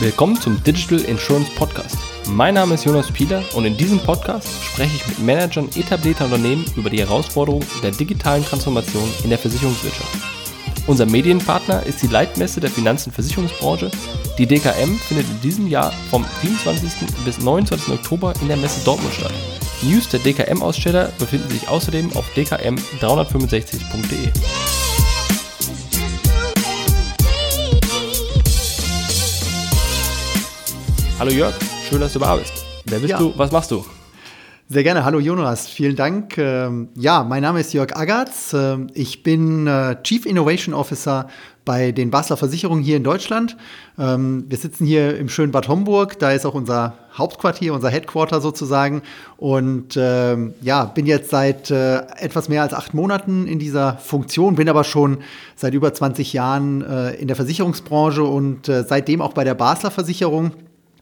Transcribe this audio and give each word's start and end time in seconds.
Willkommen 0.00 0.40
zum 0.40 0.62
Digital 0.62 1.00
Insurance 1.00 1.50
Podcast. 1.56 1.98
Mein 2.28 2.54
Name 2.54 2.74
ist 2.74 2.84
Jonas 2.84 3.10
Pieler 3.10 3.42
und 3.54 3.64
in 3.64 3.76
diesem 3.76 3.98
Podcast 3.98 4.46
spreche 4.62 4.94
ich 4.94 5.08
mit 5.08 5.18
Managern 5.18 5.68
etablierter 5.74 6.26
Unternehmen 6.26 6.64
über 6.76 6.88
die 6.88 7.00
Herausforderungen 7.00 7.66
der 7.82 7.90
digitalen 7.90 8.44
Transformation 8.44 9.12
in 9.24 9.30
der 9.30 9.40
Versicherungswirtschaft. 9.40 10.16
Unser 10.86 11.04
Medienpartner 11.04 11.84
ist 11.84 12.00
die 12.00 12.06
Leitmesse 12.06 12.60
der 12.60 12.70
Finanz- 12.70 13.08
und 13.08 13.12
Versicherungsbranche. 13.12 13.90
Die 14.38 14.46
DKM 14.46 14.94
findet 15.08 15.28
in 15.28 15.40
diesem 15.40 15.66
Jahr 15.66 15.92
vom 16.10 16.24
27. 16.42 16.92
bis 17.24 17.40
29. 17.40 17.94
Oktober 17.94 18.34
in 18.40 18.46
der 18.46 18.56
Messe 18.56 18.84
Dortmund 18.84 19.14
statt. 19.14 19.34
News 19.82 20.08
der 20.08 20.20
DKM-Aussteller 20.20 21.10
befinden 21.18 21.50
sich 21.50 21.68
außerdem 21.68 22.16
auf 22.16 22.24
dkm365.de. 22.36 24.30
Hallo 31.18 31.32
Jörg, 31.32 31.52
schön, 31.88 32.00
dass 32.00 32.12
du 32.12 32.20
da 32.20 32.36
bist. 32.36 32.64
Wer 32.84 33.00
bist 33.00 33.10
ja. 33.10 33.18
du? 33.18 33.36
Was 33.36 33.50
machst 33.50 33.72
du? 33.72 33.84
Sehr 34.68 34.84
gerne. 34.84 35.04
Hallo 35.04 35.18
Jonas, 35.18 35.66
vielen 35.66 35.96
Dank. 35.96 36.38
Ähm, 36.38 36.90
ja, 36.94 37.24
mein 37.24 37.42
Name 37.42 37.58
ist 37.58 37.72
Jörg 37.72 37.96
Agatz. 37.96 38.52
Ähm, 38.52 38.86
ich 38.94 39.24
bin 39.24 39.66
äh, 39.66 40.00
Chief 40.04 40.24
Innovation 40.26 40.74
Officer 40.74 41.26
bei 41.64 41.90
den 41.90 42.12
Basler 42.12 42.36
Versicherungen 42.36 42.84
hier 42.84 42.96
in 42.96 43.02
Deutschland. 43.02 43.56
Ähm, 43.98 44.44
wir 44.48 44.58
sitzen 44.58 44.86
hier 44.86 45.18
im 45.18 45.28
schönen 45.28 45.50
Bad 45.50 45.66
Homburg. 45.66 46.20
Da 46.20 46.30
ist 46.30 46.46
auch 46.46 46.54
unser 46.54 46.94
Hauptquartier, 47.14 47.74
unser 47.74 47.90
Headquarter 47.90 48.40
sozusagen. 48.40 49.02
Und 49.38 49.96
ja, 49.96 50.84
bin 50.84 51.06
jetzt 51.06 51.30
seit 51.30 51.68
äh, 51.72 52.02
etwas 52.16 52.48
mehr 52.48 52.62
als 52.62 52.74
acht 52.74 52.94
Monaten 52.94 53.48
in 53.48 53.58
dieser 53.58 53.96
Funktion, 53.96 54.54
bin 54.54 54.68
aber 54.68 54.84
schon 54.84 55.18
seit 55.56 55.74
über 55.74 55.92
20 55.92 56.32
Jahren 56.32 56.82
äh, 56.82 57.14
in 57.14 57.26
der 57.26 57.34
Versicherungsbranche 57.34 58.22
und 58.22 58.66
seitdem 58.66 59.20
auch 59.20 59.32
bei 59.32 59.42
der 59.42 59.54
Basler 59.54 59.90
Versicherung. 59.90 60.52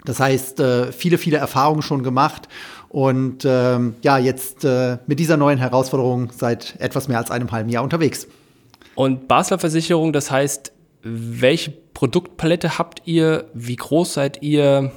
Das 0.07 0.21
heißt, 0.21 0.61
äh, 0.61 0.93
viele, 0.93 1.19
viele 1.19 1.37
Erfahrungen 1.37 1.83
schon 1.83 2.03
gemacht 2.03 2.49
und 2.89 3.45
ähm, 3.45 3.97
ja, 4.03 4.17
jetzt 4.17 4.65
äh, 4.65 4.99
mit 5.07 5.19
dieser 5.19 5.37
neuen 5.37 5.59
Herausforderung 5.59 6.31
seit 6.35 6.77
etwas 6.81 7.09
mehr 7.09 7.19
als 7.19 7.31
einem 7.31 7.53
halben 7.53 7.69
Jahr 7.69 7.85
unterwegs. 7.85 8.27
Und 8.95 9.29
Basler 9.29 9.59
Versicherung, 9.59 10.15
das 10.15 10.31
heißt, 10.31 10.73
welche 11.03 11.71
Produktpalette 11.71 12.79
habt 12.79 13.03
ihr? 13.05 13.51
Wie 13.53 13.77
groß 13.77 14.15
seid 14.15 14.43
ihr? 14.43 14.93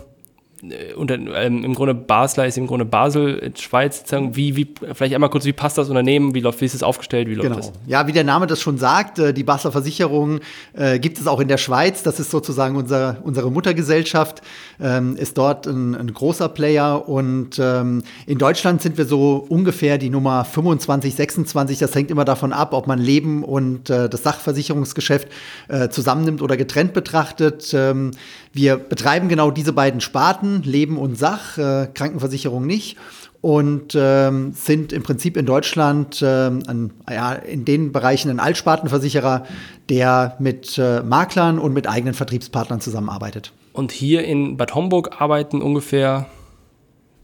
Äh, 0.63 0.93
und 0.93 1.11
ähm, 1.11 1.63
im 1.63 1.73
Grunde 1.73 1.93
Basler 1.93 2.47
ist 2.47 2.57
im 2.57 2.67
Grunde 2.67 2.85
Basel, 2.85 3.51
Schweiz, 3.57 4.03
wie, 4.31 4.55
wie, 4.55 4.73
vielleicht 4.93 5.13
einmal 5.13 5.29
kurz, 5.29 5.45
wie 5.45 5.53
passt 5.53 5.77
das 5.77 5.89
Unternehmen, 5.89 6.33
wie, 6.33 6.39
läuft, 6.39 6.61
wie 6.61 6.65
ist 6.65 6.75
es 6.75 6.83
aufgestellt, 6.83 7.27
wie 7.27 7.35
läuft 7.35 7.49
genau. 7.49 7.57
das? 7.57 7.71
Ja, 7.87 8.07
wie 8.07 8.11
der 8.11 8.23
Name 8.23 8.47
das 8.47 8.61
schon 8.61 8.77
sagt, 8.77 9.19
äh, 9.19 9.33
die 9.33 9.43
Basler 9.43 9.71
Versicherung 9.71 10.39
äh, 10.73 10.99
gibt 10.99 11.19
es 11.19 11.27
auch 11.27 11.39
in 11.39 11.47
der 11.47 11.57
Schweiz, 11.57 12.03
das 12.03 12.19
ist 12.19 12.31
sozusagen 12.31 12.75
unser, 12.75 13.17
unsere 13.23 13.51
Muttergesellschaft, 13.51 14.41
ähm, 14.79 15.15
ist 15.15 15.37
dort 15.37 15.67
ein, 15.67 15.95
ein, 15.95 16.13
großer 16.13 16.49
Player. 16.49 17.07
Und 17.07 17.59
ähm, 17.59 18.03
in 18.25 18.37
Deutschland 18.37 18.81
sind 18.81 18.97
wir 18.97 19.05
so 19.05 19.45
ungefähr 19.49 19.97
die 19.97 20.09
Nummer 20.09 20.45
25, 20.45 21.15
26, 21.15 21.79
das 21.79 21.95
hängt 21.95 22.11
immer 22.11 22.25
davon 22.25 22.53
ab, 22.53 22.73
ob 22.73 22.87
man 22.87 22.99
Leben 22.99 23.43
und 23.43 23.89
äh, 23.89 24.09
das 24.09 24.23
Sachversicherungsgeschäft 24.23 25.27
äh, 25.67 25.89
zusammennimmt 25.89 26.41
oder 26.41 26.57
getrennt 26.57 26.93
betrachtet. 26.93 27.73
Ähm, 27.73 28.11
wir 28.51 28.77
betreiben 28.77 29.29
genau 29.29 29.51
diese 29.51 29.73
beiden 29.73 30.01
Sparten, 30.01 30.48
Leben 30.63 30.97
und 30.97 31.17
Sach, 31.17 31.57
äh, 31.57 31.87
Krankenversicherung 31.93 32.65
nicht. 32.65 32.97
Und 33.41 33.95
ähm, 33.95 34.51
sind 34.51 34.91
im 34.91 35.01
Prinzip 35.01 35.37
in 35.37 35.45
Deutschland 35.45 36.21
ähm, 36.21 36.61
ein, 36.67 36.91
ja, 37.09 37.31
in 37.33 37.63
den 37.63 37.93
Bereichen 37.93 38.29
ein 38.29 38.39
Altspartenversicherer, 38.41 39.45
der 39.87 40.35
mit 40.39 40.77
äh, 40.77 41.01
Maklern 41.03 41.57
und 41.57 41.73
mit 41.73 41.87
eigenen 41.87 42.13
Vertriebspartnern 42.13 42.81
zusammenarbeitet. 42.81 43.53
Und 43.71 43.93
hier 43.93 44.25
in 44.25 44.57
Bad 44.57 44.75
Homburg 44.75 45.21
arbeiten 45.21 45.61
ungefähr? 45.61 46.25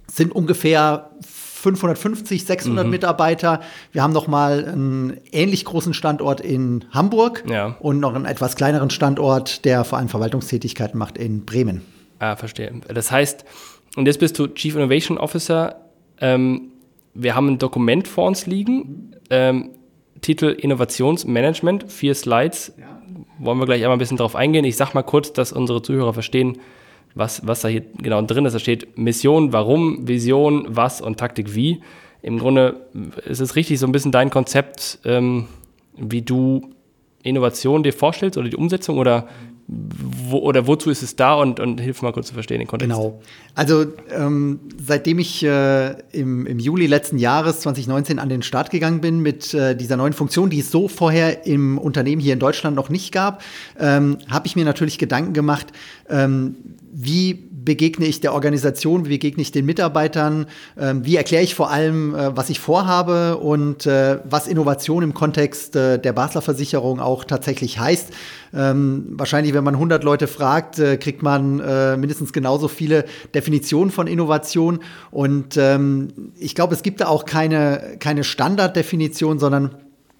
Sind 0.07 0.33
ungefähr 0.33 1.09
550, 1.65 2.45
600 2.45 2.85
mhm. 2.85 2.91
Mitarbeiter. 2.91 3.59
Wir 3.91 4.03
haben 4.03 4.13
noch 4.13 4.27
mal 4.27 4.65
einen 4.65 5.17
ähnlich 5.31 5.65
großen 5.65 5.95
Standort 5.95 6.39
in 6.39 6.85
Hamburg 6.91 7.43
ja. 7.49 7.75
und 7.79 7.99
noch 7.99 8.13
einen 8.13 8.25
etwas 8.25 8.55
kleineren 8.55 8.91
Standort, 8.91 9.65
der 9.65 9.83
vor 9.83 9.97
allem 9.97 10.07
Verwaltungstätigkeiten 10.07 10.97
macht 10.97 11.17
in 11.17 11.43
Bremen. 11.43 11.81
Ah, 12.19 12.35
verstehe. 12.35 12.73
Das 12.87 13.11
heißt, 13.11 13.45
und 13.95 14.05
jetzt 14.05 14.19
bist 14.19 14.37
du 14.39 14.47
Chief 14.47 14.75
Innovation 14.75 15.17
Officer. 15.17 15.75
Ähm, 16.19 16.71
wir 17.13 17.35
haben 17.35 17.47
ein 17.47 17.57
Dokument 17.57 18.07
vor 18.07 18.27
uns 18.27 18.45
liegen. 18.45 19.11
Ähm, 19.29 19.71
Titel 20.21 20.47
Innovationsmanagement, 20.47 21.91
vier 21.91 22.15
Slides. 22.15 22.73
Ja. 22.77 23.01
Wollen 23.39 23.59
wir 23.59 23.65
gleich 23.65 23.83
einmal 23.83 23.97
ein 23.97 23.99
bisschen 23.99 24.17
drauf 24.17 24.35
eingehen. 24.35 24.65
Ich 24.65 24.75
sage 24.77 24.91
mal 24.93 25.03
kurz, 25.03 25.33
dass 25.33 25.51
unsere 25.51 25.81
Zuhörer 25.81 26.13
verstehen, 26.13 26.59
was, 27.15 27.45
was 27.47 27.61
da 27.61 27.67
hier 27.67 27.83
genau 27.97 28.21
drin 28.21 28.45
ist. 28.45 28.53
Da 28.53 28.59
steht 28.59 28.97
Mission, 28.97 29.53
warum, 29.53 30.07
Vision, 30.07 30.67
was 30.69 31.01
und 31.01 31.17
Taktik 31.17 31.55
wie. 31.55 31.81
Im 32.21 32.39
Grunde 32.39 32.87
ist 33.25 33.39
es 33.39 33.55
richtig 33.55 33.79
so 33.79 33.85
ein 33.85 33.91
bisschen 33.91 34.11
dein 34.11 34.29
Konzept, 34.29 34.99
ähm, 35.05 35.47
wie 35.95 36.21
du 36.21 36.69
Innovation 37.23 37.83
dir 37.83 37.93
vorstellst 37.93 38.37
oder 38.37 38.49
die 38.49 38.55
Umsetzung 38.55 38.97
oder 38.97 39.27
wo, 39.67 40.37
oder 40.39 40.67
wozu 40.67 40.91
ist 40.91 41.01
es 41.01 41.15
da 41.15 41.33
und, 41.33 41.59
und 41.59 41.81
hilf 41.81 42.03
mal 42.03 42.13
kurz 42.13 42.27
zu 42.27 42.35
verstehen 42.35 42.59
den 42.59 42.67
Kontext. 42.67 42.95
Genau. 42.95 43.19
Also 43.55 43.85
ähm, 44.15 44.59
seitdem 44.77 45.17
ich 45.17 45.43
äh, 45.43 45.91
im, 46.11 46.45
im 46.45 46.59
Juli 46.59 46.85
letzten 46.85 47.17
Jahres 47.17 47.61
2019 47.61 48.19
an 48.19 48.29
den 48.29 48.43
Start 48.43 48.69
gegangen 48.69 49.01
bin 49.01 49.21
mit 49.21 49.55
äh, 49.55 49.75
dieser 49.75 49.97
neuen 49.97 50.13
Funktion, 50.13 50.51
die 50.51 50.59
es 50.59 50.69
so 50.69 50.87
vorher 50.87 51.47
im 51.47 51.79
Unternehmen 51.79 52.21
hier 52.21 52.33
in 52.33 52.39
Deutschland 52.39 52.75
noch 52.75 52.89
nicht 52.89 53.11
gab, 53.11 53.41
ähm, 53.79 54.19
habe 54.29 54.45
ich 54.45 54.55
mir 54.55 54.65
natürlich 54.65 54.99
Gedanken 54.99 55.33
gemacht, 55.33 55.67
ähm, 56.09 56.55
wie 56.91 57.33
begegne 57.65 58.05
ich 58.05 58.21
der 58.21 58.33
Organisation, 58.33 59.05
wie 59.05 59.09
begegne 59.09 59.41
ich 59.41 59.51
den 59.51 59.65
Mitarbeitern, 59.65 60.45
ähm, 60.79 61.03
wie 61.03 61.17
erkläre 61.17 61.43
ich 61.43 61.55
vor 61.55 61.71
allem, 61.71 62.15
äh, 62.15 62.37
was 62.37 62.49
ich 62.49 62.59
vorhabe 62.59 63.37
und 63.37 63.85
äh, 63.85 64.19
was 64.23 64.47
Innovation 64.47 65.03
im 65.03 65.13
Kontext 65.13 65.75
äh, 65.75 65.99
der 65.99 66.13
Basler 66.13 66.41
Versicherung 66.41 66.99
auch 66.99 67.25
tatsächlich 67.25 67.79
heißt. 67.79 68.13
Ähm, 68.53 69.07
wahrscheinlich, 69.09 69.53
wenn 69.53 69.63
man 69.63 69.73
100 69.73 70.03
Leute 70.03 70.27
fragt, 70.27 70.79
äh, 70.79 70.97
kriegt 70.97 71.23
man 71.23 71.59
äh, 71.59 71.97
mindestens 71.97 72.31
genauso 72.31 72.67
viele 72.67 73.05
Definitionen 73.33 73.91
von 73.91 74.07
Innovation. 74.07 74.79
Und 75.11 75.57
ähm, 75.57 76.31
ich 76.39 76.55
glaube, 76.55 76.75
es 76.75 76.83
gibt 76.83 77.01
da 77.01 77.07
auch 77.07 77.25
keine, 77.25 77.97
keine 77.99 78.23
Standarddefinition, 78.23 79.39
sondern 79.39 79.75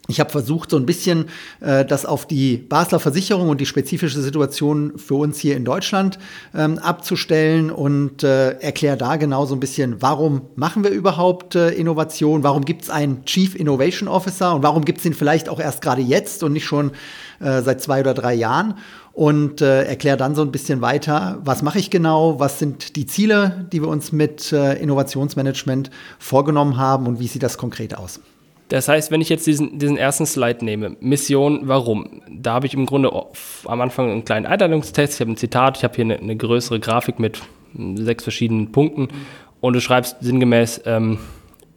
ich 0.08 0.20
habe 0.20 0.30
versucht, 0.30 0.70
so 0.70 0.78
ein 0.78 0.86
bisschen 0.86 1.26
äh, 1.62 1.84
das 1.84 2.06
auf 2.06 2.28
die 2.28 2.58
Basler 2.58 3.00
Versicherung 3.00 3.50
und 3.50 3.60
die 3.60 3.66
spezifische 3.66 4.22
Situation 4.22 4.94
für 4.98 5.16
uns 5.16 5.40
hier 5.40 5.58
in 5.58 5.66
Deutschland 5.66 6.20
ähm, 6.54 6.78
abzustellen 6.78 7.72
und 7.72 8.24
äh, 8.24 8.52
erkläre 8.60 8.98
da 8.98 9.16
genau 9.16 9.46
so 9.46 9.56
ein 9.56 9.60
bisschen, 9.60 10.02
warum 10.02 10.44
machen 10.56 10.84
wir 10.84 10.92
überhaupt 10.92 11.56
äh, 11.56 11.72
Innovation, 11.72 12.44
warum 12.44 12.66
gibt 12.66 12.84
es 12.84 12.90
einen 12.90 13.26
Chief 13.26 13.56
Innovation 13.56 14.08
Officer 14.08 14.54
und 14.54 14.64
warum 14.64 14.86
gibt 14.86 15.00
es 15.00 15.06
ihn 15.06 15.14
vielleicht 15.14 15.50
auch 15.50 15.60
erst 15.60 15.82
gerade 15.82 16.02
jetzt 16.02 16.44
und 16.44 16.54
nicht 16.54 16.66
schon 16.66 16.92
äh, 17.40 17.62
seit 17.62 17.82
zwei 17.82 18.02
oder 18.02 18.14
drei 18.14 18.34
Jahren? 18.34 18.76
Und 19.12 19.62
äh, 19.62 19.84
erkläre 19.86 20.18
dann 20.18 20.36
so 20.36 20.42
ein 20.42 20.52
bisschen 20.52 20.82
weiter, 20.82 21.40
was 21.42 21.62
mache 21.62 21.80
ich 21.80 21.90
genau, 21.90 22.38
was 22.38 22.60
sind 22.60 22.98
die 22.98 23.06
Ziele, 23.06 23.66
die 23.72 23.82
wir 23.82 23.88
uns 23.88 24.12
mit 24.12 24.52
äh, 24.52 24.74
Innovationsmanagement 24.74 25.90
vorgenommen 26.20 26.76
haben 26.76 27.08
und 27.08 27.22
wie 27.22 27.28
sieht 27.28 27.42
das 27.42 27.58
konkret 27.58 27.98
aus. 27.98 28.20
Das 28.70 28.88
heißt, 28.88 29.12
wenn 29.12 29.22
ich 29.22 29.30
jetzt 29.30 29.46
diesen, 29.46 29.78
diesen 29.78 29.98
ersten 29.98 30.26
Slide 30.26 30.66
nehme, 30.66 30.98
Mission, 31.00 31.62
warum? 31.64 32.22
Da 32.30 32.54
habe 32.54 32.66
ich 32.66 32.74
im 32.74 32.86
Grunde 32.86 33.12
am 33.66 33.82
Anfang 33.82 34.10
einen 34.10 34.26
kleinen 34.26 34.46
Einteilungstest, 34.48 35.16
ich 35.16 35.22
habe 35.22 35.32
ein 35.32 35.38
Zitat, 35.38 35.78
ich 35.78 35.84
habe 35.84 35.96
hier 35.96 36.06
eine, 36.06 36.18
eine, 36.18 36.36
größere 36.36 36.80
Grafik 36.80 37.20
mit 37.20 37.42
sechs 37.96 38.24
verschiedenen 38.24 38.72
Punkten. 38.72 39.10
Und 39.62 39.74
du 39.74 39.82
schreibst 39.82 40.18
sinngemäß, 40.22 40.82
ähm, 40.86 41.20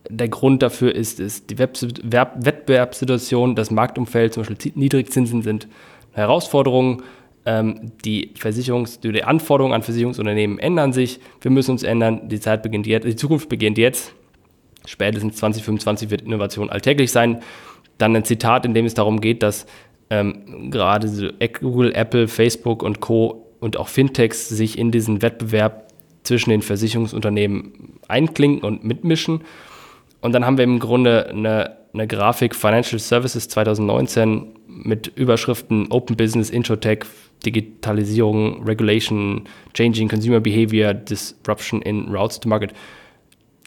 der 0.09 0.28
Grund 0.28 0.62
dafür 0.62 0.94
ist, 0.94 1.21
ist 1.21 1.50
die 1.50 1.59
Wettbewerbssituation, 1.59 3.55
das 3.55 3.70
Marktumfeld, 3.70 4.32
zum 4.32 4.44
Beispiel 4.44 4.72
Niedrigzinsen 4.75 5.43
sind 5.43 5.69
Herausforderungen, 6.12 7.03
ähm, 7.44 7.93
die, 8.05 8.34
Versicherungs-, 8.38 9.00
die 9.00 9.25
Anforderungen 9.25 9.75
an 9.75 9.82
Versicherungsunternehmen 9.82 10.58
ändern 10.58 10.93
sich, 10.93 11.20
wir 11.41 11.50
müssen 11.50 11.73
uns 11.73 11.82
ändern, 11.82 12.29
die 12.29 12.41
Zeit 12.41 12.62
beginnt 12.62 12.87
jetzt, 12.87 13.05
die 13.06 13.17
Zukunft 13.17 13.49
beginnt 13.49 13.76
jetzt, 13.79 14.14
spätestens 14.86 15.36
2025 15.36 16.10
wird 16.10 16.22
Innovation 16.22 16.70
alltäglich 16.70 17.12
sein. 17.12 17.40
Dann 17.98 18.14
ein 18.14 18.25
Zitat, 18.25 18.64
in 18.64 18.75
dem 18.75 18.86
es 18.86 18.94
darum 18.94 19.20
geht, 19.20 19.42
dass 19.42 19.66
ähm, 20.10 20.70
gerade 20.70 21.08
so 21.08 21.28
Google, 21.60 21.94
Apple, 21.94 22.28
Facebook 22.28 22.82
und 22.82 23.00
Co. 23.00 23.46
und 23.60 23.76
auch 23.76 23.88
Fintechs 23.88 24.48
sich 24.48 24.78
in 24.78 24.90
diesen 24.90 25.22
Wettbewerb 25.22 25.88
zwischen 26.22 26.50
den 26.50 26.62
Versicherungsunternehmen 26.62 27.98
einklinken 28.08 28.64
und 28.64 28.84
mitmischen. 28.84 29.42
Und 30.20 30.32
dann 30.32 30.44
haben 30.44 30.58
wir 30.58 30.64
im 30.64 30.78
Grunde 30.78 31.28
eine, 31.28 31.76
eine 31.92 32.06
Grafik 32.06 32.54
Financial 32.54 32.98
Services 32.98 33.48
2019 33.48 34.54
mit 34.66 35.08
Überschriften 35.08 35.90
Open 35.90 36.16
Business, 36.16 36.50
Introtech, 36.50 37.00
Digitalisierung, 37.44 38.64
Regulation, 38.64 39.44
Changing 39.74 40.08
Consumer 40.08 40.40
Behavior, 40.40 40.92
Disruption 40.94 41.82
in 41.82 42.08
Routes 42.08 42.40
to 42.40 42.48
Market 42.48 42.72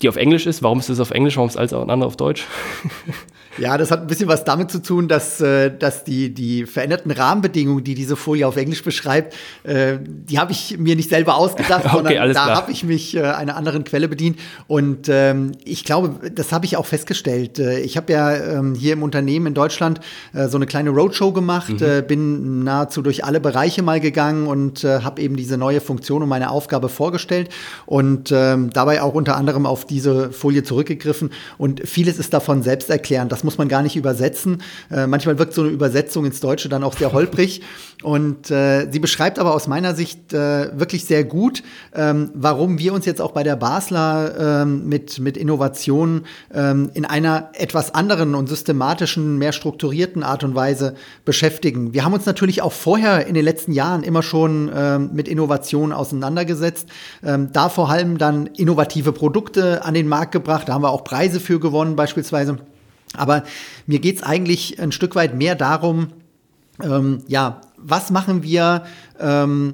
die 0.01 0.09
auf 0.09 0.15
Englisch 0.15 0.45
ist. 0.45 0.63
Warum 0.63 0.79
ist 0.79 0.89
das 0.89 0.99
auf 0.99 1.11
Englisch? 1.11 1.37
Warum 1.37 1.49
ist 1.49 1.57
alles 1.57 1.73
andere 1.73 2.05
auf 2.05 2.17
Deutsch? 2.17 2.45
Ja, 3.57 3.77
das 3.77 3.91
hat 3.91 4.01
ein 4.01 4.07
bisschen 4.07 4.27
was 4.27 4.43
damit 4.43 4.71
zu 4.71 4.81
tun, 4.81 5.07
dass, 5.07 5.41
äh, 5.41 5.71
dass 5.75 6.03
die, 6.03 6.33
die 6.33 6.65
veränderten 6.65 7.11
Rahmenbedingungen, 7.11 7.83
die 7.83 7.95
diese 7.95 8.15
Folie 8.15 8.47
auf 8.47 8.55
Englisch 8.55 8.83
beschreibt, 8.83 9.35
äh, 9.63 9.97
die 10.01 10.39
habe 10.39 10.51
ich 10.51 10.77
mir 10.77 10.95
nicht 10.95 11.09
selber 11.09 11.35
ausgedacht, 11.35 11.85
okay, 11.85 11.95
sondern 11.95 12.33
da 12.33 12.55
habe 12.55 12.71
ich 12.71 12.83
mich 12.83 13.15
äh, 13.15 13.21
einer 13.23 13.57
anderen 13.57 13.83
Quelle 13.83 14.07
bedient. 14.07 14.39
Und 14.67 15.09
ähm, 15.09 15.51
ich 15.65 15.83
glaube, 15.83 16.31
das 16.31 16.51
habe 16.51 16.65
ich 16.65 16.77
auch 16.77 16.85
festgestellt. 16.85 17.59
Ich 17.59 17.97
habe 17.97 18.13
ja 18.13 18.35
ähm, 18.35 18.75
hier 18.75 18.93
im 18.93 19.03
Unternehmen 19.03 19.47
in 19.47 19.53
Deutschland 19.53 19.99
so 20.33 20.57
eine 20.57 20.65
kleine 20.65 20.91
Roadshow 20.91 21.31
gemacht, 21.31 21.79
mhm. 21.79 22.07
bin 22.07 22.63
nahezu 22.63 23.01
durch 23.01 23.25
alle 23.25 23.39
Bereiche 23.39 23.81
mal 23.81 23.99
gegangen 23.99 24.47
und 24.47 24.83
habe 24.83 25.21
eben 25.21 25.35
diese 25.35 25.57
neue 25.57 25.81
Funktion 25.81 26.23
und 26.23 26.29
meine 26.29 26.49
Aufgabe 26.49 26.89
vorgestellt 26.89 27.49
und 27.85 28.31
ähm, 28.31 28.69
dabei 28.71 29.01
auch 29.01 29.13
unter 29.13 29.35
anderem 29.35 29.65
auf 29.65 29.85
diese 29.85 30.31
Folie 30.31 30.63
zurückgegriffen. 30.63 31.31
Und 31.57 31.87
vieles 31.87 32.17
ist 32.17 32.33
davon 32.33 32.63
selbsterklärend. 32.63 33.31
Das 33.31 33.40
muss 33.43 33.57
man 33.57 33.67
gar 33.67 33.81
nicht 33.81 33.95
übersetzen. 33.95 34.61
Äh, 34.89 35.07
manchmal 35.07 35.37
wirkt 35.39 35.53
so 35.53 35.61
eine 35.61 35.71
Übersetzung 35.71 36.25
ins 36.25 36.39
Deutsche 36.39 36.69
dann 36.69 36.83
auch 36.83 36.97
sehr 36.97 37.13
holprig. 37.13 37.61
Und 38.03 38.49
äh, 38.49 38.89
sie 38.91 38.99
beschreibt 38.99 39.37
aber 39.37 39.53
aus 39.53 39.67
meiner 39.67 39.93
Sicht 39.93 40.33
äh, 40.33 40.77
wirklich 40.77 41.05
sehr 41.05 41.23
gut, 41.23 41.61
ähm, 41.93 42.31
warum 42.33 42.79
wir 42.79 42.93
uns 42.93 43.05
jetzt 43.05 43.21
auch 43.21 43.31
bei 43.31 43.43
der 43.43 43.55
Basler 43.55 44.61
ähm, 44.63 44.87
mit, 44.87 45.19
mit 45.19 45.37
Innovationen 45.37 46.25
ähm, 46.53 46.89
in 46.93 47.05
einer 47.05 47.49
etwas 47.53 47.93
anderen 47.93 48.33
und 48.33 48.49
systematischen, 48.49 49.37
mehr 49.37 49.51
strukturierten 49.51 50.23
Art 50.23 50.43
und 50.43 50.55
Weise 50.55 50.95
beschäftigen. 51.25 51.93
Wir 51.93 52.03
haben 52.03 52.13
uns 52.13 52.25
natürlich 52.25 52.61
auch 52.61 52.73
vorher 52.73 53.27
in 53.27 53.35
den 53.35 53.45
letzten 53.45 53.71
Jahren 53.71 54.01
immer 54.01 54.23
schon 54.23 54.71
ähm, 54.73 55.11
mit 55.13 55.27
Innovationen 55.27 55.93
auseinandergesetzt. 55.93 56.87
Ähm, 57.23 57.49
da 57.53 57.69
vor 57.69 57.89
allem 57.89 58.17
dann 58.17 58.47
innovative 58.47 59.11
Produkte 59.11 59.85
an 59.85 59.93
den 59.93 60.07
Markt 60.07 60.31
gebracht. 60.31 60.67
Da 60.67 60.73
haben 60.73 60.83
wir 60.83 60.89
auch 60.89 61.03
Preise 61.03 61.39
für 61.39 61.59
gewonnen 61.59 61.95
beispielsweise. 61.95 62.57
Aber 63.15 63.43
mir 63.87 63.99
geht 63.99 64.17
es 64.17 64.23
eigentlich 64.23 64.79
ein 64.79 64.91
Stück 64.91 65.15
weit 65.15 65.35
mehr 65.35 65.55
darum, 65.55 66.07
ähm, 66.81 67.23
ja, 67.27 67.61
was 67.77 68.09
machen 68.09 68.43
wir 68.43 68.83
ähm, 69.19 69.73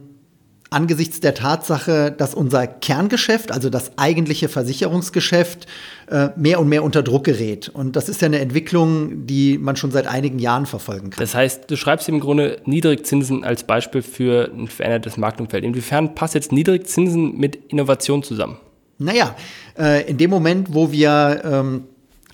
angesichts 0.69 1.19
der 1.19 1.33
Tatsache, 1.33 2.11
dass 2.11 2.33
unser 2.33 2.67
Kerngeschäft, 2.67 3.51
also 3.51 3.69
das 3.69 3.97
eigentliche 3.97 4.49
Versicherungsgeschäft, 4.49 5.65
äh, 6.09 6.29
mehr 6.35 6.59
und 6.59 6.67
mehr 6.67 6.83
unter 6.83 7.03
Druck 7.03 7.25
gerät. 7.25 7.69
Und 7.69 7.95
das 7.95 8.09
ist 8.09 8.21
ja 8.21 8.25
eine 8.25 8.39
Entwicklung, 8.39 9.25
die 9.25 9.57
man 9.57 9.75
schon 9.75 9.91
seit 9.91 10.07
einigen 10.07 10.39
Jahren 10.39 10.65
verfolgen 10.65 11.09
kann. 11.09 11.21
Das 11.21 11.35
heißt, 11.35 11.69
du 11.69 11.77
schreibst 11.77 12.09
im 12.09 12.19
Grunde 12.19 12.61
Niedrigzinsen 12.65 13.43
als 13.43 13.63
Beispiel 13.63 14.01
für 14.01 14.51
ein 14.53 14.67
verändertes 14.67 15.17
Marktumfeld. 15.17 15.63
Inwiefern 15.63 16.15
passt 16.15 16.35
jetzt 16.35 16.51
Niedrigzinsen 16.51 17.37
mit 17.37 17.55
Innovation 17.55 18.23
zusammen? 18.23 18.57
Naja, 18.99 19.35
äh, 19.77 20.09
in 20.09 20.17
dem 20.17 20.29
Moment, 20.29 20.73
wo 20.73 20.91
wir 20.91 21.41
ähm, 21.45 21.83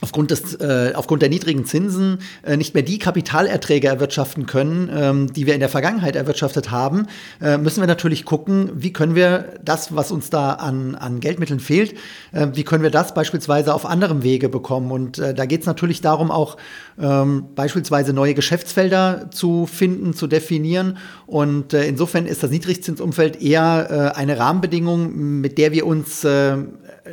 aufgrund, 0.01 0.31
des, 0.31 0.55
äh, 0.55 0.91
aufgrund 0.95 1.21
der 1.21 1.29
niedrigen 1.29 1.65
Zinsen 1.65 2.19
äh, 2.43 2.57
nicht 2.57 2.73
mehr 2.73 2.83
die 2.83 2.99
Kapitalerträge 2.99 3.87
erwirtschaften 3.87 4.45
können, 4.45 4.89
ähm, 4.93 5.33
die 5.33 5.45
wir 5.45 5.53
in 5.53 5.59
der 5.59 5.69
Vergangenheit 5.69 6.15
erwirtschaftet 6.15 6.71
haben, 6.71 7.07
äh, 7.41 7.57
müssen 7.57 7.81
wir 7.81 7.87
natürlich 7.87 8.25
gucken, 8.25 8.69
wie 8.73 8.91
können 8.91 9.15
wir 9.15 9.53
das, 9.63 9.95
was 9.95 10.11
uns 10.11 10.29
da 10.29 10.53
an, 10.53 10.95
an 10.95 11.19
Geldmitteln 11.19 11.59
fehlt, 11.59 11.93
äh, 12.33 12.47
wie 12.53 12.63
können 12.63 12.83
wir 12.83 12.91
das 12.91 13.13
beispielsweise 13.13 13.73
auf 13.73 13.85
anderem 13.85 14.23
Wege 14.23 14.49
bekommen. 14.49 14.91
Und 14.91 15.19
äh, 15.19 15.33
da 15.33 15.45
geht 15.45 15.61
es 15.61 15.67
natürlich 15.67 16.01
darum, 16.01 16.31
auch 16.31 16.57
ähm, 16.99 17.45
beispielsweise 17.55 18.13
neue 18.13 18.33
Geschäftsfelder 18.33 19.29
zu 19.31 19.65
finden, 19.65 20.13
zu 20.13 20.27
definieren. 20.27 20.97
Und 21.25 21.73
äh, 21.73 21.85
insofern 21.85 22.25
ist 22.25 22.43
das 22.43 22.51
Niedrigzinsumfeld 22.51 23.41
eher 23.41 24.15
eine 24.15 24.37
Rahmenbedingung, 24.37 25.41
mit 25.41 25.57
der 25.57 25.71
wir 25.71 25.85
uns 25.85 26.25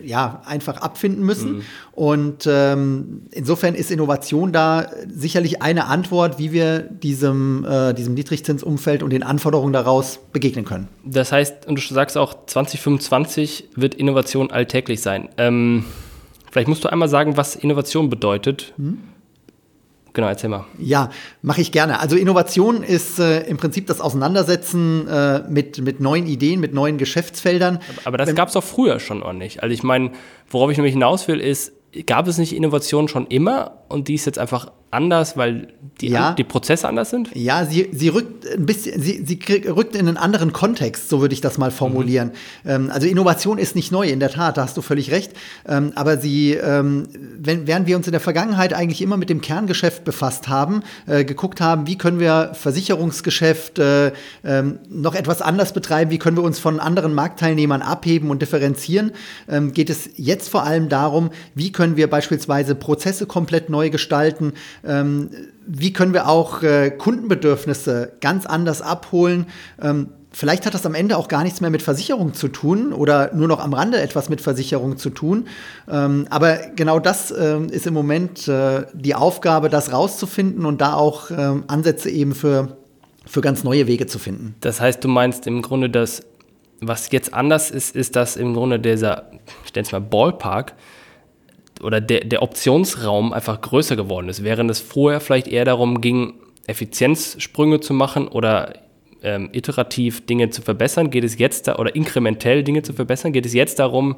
ja, 0.04 0.42
einfach 0.44 0.78
abfinden 0.78 1.24
müssen. 1.24 1.56
Mhm. 1.56 1.62
Und 1.92 2.48
ähm, 2.50 3.22
insofern 3.32 3.74
ist 3.74 3.90
Innovation 3.90 4.52
da 4.52 4.90
sicherlich 5.08 5.62
eine 5.62 5.86
Antwort, 5.86 6.38
wie 6.38 6.52
wir 6.52 6.80
diesem, 6.80 7.64
äh, 7.64 7.92
diesem 7.92 8.14
Niedrigzinsumfeld 8.14 9.02
und 9.02 9.10
den 9.10 9.22
Anforderungen 9.22 9.72
daraus 9.72 10.20
begegnen 10.32 10.64
können. 10.64 10.88
Das 11.04 11.32
heißt, 11.32 11.66
und 11.66 11.76
du 11.76 11.94
sagst 11.94 12.16
auch, 12.16 12.46
2025 12.46 13.70
wird 13.76 13.94
Innovation 13.94 14.50
alltäglich 14.50 15.02
sein. 15.02 15.28
Ähm, 15.36 15.84
vielleicht 16.50 16.68
musst 16.68 16.84
du 16.84 16.88
einmal 16.88 17.08
sagen, 17.08 17.36
was 17.36 17.56
Innovation 17.56 18.08
bedeutet. 18.10 18.72
Mhm. 18.76 18.98
Genau, 20.12 20.28
erzähl 20.28 20.50
mal. 20.50 20.66
Ja, 20.78 21.10
mache 21.42 21.60
ich 21.60 21.72
gerne. 21.72 22.00
Also 22.00 22.16
Innovation 22.16 22.82
ist 22.82 23.18
äh, 23.18 23.42
im 23.42 23.56
Prinzip 23.56 23.86
das 23.86 24.00
Auseinandersetzen 24.00 25.06
äh, 25.06 25.42
mit, 25.48 25.78
mit 25.78 26.00
neuen 26.00 26.26
Ideen, 26.26 26.60
mit 26.60 26.74
neuen 26.74 26.98
Geschäftsfeldern. 26.98 27.78
Aber, 28.04 28.18
das 28.18 28.34
gab 28.34 28.48
es 28.48 28.56
auch 28.56 28.64
früher 28.64 28.98
schon 28.98 29.22
ordentlich. 29.22 29.62
Also 29.62 29.72
ich 29.72 29.82
meine, 29.82 30.12
worauf 30.48 30.70
ich 30.70 30.76
nämlich 30.76 30.94
hinaus 30.94 31.28
will, 31.28 31.40
ist, 31.40 31.72
gab 32.06 32.26
es 32.26 32.38
nicht 32.38 32.54
Innovation 32.54 33.08
schon 33.08 33.26
immer 33.26 33.79
und 33.90 34.08
die 34.08 34.14
ist 34.14 34.24
jetzt 34.24 34.38
einfach 34.38 34.70
anders, 34.90 35.36
weil 35.36 35.68
die, 36.00 36.08
ja. 36.08 36.32
die 36.32 36.44
Prozesse 36.44 36.88
anders 36.88 37.10
sind? 37.10 37.30
Ja, 37.34 37.64
sie, 37.64 37.88
sie 37.92 38.08
rückt 38.08 38.46
ein 38.46 38.66
bisschen, 38.66 39.00
sie, 39.00 39.24
sie 39.24 39.38
rückt 39.68 39.94
in 39.94 40.08
einen 40.08 40.16
anderen 40.16 40.52
Kontext, 40.52 41.08
so 41.08 41.20
würde 41.20 41.32
ich 41.32 41.40
das 41.40 41.58
mal 41.58 41.70
formulieren. 41.70 42.32
Mhm. 42.64 42.70
Ähm, 42.70 42.90
also 42.92 43.06
Innovation 43.06 43.58
ist 43.58 43.76
nicht 43.76 43.92
neu, 43.92 44.08
in 44.08 44.18
der 44.18 44.30
Tat, 44.30 44.56
da 44.56 44.62
hast 44.62 44.76
du 44.76 44.82
völlig 44.82 45.12
recht. 45.12 45.32
Ähm, 45.68 45.92
aber 45.94 46.18
sie, 46.18 46.54
ähm, 46.54 47.04
wenn, 47.38 47.66
während 47.66 47.86
wir 47.86 47.96
uns 47.96 48.06
in 48.06 48.12
der 48.12 48.20
Vergangenheit 48.20 48.74
eigentlich 48.74 49.00
immer 49.02 49.16
mit 49.16 49.30
dem 49.30 49.40
Kerngeschäft 49.40 50.04
befasst 50.04 50.48
haben, 50.48 50.82
äh, 51.06 51.24
geguckt 51.24 51.60
haben, 51.60 51.86
wie 51.86 51.96
können 51.96 52.18
wir 52.18 52.52
Versicherungsgeschäft 52.54 53.78
äh, 53.78 54.12
ähm, 54.44 54.80
noch 54.88 55.14
etwas 55.14 55.40
anders 55.40 55.72
betreiben, 55.72 56.10
wie 56.10 56.18
können 56.18 56.36
wir 56.36 56.44
uns 56.44 56.58
von 56.58 56.80
anderen 56.80 57.14
Marktteilnehmern 57.14 57.82
abheben 57.82 58.30
und 58.30 58.42
differenzieren, 58.42 59.12
ähm, 59.48 59.72
geht 59.72 59.90
es 59.90 60.10
jetzt 60.16 60.48
vor 60.48 60.64
allem 60.64 60.88
darum, 60.88 61.30
wie 61.54 61.70
können 61.70 61.96
wir 61.96 62.10
beispielsweise 62.10 62.74
Prozesse 62.74 63.26
komplett 63.26 63.70
neu 63.70 63.79
gestalten, 63.88 64.52
ähm, 64.84 65.30
wie 65.66 65.92
können 65.92 66.12
wir 66.12 66.28
auch 66.28 66.62
äh, 66.62 66.90
Kundenbedürfnisse 66.90 68.12
ganz 68.20 68.44
anders 68.44 68.82
abholen? 68.82 69.46
Ähm, 69.80 70.08
vielleicht 70.32 70.66
hat 70.66 70.74
das 70.74 70.86
am 70.86 70.94
Ende 70.94 71.16
auch 71.16 71.28
gar 71.28 71.42
nichts 71.42 71.60
mehr 71.60 71.70
mit 71.70 71.82
Versicherung 71.82 72.34
zu 72.34 72.48
tun 72.48 72.92
oder 72.92 73.32
nur 73.34 73.48
noch 73.48 73.60
am 73.60 73.72
Rande 73.72 74.00
etwas 74.00 74.28
mit 74.28 74.40
Versicherung 74.40 74.96
zu 74.96 75.10
tun. 75.10 75.48
Ähm, 75.88 76.26
aber 76.30 76.58
genau 76.76 76.98
das 76.98 77.30
ähm, 77.30 77.68
ist 77.68 77.86
im 77.86 77.94
Moment 77.94 78.48
äh, 78.48 78.84
die 78.92 79.14
Aufgabe, 79.14 79.68
das 79.68 79.92
rauszufinden 79.92 80.66
und 80.66 80.80
da 80.80 80.94
auch 80.94 81.30
ähm, 81.30 81.64
Ansätze 81.68 82.10
eben 82.10 82.34
für, 82.34 82.76
für 83.26 83.40
ganz 83.40 83.64
neue 83.64 83.86
Wege 83.86 84.06
zu 84.06 84.18
finden. 84.18 84.54
Das 84.60 84.80
heißt, 84.80 85.02
du 85.02 85.08
meinst 85.08 85.46
im 85.46 85.62
Grunde, 85.62 85.90
dass 85.90 86.22
was 86.80 87.10
jetzt 87.12 87.34
anders 87.34 87.70
ist, 87.70 87.94
ist, 87.94 88.16
dass 88.16 88.36
im 88.36 88.54
Grunde 88.54 88.80
dieser, 88.80 89.30
ich 89.64 89.74
nenne 89.74 89.86
es 89.86 89.92
mal 89.92 90.00
Ballpark, 90.00 90.74
oder 91.82 92.00
der, 92.00 92.24
der 92.24 92.42
Optionsraum 92.42 93.32
einfach 93.32 93.60
größer 93.60 93.96
geworden 93.96 94.28
ist, 94.28 94.44
während 94.44 94.70
es 94.70 94.80
vorher 94.80 95.20
vielleicht 95.20 95.48
eher 95.48 95.64
darum 95.64 96.00
ging, 96.00 96.34
Effizienzsprünge 96.66 97.80
zu 97.80 97.94
machen 97.94 98.28
oder 98.28 98.74
ähm, 99.22 99.50
iterativ 99.52 100.26
Dinge 100.26 100.50
zu 100.50 100.62
verbessern, 100.62 101.10
geht 101.10 101.24
es 101.24 101.38
jetzt 101.38 101.68
da, 101.68 101.76
oder 101.76 101.94
inkrementell 101.94 102.62
Dinge 102.62 102.82
zu 102.82 102.92
verbessern, 102.92 103.32
geht 103.32 103.46
es 103.46 103.54
jetzt 103.54 103.78
darum, 103.78 104.16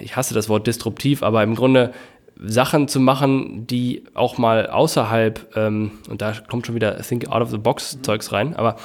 ich 0.00 0.16
hasse 0.16 0.34
das 0.34 0.48
Wort 0.48 0.66
disruptiv, 0.66 1.22
aber 1.22 1.42
im 1.42 1.54
Grunde 1.54 1.92
Sachen 2.40 2.88
zu 2.88 3.00
machen, 3.00 3.66
die 3.66 4.04
auch 4.14 4.38
mal 4.38 4.68
außerhalb, 4.68 5.56
ähm, 5.56 5.92
und 6.08 6.22
da 6.22 6.32
kommt 6.48 6.66
schon 6.66 6.74
wieder 6.74 7.00
Think 7.02 7.28
Out 7.28 7.42
of 7.42 7.50
the 7.50 7.58
Box 7.58 7.98
Zeugs 8.02 8.32
rein, 8.32 8.54
aber 8.54 8.76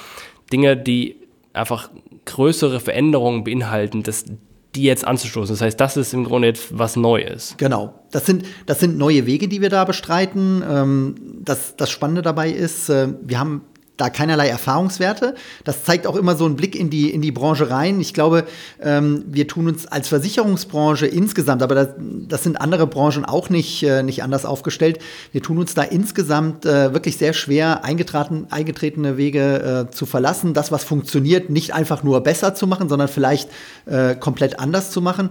Dinge, 0.52 0.76
die 0.76 1.16
einfach 1.52 1.90
größere 2.24 2.80
Veränderungen 2.80 3.44
beinhalten, 3.44 4.02
das, 4.02 4.24
die 4.74 4.82
jetzt 4.82 5.06
anzustoßen. 5.06 5.54
Das 5.54 5.60
heißt, 5.60 5.80
das 5.80 5.96
ist 5.96 6.14
im 6.14 6.24
Grunde 6.24 6.48
jetzt 6.48 6.76
was 6.76 6.96
Neues. 6.96 7.54
Genau. 7.56 7.94
Das 8.10 8.26
sind, 8.26 8.44
das 8.66 8.80
sind 8.80 8.98
neue 8.98 9.26
Wege, 9.26 9.48
die 9.48 9.60
wir 9.60 9.70
da 9.70 9.84
bestreiten. 9.84 10.62
Ähm, 10.68 11.14
das, 11.42 11.76
das 11.76 11.90
Spannende 11.90 12.22
dabei 12.22 12.50
ist, 12.50 12.88
äh, 12.88 13.08
wir 13.22 13.38
haben 13.38 13.62
da 13.96 14.10
keinerlei 14.10 14.48
Erfahrungswerte. 14.48 15.34
Das 15.62 15.84
zeigt 15.84 16.06
auch 16.06 16.16
immer 16.16 16.34
so 16.34 16.44
einen 16.44 16.56
Blick 16.56 16.74
in 16.74 16.90
die, 16.90 17.10
in 17.10 17.22
die 17.22 17.30
Branche 17.30 17.70
rein. 17.70 18.00
Ich 18.00 18.12
glaube, 18.12 18.44
ähm, 18.82 19.24
wir 19.28 19.46
tun 19.46 19.68
uns 19.68 19.86
als 19.86 20.08
Versicherungsbranche 20.08 21.06
insgesamt, 21.06 21.62
aber 21.62 21.74
das, 21.74 21.88
das 21.98 22.42
sind 22.42 22.60
andere 22.60 22.86
Branchen 22.86 23.24
auch 23.24 23.50
nicht, 23.50 23.84
äh, 23.84 24.02
nicht 24.02 24.22
anders 24.22 24.44
aufgestellt. 24.44 24.98
Wir 25.30 25.42
tun 25.42 25.58
uns 25.58 25.74
da 25.74 25.82
insgesamt 25.82 26.66
äh, 26.66 26.92
wirklich 26.92 27.18
sehr 27.18 27.34
schwer, 27.34 27.84
eingetreten, 27.84 28.46
eingetretene 28.50 29.16
Wege 29.16 29.88
äh, 29.88 29.94
zu 29.94 30.06
verlassen. 30.06 30.54
Das, 30.54 30.72
was 30.72 30.82
funktioniert, 30.82 31.50
nicht 31.50 31.72
einfach 31.72 32.02
nur 32.02 32.20
besser 32.22 32.54
zu 32.54 32.66
machen, 32.66 32.88
sondern 32.88 33.08
vielleicht 33.08 33.48
äh, 33.86 34.16
komplett 34.16 34.58
anders 34.58 34.90
zu 34.90 35.00
machen. 35.02 35.30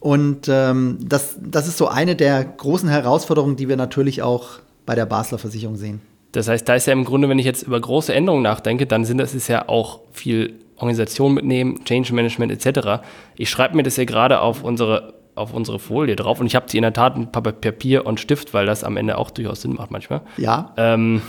Und 0.00 0.48
ähm, 0.48 0.98
das, 1.00 1.36
das 1.40 1.68
ist 1.68 1.78
so 1.78 1.88
eine 1.88 2.16
der 2.16 2.44
großen 2.44 2.88
Herausforderungen, 2.88 3.56
die 3.56 3.68
wir 3.68 3.76
natürlich 3.76 4.20
auch 4.20 4.58
bei 4.84 4.94
der 4.96 5.06
Basler 5.06 5.38
Versicherung 5.38 5.76
sehen. 5.76 6.11
Das 6.32 6.48
heißt, 6.48 6.68
da 6.68 6.74
ist 6.74 6.86
ja 6.86 6.92
im 6.92 7.04
Grunde, 7.04 7.28
wenn 7.28 7.38
ich 7.38 7.44
jetzt 7.44 7.62
über 7.62 7.78
große 7.80 8.14
Änderungen 8.14 8.42
nachdenke, 8.42 8.86
dann 8.86 9.04
sind 9.04 9.18
das 9.18 9.34
ist 9.34 9.48
ja 9.48 9.68
auch 9.68 10.00
viel 10.12 10.54
Organisation 10.76 11.34
mitnehmen, 11.34 11.84
Change 11.84 12.12
Management 12.14 12.52
etc. 12.52 13.02
Ich 13.36 13.50
schreibe 13.50 13.76
mir 13.76 13.82
das 13.82 13.96
ja 13.96 14.04
gerade 14.04 14.40
auf 14.40 14.64
unsere, 14.64 15.14
auf 15.34 15.52
unsere 15.52 15.78
Folie 15.78 16.16
drauf 16.16 16.40
und 16.40 16.46
ich 16.46 16.56
habe 16.56 16.66
sie 16.68 16.78
in 16.78 16.82
der 16.82 16.92
Tat 16.92 17.16
ein 17.16 17.30
paar 17.30 17.42
Papier 17.42 18.06
und 18.06 18.18
Stift, 18.18 18.54
weil 18.54 18.66
das 18.66 18.82
am 18.82 18.96
Ende 18.96 19.18
auch 19.18 19.30
durchaus 19.30 19.62
Sinn 19.62 19.74
macht 19.74 19.90
manchmal. 19.90 20.22
Ja. 20.38 20.72
Ähm, 20.76 21.22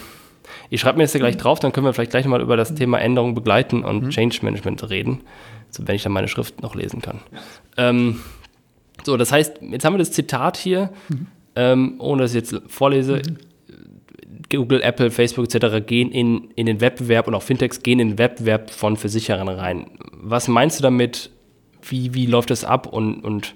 ich 0.69 0.81
schreibe 0.81 0.97
mir 0.97 1.03
das 1.03 1.13
ja 1.13 1.19
gleich 1.19 1.37
drauf, 1.37 1.59
dann 1.59 1.71
können 1.71 1.85
wir 1.85 1.93
vielleicht 1.93 2.11
gleich 2.11 2.25
mal 2.25 2.41
über 2.41 2.57
das 2.57 2.73
Thema 2.73 2.99
Änderung 2.99 3.35
begleiten 3.35 3.83
und 3.83 4.03
mhm. 4.03 4.09
Change 4.09 4.39
Management 4.41 4.89
reden, 4.89 5.21
so, 5.69 5.87
wenn 5.87 5.95
ich 5.95 6.03
dann 6.03 6.11
meine 6.11 6.27
Schrift 6.27 6.61
noch 6.61 6.75
lesen 6.75 7.01
kann. 7.01 7.19
Ähm, 7.77 8.21
so, 9.03 9.17
das 9.17 9.31
heißt, 9.31 9.59
jetzt 9.61 9.85
haben 9.85 9.93
wir 9.93 9.99
das 9.99 10.11
Zitat 10.11 10.57
hier. 10.57 10.89
Mhm 11.09 11.27
ähm, 11.55 11.95
ohne 11.99 12.23
dass 12.23 12.33
ich 12.33 12.41
jetzt 12.41 12.61
vorlese, 12.67 13.17
mhm. 13.17 13.37
Google, 14.49 14.81
Apple, 14.81 15.11
Facebook 15.11 15.45
etc. 15.45 15.85
gehen 15.85 16.11
in, 16.11 16.49
in 16.55 16.65
den 16.65 16.81
Wettbewerb 16.81 17.27
und 17.27 17.35
auch 17.35 17.43
Fintechs 17.43 17.81
gehen 17.81 17.99
in 17.99 18.09
den 18.09 18.17
Wettbewerb 18.17 18.69
von 18.69 18.97
Versicherern 18.97 19.49
rein. 19.49 19.91
Was 20.11 20.47
meinst 20.47 20.79
du 20.79 20.83
damit? 20.83 21.29
Wie, 21.81 22.13
wie 22.13 22.25
läuft 22.25 22.49
das 22.49 22.63
ab 22.63 22.87
und, 22.87 23.23
und 23.23 23.55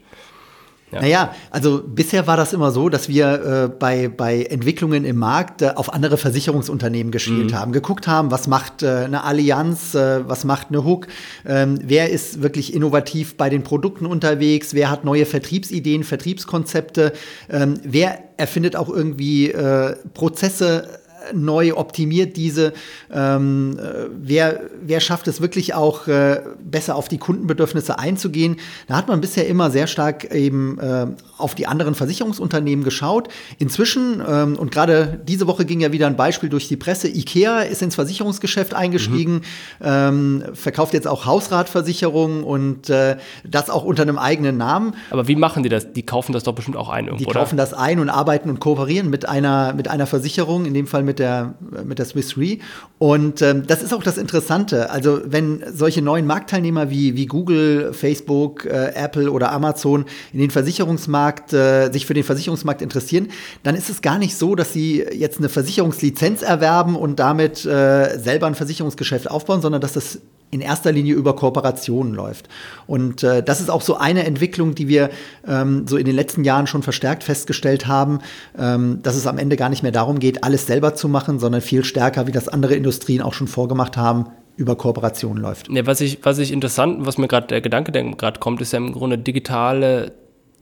ja. 0.92 1.02
Naja, 1.02 1.36
also 1.52 1.84
bisher 1.86 2.28
war 2.28 2.38
das 2.38 2.54
immer 2.54 2.72
so, 2.72 2.88
dass 2.88 3.10
wir 3.10 3.66
äh, 3.66 3.68
bei, 3.68 4.08
bei 4.08 4.44
Entwicklungen 4.44 5.04
im 5.04 5.18
Markt 5.18 5.62
äh, 5.62 5.72
auf 5.76 5.94
andere 5.94 6.16
Versicherungsunternehmen 6.16 7.12
geschielt 7.12 7.52
mhm. 7.52 7.56
haben, 7.56 7.72
geguckt 7.74 8.08
haben, 8.08 8.32
was 8.32 8.48
macht 8.48 8.84
äh, 8.84 9.04
eine 9.04 9.26
Allianz, 9.26 9.96
äh, 9.96 10.26
was 10.26 10.46
macht 10.46 10.68
eine 10.70 10.86
Hook, 10.86 11.08
ähm, 11.46 11.78
wer 11.84 12.10
ist 12.10 12.42
wirklich 12.42 12.74
innovativ 12.74 13.36
bei 13.36 13.50
den 13.50 13.64
Produkten 13.64 14.06
unterwegs, 14.06 14.74
wer 14.74 14.90
hat 14.90 15.04
neue 15.04 15.26
Vertriebsideen, 15.26 16.06
Vertriebskonzepte, 16.06 17.12
ähm, 17.50 17.74
wer 17.84 18.20
erfindet 18.38 18.78
auch 18.78 18.90
irgendwie 18.90 19.52
äh, 19.52 19.94
Prozesse 20.14 21.02
neu, 21.34 21.74
optimiert 21.76 22.38
diese, 22.38 22.74
ähm, 23.12 23.78
äh, 23.80 24.08
wer, 24.12 24.62
wer 24.82 25.00
schafft 25.00 25.28
es 25.28 25.42
wirklich 25.42 25.74
auch 25.74 26.08
äh, 26.08 26.42
besser 26.64 26.96
auf 26.96 27.08
die 27.08 27.18
Kundenbedürfnisse 27.18 28.00
einzugehen. 28.00 28.58
Da 28.88 28.98
hat 28.98 29.08
man 29.08 29.22
bisher 29.22 29.48
immer 29.48 29.72
sehr 29.72 29.88
stark 29.88 30.34
eben 30.34 30.80
äh, 30.80 31.08
auf 31.38 31.56
die 31.56 31.68
anderen 31.68 31.96
Versicherungsunternehmen 31.96 32.84
geschaut. 32.84 33.30
Inzwischen, 33.60 34.24
ähm, 34.28 34.58
und 34.58 34.72
gerade 34.72 35.20
diese 35.28 35.48
Woche 35.48 35.66
ging 35.66 35.80
ja 35.80 35.92
wieder 35.92 36.08
ein 36.08 36.16
Beispiel 36.16 36.50
durch 36.50 36.68
die 36.68 36.78
Presse, 36.78 37.08
IKEA 37.08 37.62
ist 37.62 37.82
ins 37.82 37.96
Versicherungsgeschäft 37.96 38.74
eingestiegen, 38.74 39.36
mhm. 39.36 39.42
ähm, 39.84 40.44
verkauft 40.54 40.94
jetzt 40.94 41.08
auch 41.08 41.26
Hausratversicherungen 41.26 42.44
und 42.44 42.90
äh, 42.90 43.18
das 43.44 43.70
auch 43.70 43.84
unter 43.84 44.04
einem 44.04 44.18
eigenen 44.18 44.58
Namen. 44.58 44.94
Aber 45.10 45.28
wie 45.28 45.36
machen 45.36 45.64
die 45.64 45.70
das? 45.70 45.94
Die 45.94 46.04
kaufen 46.04 46.34
das 46.34 46.44
doch 46.44 46.54
bestimmt 46.54 46.78
auch 46.78 46.90
ein 46.90 47.06
irgendwo, 47.06 47.26
Die 47.26 47.32
kaufen 47.32 47.56
oder? 47.56 47.64
das 47.64 47.74
ein 47.74 48.00
und 48.00 48.10
arbeiten 48.10 48.50
und 48.50 48.60
kooperieren 48.60 49.10
mit 49.10 49.28
einer, 49.28 49.74
mit 49.74 49.88
einer 49.88 50.08
Versicherung, 50.08 50.66
in 50.66 50.74
dem 50.74 50.88
Fall 50.88 51.04
mit 51.04 51.17
der, 51.20 51.56
mit 51.84 52.00
der 52.00 52.06
Swiss 52.06 52.38
Re. 52.38 52.58
Und 53.00 53.42
ähm, 53.42 53.66
das 53.68 53.84
ist 53.84 53.94
auch 53.94 54.04
das 54.04 54.18
Interessante. 54.18 54.90
Also 54.90 55.22
wenn 55.26 55.64
solche 55.74 56.02
neuen 56.02 56.26
Marktteilnehmer 56.26 56.90
wie, 56.90 57.16
wie 57.16 57.26
Google, 57.26 57.94
Facebook, 57.94 58.66
äh, 58.66 58.94
Apple 58.96 59.32
oder 59.32 59.52
Amazon 59.52 60.06
in 60.34 60.40
den 60.40 60.52
Versicherungsmarkt, 60.52 61.54
äh, 61.54 61.92
sich 61.92 62.06
für 62.06 62.14
den 62.14 62.24
Versicherungsmarkt 62.24 62.82
interessieren, 62.82 63.30
dann 63.64 63.76
ist 63.76 63.90
es 63.90 64.02
gar 64.02 64.18
nicht 64.18 64.36
so, 64.36 64.56
dass 64.56 64.74
sie 64.74 65.04
jetzt 65.12 65.40
eine 65.40 65.50
Versicherungslizenz 65.50 66.42
erwerben 66.42 66.96
und 66.96 67.20
damit 67.20 67.66
äh, 67.66 68.18
selber 68.18 68.48
ein 68.48 68.56
Versicherungsgeschäft 68.56 69.30
aufbauen, 69.30 69.62
sondern 69.62 69.82
dass 69.82 69.94
das 69.94 70.20
in 70.50 70.62
erster 70.62 70.92
Linie 70.92 71.14
über 71.16 71.36
Kooperationen 71.36 72.14
läuft. 72.14 72.48
Und 72.86 73.24
äh, 73.24 73.44
das 73.44 73.60
ist 73.60 73.70
auch 73.70 73.82
so 73.82 73.98
eine 73.98 74.26
Entwicklung, 74.26 74.76
die 74.76 74.88
wir 74.88 75.10
ähm, 75.46 75.88
so 75.88 75.98
in 75.98 76.06
den 76.06 76.16
letzten 76.16 76.44
Jahren 76.44 76.68
schon 76.68 76.84
verstärkt 76.84 77.24
festgestellt 77.24 77.88
haben, 77.88 78.20
ähm, 78.58 79.00
dass 79.04 79.16
es 79.16 79.28
am 79.28 79.38
Ende 79.38 79.58
gar 79.58 79.70
nicht 79.70 79.84
mehr 79.84 79.92
darum 79.92 80.20
geht, 80.20 80.44
alles 80.44 80.66
selber 80.66 80.96
zu 80.96 81.10
machen, 81.10 81.40
sondern 81.40 81.62
viel 81.62 81.84
stärker, 81.84 82.28
wie 82.28 82.32
das 82.32 82.48
andere 82.48 82.76
Industrien 82.76 83.22
auch 83.22 83.34
schon 83.34 83.48
vorgemacht 83.48 83.98
haben, 83.98 84.28
über 84.56 84.76
Kooperationen 84.76 85.42
läuft. 85.42 85.70
Ja, 85.70 85.86
was 85.86 86.02
ich, 86.02 86.20
was 86.24 86.40
ich 86.40 86.52
interessant, 86.52 87.06
was 87.06 87.18
mir 87.18 87.28
gerade 87.28 87.48
der 87.48 87.62
Gedanke, 87.62 87.92
gerade 87.92 88.40
kommt, 88.40 88.62
ist 88.62 88.74
ja 88.74 88.78
im 88.78 88.94
Grunde 88.94 89.18
digitale 89.18 90.14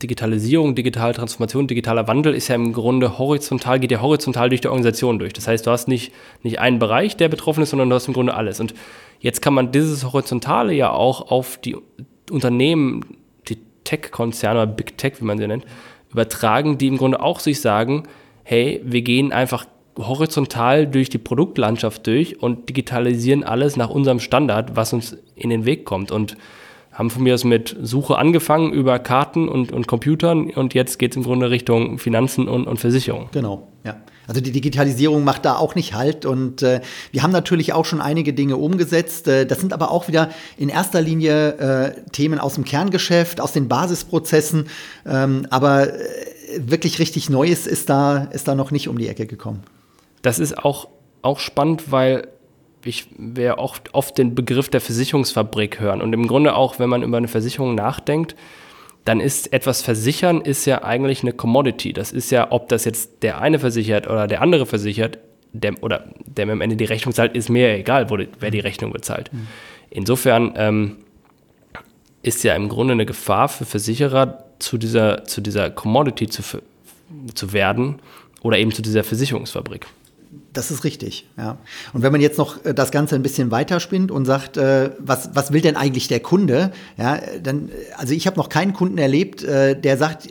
Digitalisierung, 0.02 0.74
digitale 0.74 1.14
Transformation, 1.14 1.66
digitaler 1.66 2.06
Wandel 2.06 2.34
ist 2.34 2.48
ja 2.48 2.54
im 2.54 2.74
Grunde 2.74 3.18
horizontal, 3.18 3.80
geht 3.80 3.90
ja 3.90 4.02
horizontal 4.02 4.50
durch 4.50 4.60
die 4.60 4.68
Organisation 4.68 5.18
durch. 5.18 5.32
Das 5.32 5.48
heißt, 5.48 5.66
du 5.66 5.70
hast 5.70 5.88
nicht, 5.88 6.12
nicht 6.42 6.58
einen 6.58 6.78
Bereich, 6.78 7.16
der 7.16 7.28
betroffen 7.30 7.62
ist, 7.62 7.70
sondern 7.70 7.88
du 7.88 7.96
hast 7.96 8.06
im 8.06 8.12
Grunde 8.12 8.34
alles. 8.34 8.60
Und 8.60 8.74
jetzt 9.20 9.42
kann 9.42 9.54
man 9.54 9.72
dieses 9.72 10.04
Horizontale 10.04 10.72
ja 10.72 10.90
auch 10.90 11.30
auf 11.30 11.58
die 11.58 11.76
Unternehmen, 12.30 13.00
die 13.48 13.58
Tech-Konzerne 13.84 14.62
oder 14.62 14.72
Big 14.72 14.98
Tech, 14.98 15.14
wie 15.20 15.24
man 15.24 15.38
sie 15.38 15.46
nennt, 15.46 15.64
übertragen, 16.10 16.78
die 16.78 16.86
im 16.86 16.96
Grunde 16.96 17.20
auch 17.20 17.40
sich 17.40 17.60
sagen, 17.60 18.04
hey, 18.42 18.80
wir 18.84 19.02
gehen 19.02 19.32
einfach 19.32 19.66
horizontal 19.98 20.86
durch 20.86 21.08
die 21.08 21.18
Produktlandschaft 21.18 22.06
durch 22.06 22.42
und 22.42 22.68
digitalisieren 22.68 23.44
alles 23.44 23.76
nach 23.76 23.90
unserem 23.90 24.20
Standard, 24.20 24.76
was 24.76 24.92
uns 24.92 25.16
in 25.34 25.50
den 25.50 25.64
Weg 25.64 25.84
kommt. 25.84 26.10
Und 26.10 26.36
haben 26.96 27.10
von 27.10 27.22
mir 27.22 27.34
aus 27.34 27.44
mit 27.44 27.76
Suche 27.82 28.16
angefangen 28.16 28.72
über 28.72 28.98
Karten 28.98 29.48
und, 29.48 29.70
und 29.70 29.86
Computern 29.86 30.50
und 30.50 30.72
jetzt 30.72 30.98
geht 30.98 31.12
es 31.12 31.16
im 31.18 31.24
Grunde 31.24 31.50
Richtung 31.50 31.98
Finanzen 31.98 32.48
und, 32.48 32.66
und 32.66 32.78
Versicherung. 32.78 33.28
Genau, 33.32 33.68
ja. 33.84 33.96
Also 34.26 34.40
die 34.40 34.52
Digitalisierung 34.52 35.24
macht 35.24 35.44
da 35.44 35.56
auch 35.56 35.74
nicht 35.74 35.94
Halt 35.94 36.26
und 36.26 36.62
äh, 36.62 36.80
wir 37.12 37.22
haben 37.22 37.32
natürlich 37.32 37.72
auch 37.72 37.84
schon 37.84 38.00
einige 38.00 38.32
Dinge 38.32 38.56
umgesetzt. 38.56 39.28
Äh, 39.28 39.46
das 39.46 39.60
sind 39.60 39.72
aber 39.72 39.90
auch 39.90 40.08
wieder 40.08 40.30
in 40.56 40.68
erster 40.68 41.00
Linie 41.00 41.52
äh, 41.58 42.10
Themen 42.12 42.38
aus 42.38 42.54
dem 42.54 42.64
Kerngeschäft, 42.64 43.40
aus 43.40 43.52
den 43.52 43.68
Basisprozessen. 43.68 44.68
Ähm, 45.06 45.46
aber 45.50 45.94
äh, 45.94 45.96
wirklich 46.58 46.98
richtig 46.98 47.30
Neues 47.30 47.66
ist 47.66 47.88
da, 47.88 48.24
ist 48.32 48.48
da 48.48 48.54
noch 48.54 48.70
nicht 48.70 48.88
um 48.88 48.98
die 48.98 49.08
Ecke 49.08 49.26
gekommen. 49.26 49.62
Das 50.22 50.38
ist 50.38 50.58
auch, 50.58 50.88
auch 51.22 51.38
spannend, 51.38 51.92
weil 51.92 52.28
ich 52.84 53.08
werde 53.16 53.58
oft, 53.58 53.94
oft 53.94 54.16
den 54.16 54.34
Begriff 54.34 54.68
der 54.68 54.80
Versicherungsfabrik 54.80 55.80
hören. 55.80 56.00
Und 56.00 56.12
im 56.12 56.26
Grunde 56.26 56.54
auch, 56.54 56.78
wenn 56.78 56.88
man 56.88 57.02
über 57.02 57.16
eine 57.16 57.28
Versicherung 57.28 57.74
nachdenkt, 57.74 58.36
dann 59.06 59.20
ist 59.20 59.52
etwas 59.52 59.82
versichern 59.82 60.40
ist 60.40 60.66
ja 60.66 60.82
eigentlich 60.82 61.22
eine 61.22 61.32
Commodity. 61.32 61.92
Das 61.92 62.10
ist 62.10 62.30
ja, 62.30 62.50
ob 62.50 62.68
das 62.68 62.84
jetzt 62.84 63.22
der 63.22 63.40
eine 63.40 63.60
versichert 63.60 64.08
oder 64.08 64.26
der 64.26 64.42
andere 64.42 64.66
versichert, 64.66 65.18
der, 65.52 65.80
oder 65.82 66.04
der 66.26 66.44
mir 66.44 66.52
am 66.52 66.60
Ende 66.60 66.74
die 66.74 66.84
Rechnung 66.84 67.14
zahlt, 67.14 67.36
ist 67.36 67.48
mir 67.48 67.72
egal, 67.78 68.10
wo, 68.10 68.18
wer 68.40 68.50
die 68.50 68.58
Rechnung 68.58 68.92
bezahlt. 68.92 69.32
Mhm. 69.32 69.46
Insofern 69.90 70.54
ähm, 70.56 70.96
ist 72.22 72.42
ja 72.42 72.56
im 72.56 72.68
Grunde 72.68 72.92
eine 72.92 73.06
Gefahr 73.06 73.48
für 73.48 73.64
Versicherer, 73.64 74.42
zu 74.58 74.76
dieser, 74.76 75.24
zu 75.24 75.40
dieser 75.40 75.70
Commodity 75.70 76.26
zu, 76.26 76.42
zu 77.34 77.52
werden 77.52 78.00
oder 78.42 78.58
eben 78.58 78.72
zu 78.72 78.82
dieser 78.82 79.04
Versicherungsfabrik. 79.04 79.86
Das 80.52 80.70
ist 80.70 80.84
richtig, 80.84 81.26
ja. 81.36 81.58
Und 81.92 82.02
wenn 82.02 82.12
man 82.12 82.20
jetzt 82.20 82.38
noch 82.38 82.64
äh, 82.64 82.74
das 82.74 82.90
Ganze 82.90 83.14
ein 83.14 83.22
bisschen 83.22 83.50
weiterspinnt 83.50 84.10
und 84.10 84.24
sagt, 84.24 84.56
äh, 84.56 84.90
was, 84.98 85.30
was 85.34 85.52
will 85.52 85.60
denn 85.60 85.76
eigentlich 85.76 86.08
der 86.08 86.20
Kunde, 86.20 86.72
ja, 86.96 87.20
dann, 87.42 87.70
also 87.96 88.14
ich 88.14 88.26
habe 88.26 88.36
noch 88.36 88.48
keinen 88.48 88.72
Kunden 88.72 88.98
erlebt, 88.98 89.42
äh, 89.44 89.78
der 89.78 89.96
sagt, 89.96 90.28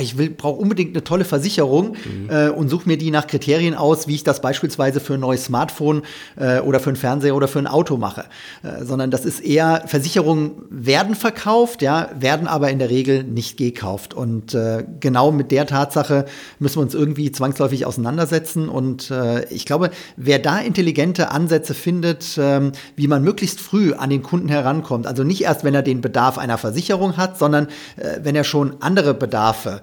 ich 0.00 0.18
will 0.18 0.30
brauche 0.30 0.60
unbedingt 0.60 0.94
eine 0.94 1.04
tolle 1.04 1.24
Versicherung 1.24 1.90
mhm. 1.90 2.30
äh, 2.30 2.48
und 2.48 2.68
suche 2.68 2.88
mir 2.88 2.98
die 2.98 3.10
nach 3.10 3.26
Kriterien 3.26 3.74
aus, 3.74 4.06
wie 4.06 4.14
ich 4.14 4.24
das 4.24 4.40
beispielsweise 4.40 5.00
für 5.00 5.14
ein 5.14 5.20
neues 5.20 5.44
Smartphone 5.44 6.02
äh, 6.36 6.60
oder 6.60 6.80
für 6.80 6.90
einen 6.90 6.96
Fernseher 6.96 7.34
oder 7.34 7.48
für 7.48 7.58
ein 7.58 7.66
Auto 7.66 7.96
mache, 7.96 8.24
äh, 8.62 8.84
sondern 8.84 9.10
das 9.10 9.24
ist 9.24 9.40
eher 9.40 9.84
Versicherungen 9.86 10.52
werden 10.68 11.14
verkauft, 11.14 11.82
ja, 11.82 12.10
werden 12.18 12.46
aber 12.46 12.70
in 12.70 12.78
der 12.78 12.90
Regel 12.90 13.24
nicht 13.24 13.56
gekauft. 13.56 14.14
Und 14.14 14.54
äh, 14.54 14.84
genau 15.00 15.32
mit 15.32 15.50
der 15.50 15.66
Tatsache 15.66 16.26
müssen 16.58 16.76
wir 16.76 16.82
uns 16.82 16.94
irgendwie 16.94 17.32
zwangsläufig 17.32 17.86
auseinandersetzen. 17.86 18.68
Und 18.68 19.10
äh, 19.10 19.44
ich 19.46 19.64
glaube, 19.64 19.90
wer 20.16 20.38
da 20.38 20.58
intelligente 20.58 21.30
Ansätze 21.30 21.74
findet, 21.74 22.38
ähm, 22.38 22.72
wie 22.96 23.08
man 23.08 23.22
möglichst 23.22 23.60
früh 23.60 23.94
an 23.94 24.10
den 24.10 24.22
Kunden 24.22 24.48
herankommt, 24.48 25.06
also 25.06 25.24
nicht 25.24 25.42
erst, 25.42 25.64
wenn 25.64 25.74
er 25.74 25.82
den 25.82 26.00
Bedarf 26.00 26.38
einer 26.38 26.58
Versicherung 26.58 27.16
hat, 27.16 27.38
sondern 27.38 27.66
äh, 27.96 28.18
wenn 28.22 28.34
er 28.34 28.44
schon 28.44 28.76
andere 28.80 29.14
Bedarfe 29.14 29.80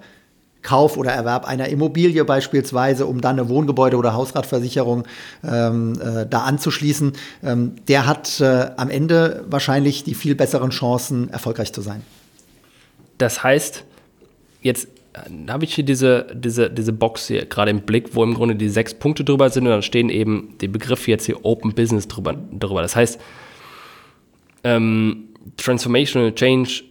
Kauf 0.64 0.96
oder 0.96 1.12
Erwerb 1.12 1.44
einer 1.44 1.68
Immobilie 1.68 2.24
beispielsweise, 2.24 3.06
um 3.06 3.20
dann 3.20 3.38
eine 3.38 3.48
Wohngebäude- 3.48 3.96
oder 3.96 4.14
Hausratversicherung 4.14 5.04
ähm, 5.44 6.00
äh, 6.00 6.26
da 6.26 6.40
anzuschließen, 6.40 7.12
ähm, 7.44 7.76
der 7.86 8.06
hat 8.06 8.40
äh, 8.40 8.70
am 8.76 8.90
Ende 8.90 9.44
wahrscheinlich 9.48 10.02
die 10.02 10.14
viel 10.14 10.34
besseren 10.34 10.70
Chancen, 10.70 11.28
erfolgreich 11.28 11.72
zu 11.72 11.82
sein. 11.82 12.02
Das 13.18 13.44
heißt, 13.44 13.84
jetzt 14.62 14.88
äh, 15.12 15.50
habe 15.50 15.64
ich 15.64 15.74
hier 15.74 15.84
diese, 15.84 16.26
diese, 16.34 16.70
diese 16.70 16.92
Box 16.92 17.28
hier 17.28 17.44
gerade 17.44 17.70
im 17.70 17.82
Blick, 17.82 18.14
wo 18.16 18.24
im 18.24 18.34
Grunde 18.34 18.56
die 18.56 18.70
sechs 18.70 18.94
Punkte 18.94 19.22
drüber 19.22 19.50
sind 19.50 19.64
und 19.64 19.70
dann 19.70 19.82
stehen 19.82 20.08
eben 20.08 20.56
die 20.60 20.68
Begriffe 20.68 21.10
jetzt 21.10 21.26
hier 21.26 21.44
Open 21.44 21.74
Business 21.74 22.08
drüber. 22.08 22.34
drüber. 22.58 22.82
Das 22.82 22.96
heißt, 22.96 23.20
ähm, 24.64 25.28
Transformational 25.58 26.34
Change 26.34 26.84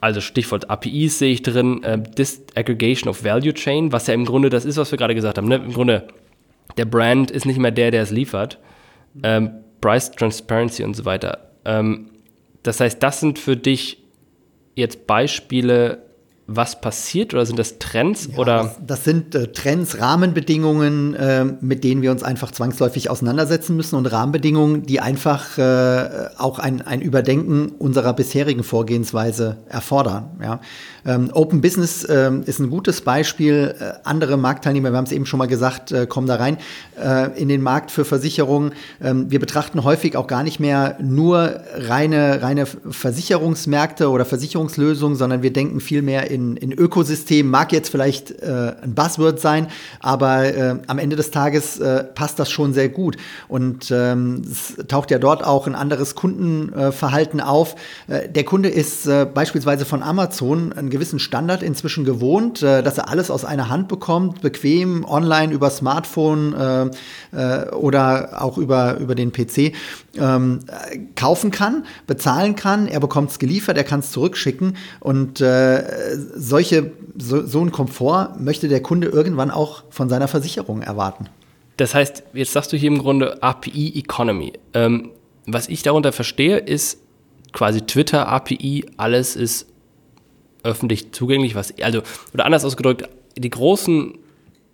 also 0.00 0.20
Stichwort 0.20 0.70
APIs 0.70 1.18
sehe 1.18 1.32
ich 1.32 1.42
drin, 1.42 1.82
äh, 1.82 1.98
Disaggregation 1.98 3.08
of 3.08 3.24
Value 3.24 3.54
Chain, 3.54 3.92
was 3.92 4.06
ja 4.06 4.14
im 4.14 4.24
Grunde 4.24 4.50
das 4.50 4.64
ist, 4.64 4.76
was 4.76 4.90
wir 4.90 4.98
gerade 4.98 5.14
gesagt 5.14 5.38
haben. 5.38 5.48
Ne? 5.48 5.56
Im 5.56 5.72
Grunde, 5.72 6.08
der 6.76 6.84
Brand 6.84 7.30
ist 7.30 7.46
nicht 7.46 7.58
mehr 7.58 7.70
der, 7.70 7.90
der 7.90 8.02
es 8.02 8.10
liefert. 8.10 8.58
Ähm, 9.22 9.50
Price 9.80 10.10
Transparency 10.10 10.82
und 10.82 10.94
so 10.94 11.04
weiter. 11.04 11.50
Ähm, 11.64 12.10
das 12.62 12.80
heißt, 12.80 13.02
das 13.02 13.20
sind 13.20 13.38
für 13.38 13.56
dich 13.56 14.02
jetzt 14.74 15.06
Beispiele, 15.06 16.05
was 16.48 16.80
passiert 16.80 17.34
oder 17.34 17.44
sind 17.44 17.58
das 17.58 17.78
Trends 17.78 18.28
ja, 18.30 18.38
oder? 18.38 18.62
Das, 18.62 18.76
das 18.86 19.04
sind 19.04 19.34
äh, 19.34 19.48
Trends, 19.48 19.98
Rahmenbedingungen, 20.00 21.14
äh, 21.14 21.44
mit 21.44 21.82
denen 21.82 22.02
wir 22.02 22.12
uns 22.12 22.22
einfach 22.22 22.52
zwangsläufig 22.52 23.10
auseinandersetzen 23.10 23.74
müssen 23.76 23.96
und 23.96 24.06
Rahmenbedingungen, 24.06 24.84
die 24.84 25.00
einfach 25.00 25.58
äh, 25.58 26.28
auch 26.38 26.60
ein, 26.60 26.82
ein 26.82 27.00
Überdenken 27.00 27.70
unserer 27.78 28.12
bisherigen 28.12 28.62
Vorgehensweise 28.62 29.56
erfordern. 29.68 30.38
Ja. 30.40 30.60
Ähm, 31.04 31.30
Open 31.32 31.60
Business 31.60 32.06
ähm, 32.08 32.42
ist 32.46 32.60
ein 32.60 32.70
gutes 32.70 33.00
Beispiel. 33.00 33.74
Äh, 33.78 33.92
andere 34.04 34.36
Marktteilnehmer, 34.36 34.90
wir 34.90 34.96
haben 34.96 35.04
es 35.04 35.12
eben 35.12 35.26
schon 35.26 35.38
mal 35.38 35.46
gesagt, 35.46 35.90
äh, 35.90 36.06
kommen 36.06 36.26
da 36.26 36.36
rein 36.36 36.58
äh, 37.02 37.40
in 37.40 37.48
den 37.48 37.62
Markt 37.62 37.90
für 37.90 38.04
Versicherungen. 38.04 38.72
Ähm, 39.02 39.30
wir 39.30 39.40
betrachten 39.40 39.82
häufig 39.82 40.16
auch 40.16 40.26
gar 40.26 40.44
nicht 40.44 40.60
mehr 40.60 40.96
nur 41.00 41.60
reine, 41.74 42.42
reine 42.42 42.66
Versicherungsmärkte 42.66 44.10
oder 44.10 44.24
Versicherungslösungen, 44.24 45.16
sondern 45.16 45.42
wir 45.42 45.52
denken 45.52 45.80
viel 45.80 46.02
mehr 46.02 46.30
in, 46.30 46.35
in 46.36 46.72
Ökosystem 46.72 47.48
mag 47.48 47.72
jetzt 47.72 47.88
vielleicht 47.88 48.30
äh, 48.42 48.74
ein 48.82 48.94
Buzzword 48.94 49.40
sein, 49.40 49.68
aber 50.00 50.44
äh, 50.44 50.76
am 50.86 50.98
Ende 50.98 51.16
des 51.16 51.30
Tages 51.30 51.78
äh, 51.78 52.04
passt 52.04 52.38
das 52.38 52.50
schon 52.50 52.72
sehr 52.72 52.88
gut. 52.88 53.16
Und 53.48 53.90
ähm, 53.90 54.42
es 54.50 54.76
taucht 54.88 55.10
ja 55.10 55.18
dort 55.18 55.44
auch 55.44 55.66
ein 55.66 55.74
anderes 55.74 56.14
Kundenverhalten 56.14 57.40
auf. 57.40 57.76
Äh, 58.08 58.28
der 58.28 58.44
Kunde 58.44 58.68
ist 58.68 59.06
äh, 59.06 59.26
beispielsweise 59.32 59.84
von 59.84 60.02
Amazon 60.02 60.72
einen 60.72 60.90
gewissen 60.90 61.18
Standard 61.18 61.62
inzwischen 61.62 62.04
gewohnt, 62.04 62.62
äh, 62.62 62.82
dass 62.82 62.98
er 62.98 63.08
alles 63.08 63.30
aus 63.30 63.44
einer 63.44 63.68
Hand 63.68 63.88
bekommt, 63.88 64.40
bequem, 64.40 65.04
online 65.04 65.52
über 65.52 65.70
Smartphone 65.70 66.54
oder 67.72 68.42
auch 68.42 68.58
über, 68.58 68.98
über 68.98 69.14
den 69.14 69.32
PC 69.32 69.72
ähm, 70.18 70.60
kaufen 71.14 71.50
kann, 71.50 71.84
bezahlen 72.06 72.56
kann, 72.56 72.86
er 72.86 73.00
bekommt 73.00 73.30
es 73.30 73.38
geliefert, 73.38 73.76
er 73.76 73.84
kann 73.84 74.00
es 74.00 74.10
zurückschicken 74.10 74.76
und 75.00 75.40
äh, 75.40 75.84
solche, 76.34 76.92
so, 77.16 77.46
so 77.46 77.60
ein 77.60 77.72
Komfort 77.72 78.36
möchte 78.38 78.68
der 78.68 78.82
Kunde 78.82 79.08
irgendwann 79.08 79.50
auch 79.50 79.84
von 79.90 80.08
seiner 80.08 80.28
Versicherung 80.28 80.82
erwarten. 80.82 81.28
Das 81.76 81.94
heißt, 81.94 82.22
jetzt 82.32 82.52
sagst 82.52 82.72
du 82.72 82.76
hier 82.76 82.88
im 82.88 82.98
Grunde 82.98 83.42
API 83.42 83.92
Economy. 83.96 84.54
Ähm, 84.74 85.10
was 85.46 85.68
ich 85.68 85.82
darunter 85.82 86.12
verstehe, 86.12 86.58
ist 86.58 86.98
quasi 87.52 87.82
Twitter, 87.82 88.28
API, 88.28 88.86
alles 88.96 89.36
ist 89.36 89.66
öffentlich 90.62 91.12
zugänglich, 91.12 91.54
was, 91.54 91.74
also, 91.80 92.02
oder 92.34 92.44
anders 92.44 92.64
ausgedrückt, 92.64 93.08
die 93.36 93.50
großen 93.50 94.18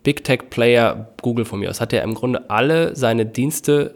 Big 0.03 0.25
Tech 0.25 0.51
Player, 0.51 1.13
Google 1.21 1.45
von 1.45 1.61
mir 1.61 1.71
aus, 1.71 1.81
hat 1.81 1.93
ja 1.93 2.03
im 2.03 2.15
Grunde 2.15 2.51
alle 2.51 2.97
seine 2.97 3.27
Dienste 3.27 3.95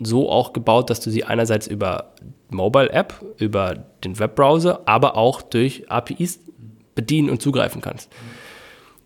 so 0.00 0.30
auch 0.30 0.52
gebaut, 0.52 0.90
dass 0.90 1.00
du 1.00 1.10
sie 1.10 1.24
einerseits 1.24 1.66
über 1.66 2.12
Mobile 2.50 2.90
App, 2.90 3.24
über 3.38 3.74
den 4.04 4.18
Webbrowser, 4.18 4.80
aber 4.86 5.16
auch 5.16 5.42
durch 5.42 5.90
APIs 5.90 6.40
bedienen 6.96 7.30
und 7.30 7.40
zugreifen 7.40 7.80
kannst. 7.80 8.10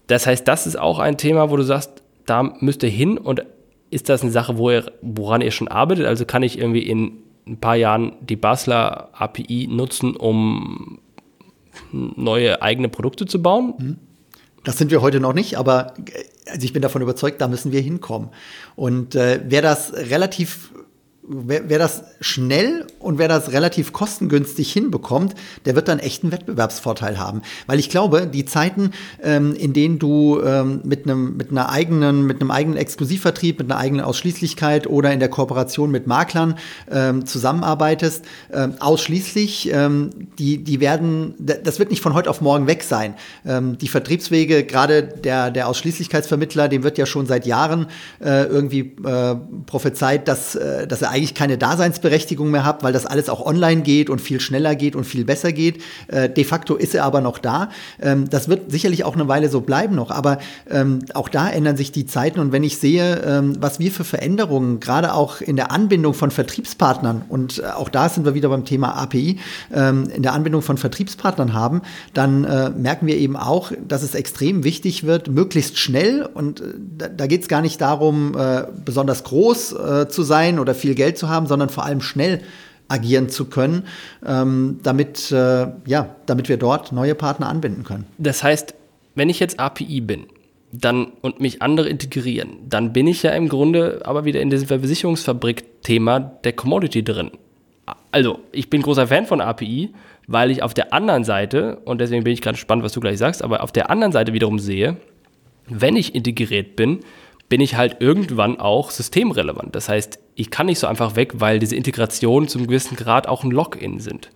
Das 0.06 0.26
heißt, 0.26 0.49
das 0.49 0.66
ist 0.66 0.78
auch 0.78 0.99
ein 0.99 1.18
Thema, 1.18 1.50
wo 1.50 1.56
du 1.56 1.62
sagst, 1.62 2.02
da 2.25 2.42
müsst 2.61 2.82
ihr 2.82 2.88
hin 2.88 3.18
und 3.18 3.44
ist 3.90 4.09
das 4.09 4.23
eine 4.23 4.30
Sache, 4.30 4.56
wo 4.56 4.70
ihr, 4.70 4.90
woran 5.02 5.42
ihr 5.42 5.50
schon 5.50 5.68
arbeitet? 5.68 6.06
Also 6.06 6.25
kann 6.25 6.42
ich 6.42 6.59
irgendwie 6.59 6.82
in 6.82 7.18
ein 7.47 7.59
paar 7.59 7.76
Jahren 7.76 8.12
die 8.20 8.37
Basler 8.37 9.11
API 9.12 9.68
nutzen, 9.70 10.16
um 10.16 11.00
neue 11.92 12.62
eigene 12.62 12.88
Produkte 12.88 13.26
zu 13.26 13.42
bauen? 13.42 13.75
Mhm. 13.78 13.97
Das 14.64 14.78
sind 14.78 14.90
wir 14.90 15.00
heute 15.00 15.20
noch 15.20 15.32
nicht, 15.32 15.56
aber 15.56 15.94
also 16.49 16.64
ich 16.64 16.73
bin 16.73 16.82
davon 16.82 17.02
überzeugt, 17.02 17.40
da 17.40 17.49
müssen 17.49 17.73
wir 17.73 17.80
hinkommen. 17.80 18.28
Und 18.76 19.14
äh, 19.14 19.40
wer 19.47 19.62
das 19.62 19.92
relativ 19.94 20.73
wer, 21.30 21.68
wer 21.68 21.78
das 21.78 22.02
schnell 22.20 22.87
und 22.99 23.18
wer 23.18 23.28
das 23.28 23.52
relativ 23.52 23.92
kostengünstig 23.92 24.72
hinbekommt, 24.72 25.34
der 25.64 25.76
wird 25.76 25.88
dann 25.88 25.99
echt 26.00 26.22
einen 26.22 26.32
Wettbewerbsvorteil 26.32 27.18
haben. 27.18 27.42
Weil 27.66 27.78
ich 27.78 27.88
glaube, 27.88 28.26
die 28.26 28.44
Zeiten, 28.44 28.90
ähm, 29.22 29.54
in 29.54 29.72
denen 29.72 29.99
du 29.99 30.40
ähm, 30.42 30.80
mit 30.84 31.04
einem 31.04 31.37
mit 31.37 31.50
einer 31.50 31.70
eigenen, 31.70 32.26
mit 32.26 32.40
einem 32.40 32.50
eigenen 32.50 32.76
Exklusivvertrieb, 32.76 33.58
mit 33.60 33.70
einer 33.70 33.80
eigenen 33.80 34.04
Ausschließlichkeit 34.04 34.87
oder 34.88 35.12
in 35.12 35.20
der 35.20 35.28
Kooperation 35.28 35.90
mit 35.90 36.06
Maklern 36.06 36.56
ähm, 36.90 37.25
zusammenarbeitest, 37.26 38.25
ähm, 38.52 38.75
ausschließlich, 38.80 39.70
ähm, 39.72 40.10
die, 40.38 40.58
die 40.64 40.80
werden, 40.80 41.34
das 41.38 41.78
wird 41.78 41.90
nicht 41.90 42.02
von 42.02 42.14
heute 42.14 42.28
auf 42.28 42.40
morgen 42.40 42.66
weg 42.66 42.82
sein. 42.82 43.14
Ähm, 43.46 43.78
die 43.78 43.88
Vertriebswege, 43.88 44.64
gerade 44.64 45.02
der, 45.02 45.50
der 45.50 45.68
Ausschließlichkeitsvermittler, 45.68 46.68
dem 46.68 46.82
wird 46.82 46.99
ja 46.99 47.06
schon 47.06 47.26
seit 47.26 47.46
Jahren 47.46 47.87
äh, 48.20 48.44
irgendwie 48.44 48.92
äh, 49.04 49.37
prophezeit, 49.66 50.26
dass, 50.26 50.54
äh, 50.54 50.87
dass 50.87 51.02
er 51.02 51.10
eigentlich 51.10 51.19
keine 51.34 51.58
Daseinsberechtigung 51.58 52.50
mehr 52.50 52.64
hat, 52.64 52.82
weil 52.82 52.92
das 52.92 53.06
alles 53.06 53.28
auch 53.28 53.44
online 53.44 53.82
geht 53.82 54.10
und 54.10 54.20
viel 54.20 54.40
schneller 54.40 54.74
geht 54.74 54.96
und 54.96 55.04
viel 55.04 55.24
besser 55.24 55.52
geht. 55.52 55.82
Äh, 56.08 56.28
de 56.28 56.44
facto 56.44 56.74
ist 56.74 56.94
er 56.94 57.04
aber 57.04 57.20
noch 57.20 57.38
da. 57.38 57.70
Ähm, 58.00 58.28
das 58.28 58.48
wird 58.48 58.70
sicherlich 58.70 59.04
auch 59.04 59.14
eine 59.14 59.28
Weile 59.28 59.48
so 59.48 59.60
bleiben 59.60 59.94
noch, 59.94 60.10
aber 60.10 60.38
ähm, 60.70 61.00
auch 61.14 61.28
da 61.28 61.48
ändern 61.48 61.76
sich 61.76 61.92
die 61.92 62.06
Zeiten 62.06 62.40
und 62.40 62.52
wenn 62.52 62.64
ich 62.64 62.78
sehe, 62.78 63.22
ähm, 63.24 63.56
was 63.60 63.78
wir 63.78 63.90
für 63.90 64.04
Veränderungen 64.04 64.80
gerade 64.80 65.14
auch 65.14 65.40
in 65.40 65.56
der 65.56 65.70
Anbindung 65.70 66.14
von 66.14 66.30
Vertriebspartnern 66.30 67.22
und 67.28 67.58
äh, 67.58 67.66
auch 67.66 67.88
da 67.88 68.08
sind 68.08 68.24
wir 68.24 68.34
wieder 68.34 68.48
beim 68.48 68.64
Thema 68.64 68.96
API, 68.96 69.38
ähm, 69.72 70.08
in 70.14 70.22
der 70.22 70.32
Anbindung 70.32 70.62
von 70.62 70.78
Vertriebspartnern 70.78 71.52
haben, 71.52 71.82
dann 72.14 72.44
äh, 72.44 72.70
merken 72.70 73.06
wir 73.06 73.16
eben 73.16 73.36
auch, 73.36 73.73
dass 73.86 74.02
es 74.02 74.14
extrem 74.14 74.64
wichtig 74.64 75.04
wird, 75.04 75.28
möglichst 75.28 75.78
schnell 75.78 76.28
und 76.32 76.60
äh, 76.60 76.64
da, 76.99 77.08
da 77.08 77.26
geht 77.26 77.42
es 77.42 77.49
gar 77.49 77.60
nicht 77.60 77.80
darum, 77.80 78.36
äh, 78.36 78.64
besonders 78.84 79.25
groß 79.25 79.73
äh, 79.73 80.08
zu 80.08 80.23
sein 80.23 80.58
oder 80.58 80.75
viel 80.75 80.95
Geld 81.00 81.17
zu 81.17 81.30
haben, 81.30 81.47
sondern 81.47 81.71
vor 81.71 81.84
allem 81.84 82.02
schnell 82.02 82.43
agieren 82.89 83.28
zu 83.28 83.47
können, 83.47 83.84
ähm, 84.26 84.80
damit, 84.82 85.32
äh, 85.32 85.69
ja, 85.86 86.17
damit 86.26 86.49
wir 86.50 86.58
dort 86.58 86.93
neue 86.93 87.15
Partner 87.15 87.49
anbinden 87.49 87.84
können. 87.84 88.06
Das 88.19 88.43
heißt, 88.43 88.75
wenn 89.15 89.30
ich 89.30 89.41
jetzt 89.41 89.58
API 89.58 90.00
bin 90.00 90.26
dann, 90.73 91.13
und 91.23 91.41
mich 91.41 91.63
andere 91.63 91.89
integrieren, 91.89 92.50
dann 92.69 92.93
bin 92.93 93.06
ich 93.06 93.23
ja 93.23 93.30
im 93.30 93.49
Grunde 93.49 94.02
aber 94.04 94.25
wieder 94.25 94.41
in 94.41 94.50
diesem 94.50 94.69
Versicherungsfabrik-Thema 94.69 96.21
der 96.45 96.52
Commodity 96.52 97.02
drin. 97.02 97.30
Also, 98.13 98.41
ich 98.52 98.69
bin 98.71 98.82
großer 98.82 99.06
Fan 99.06 99.26
von 99.26 99.41
API, 99.41 99.91
weil 100.26 100.50
ich 100.50 100.63
auf 100.63 100.75
der 100.75 100.93
anderen 100.93 101.25
Seite, 101.25 101.78
und 101.84 102.00
deswegen 102.00 102.25
bin 102.25 102.32
ich 102.32 102.41
gerade 102.41 102.56
gespannt, 102.56 102.82
was 102.82 102.93
du 102.93 103.00
gleich 103.00 103.19
sagst, 103.19 103.43
aber 103.43 103.63
auf 103.63 103.73
der 103.73 103.91
anderen 103.91 104.13
Seite 104.13 104.32
wiederum 104.32 104.58
sehe, 104.58 104.97
wenn 105.69 105.97
ich 105.97 106.15
integriert 106.15 106.76
bin, 106.76 107.00
bin 107.50 107.60
ich 107.60 107.75
halt 107.75 107.97
irgendwann 108.00 108.58
auch 108.58 108.91
systemrelevant. 108.91 109.75
Das 109.75 109.91
heißt, 109.91 110.21
ich 110.36 110.50
kann 110.50 110.67
nicht 110.67 110.78
so 110.78 110.86
einfach 110.86 111.17
weg, 111.17 111.32
weil 111.41 111.58
diese 111.58 111.76
Integrationen 111.76 112.49
zum 112.49 112.67
gewissen 112.67 112.97
Grad 112.97 113.26
auch 113.26 113.45
ein 113.45 113.50
Login 113.50 113.99
sind. 114.00 114.30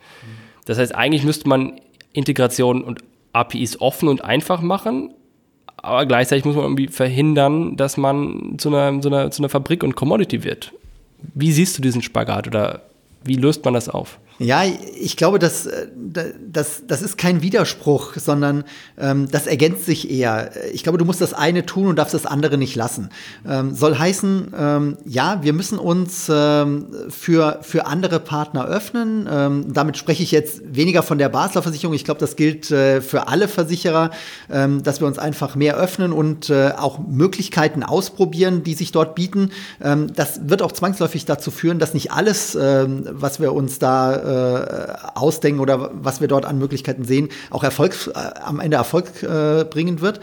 Das 0.66 0.78
heißt, 0.78 0.94
eigentlich 0.94 1.24
müsste 1.24 1.48
man 1.48 1.80
Integration 2.12 2.82
und 2.82 3.00
APIs 3.32 3.80
offen 3.80 4.08
und 4.08 4.22
einfach 4.22 4.60
machen, 4.60 5.14
aber 5.76 6.06
gleichzeitig 6.06 6.44
muss 6.44 6.56
man 6.56 6.64
irgendwie 6.64 6.88
verhindern, 6.88 7.76
dass 7.76 7.96
man 7.96 8.56
zu 8.58 8.68
einer, 8.68 9.00
zu 9.00 9.08
einer, 9.08 9.30
zu 9.30 9.42
einer 9.42 9.48
Fabrik 9.48 9.84
und 9.84 9.94
Commodity 9.94 10.42
wird. 10.42 10.72
Wie 11.34 11.52
siehst 11.52 11.78
du 11.78 11.82
diesen 11.82 12.02
Spagat 12.02 12.46
oder 12.46 12.82
wie 13.22 13.36
löst 13.36 13.64
man 13.64 13.74
das 13.74 13.88
auf? 13.88 14.18
Ja, 14.38 14.64
ich 14.64 15.16
glaube, 15.16 15.38
das, 15.38 15.66
äh, 15.66 15.86
das, 16.50 16.82
das 16.86 17.02
ist 17.02 17.16
kein 17.16 17.40
Widerspruch, 17.40 18.14
sondern 18.16 18.64
ähm, 18.98 19.28
das 19.30 19.46
ergänzt 19.46 19.86
sich 19.86 20.10
eher. 20.10 20.50
Ich 20.72 20.82
glaube, 20.82 20.98
du 20.98 21.04
musst 21.04 21.20
das 21.20 21.34
eine 21.34 21.66
tun 21.66 21.86
und 21.86 21.96
darfst 21.96 22.14
das 22.14 22.26
andere 22.26 22.58
nicht 22.58 22.74
lassen. 22.74 23.10
Ähm, 23.48 23.74
soll 23.74 23.96
heißen, 23.96 24.52
ähm, 24.58 24.96
ja, 25.04 25.42
wir 25.42 25.52
müssen 25.52 25.78
uns 25.78 26.28
ähm, 26.28 26.88
für, 27.10 27.60
für 27.62 27.86
andere 27.86 28.18
Partner 28.18 28.66
öffnen. 28.66 29.28
Ähm, 29.30 29.72
damit 29.72 29.98
spreche 29.98 30.24
ich 30.24 30.32
jetzt 30.32 30.62
weniger 30.64 31.04
von 31.04 31.18
der 31.18 31.28
Basler 31.28 31.62
Versicherung. 31.62 31.94
Ich 31.94 32.04
glaube, 32.04 32.20
das 32.20 32.34
gilt 32.34 32.72
äh, 32.72 33.00
für 33.00 33.28
alle 33.28 33.46
Versicherer, 33.46 34.10
ähm, 34.50 34.82
dass 34.82 35.00
wir 35.00 35.06
uns 35.06 35.18
einfach 35.18 35.54
mehr 35.54 35.76
öffnen 35.76 36.12
und 36.12 36.50
äh, 36.50 36.72
auch 36.76 36.98
Möglichkeiten 36.98 37.84
ausprobieren, 37.84 38.64
die 38.64 38.74
sich 38.74 38.90
dort 38.90 39.14
bieten. 39.14 39.50
das 39.78 40.48
wird 40.48 40.62
auch 40.62 40.72
zwangsläufig 40.72 41.24
dazu 41.24 41.50
führen, 41.50 41.78
dass 41.78 41.94
nicht 41.94 42.12
alles, 42.12 42.56
was 42.56 43.40
wir 43.40 43.52
uns 43.52 43.78
da 43.78 44.23
äh, 44.24 44.92
ausdenken 45.14 45.60
oder 45.60 45.90
was 45.94 46.20
wir 46.20 46.28
dort 46.28 46.44
an 46.44 46.58
Möglichkeiten 46.58 47.04
sehen, 47.04 47.28
auch 47.50 47.62
Erfolg, 47.62 47.94
äh, 48.14 48.18
am 48.40 48.60
Ende 48.60 48.76
Erfolg 48.76 49.22
äh, 49.22 49.64
bringen 49.64 50.00
wird. 50.00 50.20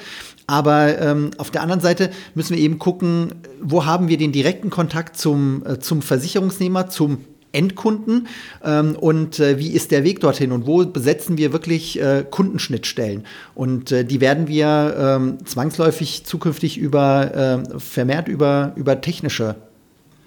Aber 0.47 0.99
ähm, 0.99 1.31
auf 1.37 1.51
der 1.51 1.61
anderen 1.61 1.81
Seite 1.81 2.11
müssen 2.35 2.55
wir 2.55 2.61
eben 2.61 2.79
gucken, 2.79 3.35
wo 3.61 3.85
haben 3.85 4.09
wir 4.09 4.17
den 4.17 4.31
direkten 4.31 4.69
Kontakt 4.69 5.17
zum, 5.17 5.63
äh, 5.65 5.79
zum 5.79 6.01
Versicherungsnehmer, 6.01 6.89
zum 6.89 7.19
Endkunden 7.53 8.27
ähm, 8.63 8.95
und 8.95 9.39
äh, 9.39 9.59
wie 9.59 9.71
ist 9.71 9.91
der 9.91 10.03
Weg 10.03 10.19
dorthin 10.21 10.51
und 10.51 10.65
wo 10.65 10.85
besetzen 10.85 11.37
wir 11.37 11.53
wirklich 11.53 12.01
äh, 12.01 12.25
Kundenschnittstellen. 12.29 13.25
Und 13.55 13.91
äh, 13.91 14.05
die 14.05 14.21
werden 14.21 14.47
wir 14.47 14.95
ähm, 14.97 15.45
zwangsläufig 15.45 16.25
zukünftig 16.25 16.77
über 16.77 17.63
äh, 17.73 17.79
vermehrt 17.79 18.27
über, 18.27 18.73
über 18.75 19.01
technische 19.01 19.55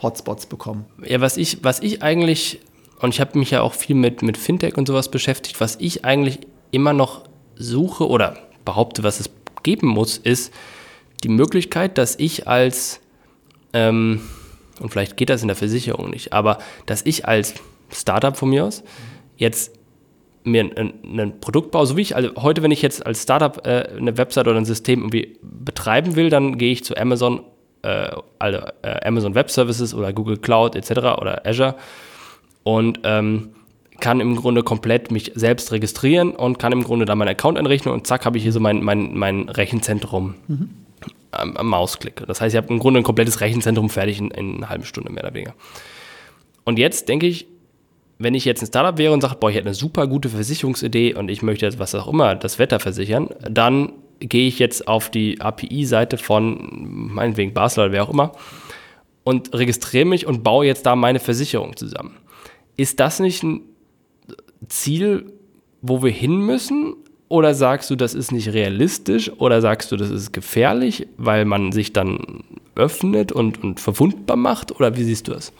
Hotspots 0.02 0.46
bekommen. 0.46 0.84
Ja, 1.04 1.20
was 1.20 1.36
ich, 1.36 1.64
was 1.64 1.80
ich 1.80 2.02
eigentlich 2.02 2.60
und 3.00 3.14
ich 3.14 3.20
habe 3.20 3.38
mich 3.38 3.50
ja 3.50 3.62
auch 3.62 3.74
viel 3.74 3.96
mit, 3.96 4.22
mit 4.22 4.36
Fintech 4.36 4.76
und 4.76 4.86
sowas 4.86 5.10
beschäftigt. 5.10 5.60
Was 5.60 5.76
ich 5.80 6.04
eigentlich 6.04 6.40
immer 6.70 6.92
noch 6.92 7.24
suche 7.56 8.08
oder 8.08 8.36
behaupte, 8.64 9.02
was 9.02 9.20
es 9.20 9.30
geben 9.62 9.88
muss, 9.88 10.18
ist 10.18 10.52
die 11.22 11.28
Möglichkeit, 11.28 11.98
dass 11.98 12.16
ich 12.18 12.46
als, 12.46 13.00
ähm, 13.72 14.20
und 14.80 14.90
vielleicht 14.90 15.16
geht 15.16 15.30
das 15.30 15.42
in 15.42 15.48
der 15.48 15.56
Versicherung 15.56 16.10
nicht, 16.10 16.32
aber 16.32 16.58
dass 16.86 17.04
ich 17.04 17.26
als 17.26 17.54
Startup 17.90 18.36
von 18.36 18.50
mir 18.50 18.64
aus 18.64 18.82
jetzt 19.36 19.78
mir 20.44 20.62
ein, 20.62 20.94
ein, 21.02 21.40
Produkt 21.40 21.70
baue, 21.70 21.86
so 21.86 21.96
wie 21.96 22.02
ich, 22.02 22.16
also 22.16 22.30
heute, 22.36 22.62
wenn 22.62 22.70
ich 22.70 22.82
jetzt 22.82 23.04
als 23.04 23.22
Startup 23.22 23.66
äh, 23.66 23.88
eine 23.96 24.16
Website 24.18 24.46
oder 24.46 24.58
ein 24.58 24.66
System 24.66 25.00
irgendwie 25.00 25.38
betreiben 25.42 26.16
will, 26.16 26.28
dann 26.28 26.58
gehe 26.58 26.72
ich 26.72 26.84
zu 26.84 26.96
Amazon, 26.96 27.40
äh, 27.82 28.10
also, 28.38 28.58
äh, 28.82 29.06
Amazon 29.06 29.34
Web 29.34 29.50
Services 29.50 29.94
oder 29.94 30.12
Google 30.12 30.36
Cloud 30.36 30.76
etc. 30.76 30.90
oder 31.18 31.46
Azure 31.46 31.76
und 32.64 33.00
ähm, 33.04 33.50
kann 34.00 34.20
im 34.20 34.34
Grunde 34.36 34.62
komplett 34.62 35.10
mich 35.10 35.32
selbst 35.34 35.70
registrieren 35.70 36.32
und 36.32 36.58
kann 36.58 36.72
im 36.72 36.82
Grunde 36.82 37.04
da 37.04 37.14
meinen 37.14 37.28
Account 37.28 37.58
einrichten 37.58 37.92
und 37.92 38.06
zack, 38.06 38.24
habe 38.24 38.36
ich 38.38 38.42
hier 38.42 38.52
so 38.52 38.60
mein, 38.60 38.82
mein, 38.82 39.16
mein 39.16 39.48
Rechenzentrum 39.48 40.34
mhm. 40.48 40.70
am, 41.30 41.56
am, 41.56 41.66
Mausklick. 41.68 42.22
Das 42.26 42.40
heißt, 42.40 42.54
ich 42.54 42.56
habe 42.56 42.72
im 42.72 42.80
Grunde 42.80 43.00
ein 43.00 43.04
komplettes 43.04 43.40
Rechenzentrum 43.40 43.88
fertig 43.88 44.18
in, 44.18 44.30
in 44.32 44.56
einer 44.56 44.68
halben 44.68 44.84
Stunde 44.84 45.12
mehr 45.12 45.22
oder 45.22 45.34
weniger. 45.34 45.54
Und 46.64 46.78
jetzt 46.78 47.08
denke 47.08 47.26
ich, 47.26 47.46
wenn 48.18 48.34
ich 48.34 48.44
jetzt 48.44 48.62
ein 48.62 48.66
Startup 48.66 48.96
wäre 48.98 49.12
und 49.12 49.20
sage, 49.20 49.36
boah, 49.38 49.50
ich 49.50 49.56
hätte 49.56 49.66
eine 49.66 49.74
super 49.74 50.06
gute 50.06 50.28
Versicherungsidee 50.28 51.14
und 51.14 51.30
ich 51.30 51.42
möchte 51.42 51.66
jetzt 51.66 51.78
was 51.78 51.94
auch 51.94 52.08
immer 52.08 52.34
das 52.34 52.58
Wetter 52.58 52.80
versichern, 52.80 53.28
dann 53.48 53.92
gehe 54.20 54.46
ich 54.46 54.58
jetzt 54.58 54.88
auf 54.88 55.10
die 55.10 55.40
API-Seite 55.40 56.18
von 56.18 57.12
meinetwegen 57.14 57.52
Basel 57.52 57.84
oder 57.84 57.92
wer 57.92 58.04
auch 58.04 58.10
immer 58.10 58.32
und 59.24 59.52
registriere 59.54 60.04
mich 60.04 60.26
und 60.26 60.42
baue 60.42 60.66
jetzt 60.66 60.86
da 60.86 60.96
meine 60.96 61.18
Versicherung 61.18 61.76
zusammen. 61.76 62.16
Ist 62.76 63.00
das 63.00 63.20
nicht 63.20 63.42
ein 63.42 63.62
Ziel, 64.68 65.32
wo 65.82 66.02
wir 66.02 66.10
hin 66.10 66.38
müssen? 66.38 66.96
Oder 67.28 67.54
sagst 67.54 67.90
du, 67.90 67.96
das 67.96 68.14
ist 68.14 68.32
nicht 68.32 68.52
realistisch? 68.52 69.32
Oder 69.38 69.60
sagst 69.60 69.90
du, 69.92 69.96
das 69.96 70.10
ist 70.10 70.32
gefährlich, 70.32 71.08
weil 71.16 71.44
man 71.44 71.72
sich 71.72 71.92
dann 71.92 72.44
öffnet 72.74 73.32
und, 73.32 73.62
und 73.62 73.80
verwundbar 73.80 74.36
macht? 74.36 74.72
Oder 74.72 74.96
wie 74.96 75.04
siehst 75.04 75.28
du 75.28 75.32
das? 75.32 75.52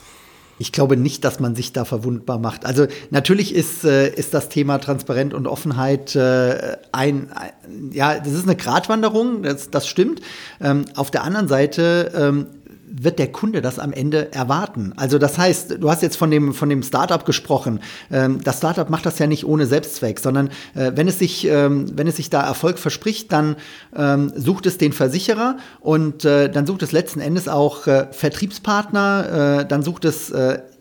Ich 0.57 0.71
glaube 0.71 0.95
nicht, 0.95 1.25
dass 1.25 1.41
man 1.41 1.53
sich 1.53 1.73
da 1.73 1.83
verwundbar 1.83 2.39
macht. 2.39 2.65
Also 2.65 2.87
natürlich 3.09 3.53
ist, 3.53 3.83
äh, 3.83 4.09
ist 4.09 4.33
das 4.33 4.47
Thema 4.47 4.77
Transparenz 4.77 5.33
und 5.33 5.47
Offenheit 5.47 6.15
äh, 6.15 6.77
ein, 6.93 7.29
ein, 7.33 7.91
ja, 7.91 8.17
das 8.19 8.31
ist 8.31 8.43
eine 8.43 8.55
Gratwanderung, 8.55 9.43
das, 9.43 9.69
das 9.69 9.85
stimmt. 9.85 10.21
Ähm, 10.61 10.85
auf 10.95 11.11
der 11.11 11.23
anderen 11.23 11.49
Seite 11.49 12.11
ähm, 12.15 12.47
wird 12.87 13.19
der 13.19 13.31
Kunde 13.31 13.61
das 13.61 13.79
am 13.79 13.91
Ende 13.91 14.31
erwarten? 14.33 14.93
Also 14.95 15.17
das 15.17 15.37
heißt, 15.37 15.77
du 15.79 15.89
hast 15.89 16.01
jetzt 16.01 16.17
von 16.17 16.31
dem, 16.31 16.53
von 16.53 16.69
dem 16.69 16.83
Startup 16.83 17.25
gesprochen. 17.25 17.79
Ähm, 18.11 18.43
das 18.43 18.57
Startup 18.57 18.89
macht 18.89 19.05
das 19.05 19.19
ja 19.19 19.27
nicht 19.27 19.45
ohne 19.45 19.65
Selbstzweck, 19.65 20.19
sondern 20.19 20.49
äh, 20.75 20.91
wenn, 20.95 21.07
es 21.07 21.19
sich, 21.19 21.47
ähm, 21.47 21.85
wenn 21.95 22.07
es 22.07 22.17
sich 22.17 22.29
da 22.29 22.41
Erfolg 22.41 22.79
verspricht, 22.79 23.31
dann 23.31 23.55
ähm, 23.95 24.31
sucht 24.35 24.65
es 24.65 24.77
den 24.77 24.93
Versicherer 24.93 25.57
und 25.79 26.25
äh, 26.25 26.49
dann 26.49 26.65
sucht 26.65 26.83
es 26.83 26.91
letzten 26.91 27.19
Endes 27.19 27.47
auch 27.47 27.87
äh, 27.87 28.07
Vertriebspartner, 28.11 29.65
dann 29.65 29.83
sucht 29.83 30.05
es 30.05 30.31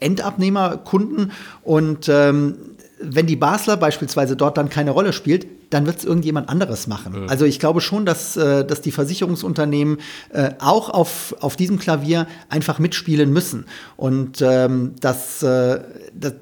Endabnehmer, 0.00 0.78
Kunden 0.78 1.32
und 1.62 2.08
wenn 2.08 3.26
die 3.26 3.36
Basler 3.36 3.76
beispielsweise 3.76 4.36
dort 4.36 4.56
dann 4.56 4.68
keine 4.68 4.90
Rolle 4.90 5.12
spielt, 5.12 5.46
dann 5.74 5.86
wird 5.86 5.98
es 5.98 6.04
irgendjemand 6.04 6.48
anderes 6.48 6.86
machen. 6.86 7.14
Ja. 7.14 7.26
Also 7.26 7.44
ich 7.44 7.58
glaube 7.58 7.80
schon, 7.80 8.06
dass, 8.06 8.36
äh, 8.36 8.64
dass 8.64 8.80
die 8.80 8.92
Versicherungsunternehmen 8.92 9.98
äh, 10.32 10.50
auch 10.60 10.88
auf, 10.88 11.34
auf 11.40 11.56
diesem 11.56 11.78
Klavier 11.78 12.26
einfach 12.48 12.78
mitspielen 12.78 13.32
müssen. 13.32 13.66
Und 13.96 14.40
ähm, 14.40 14.94
das, 15.00 15.42
äh, 15.42 15.80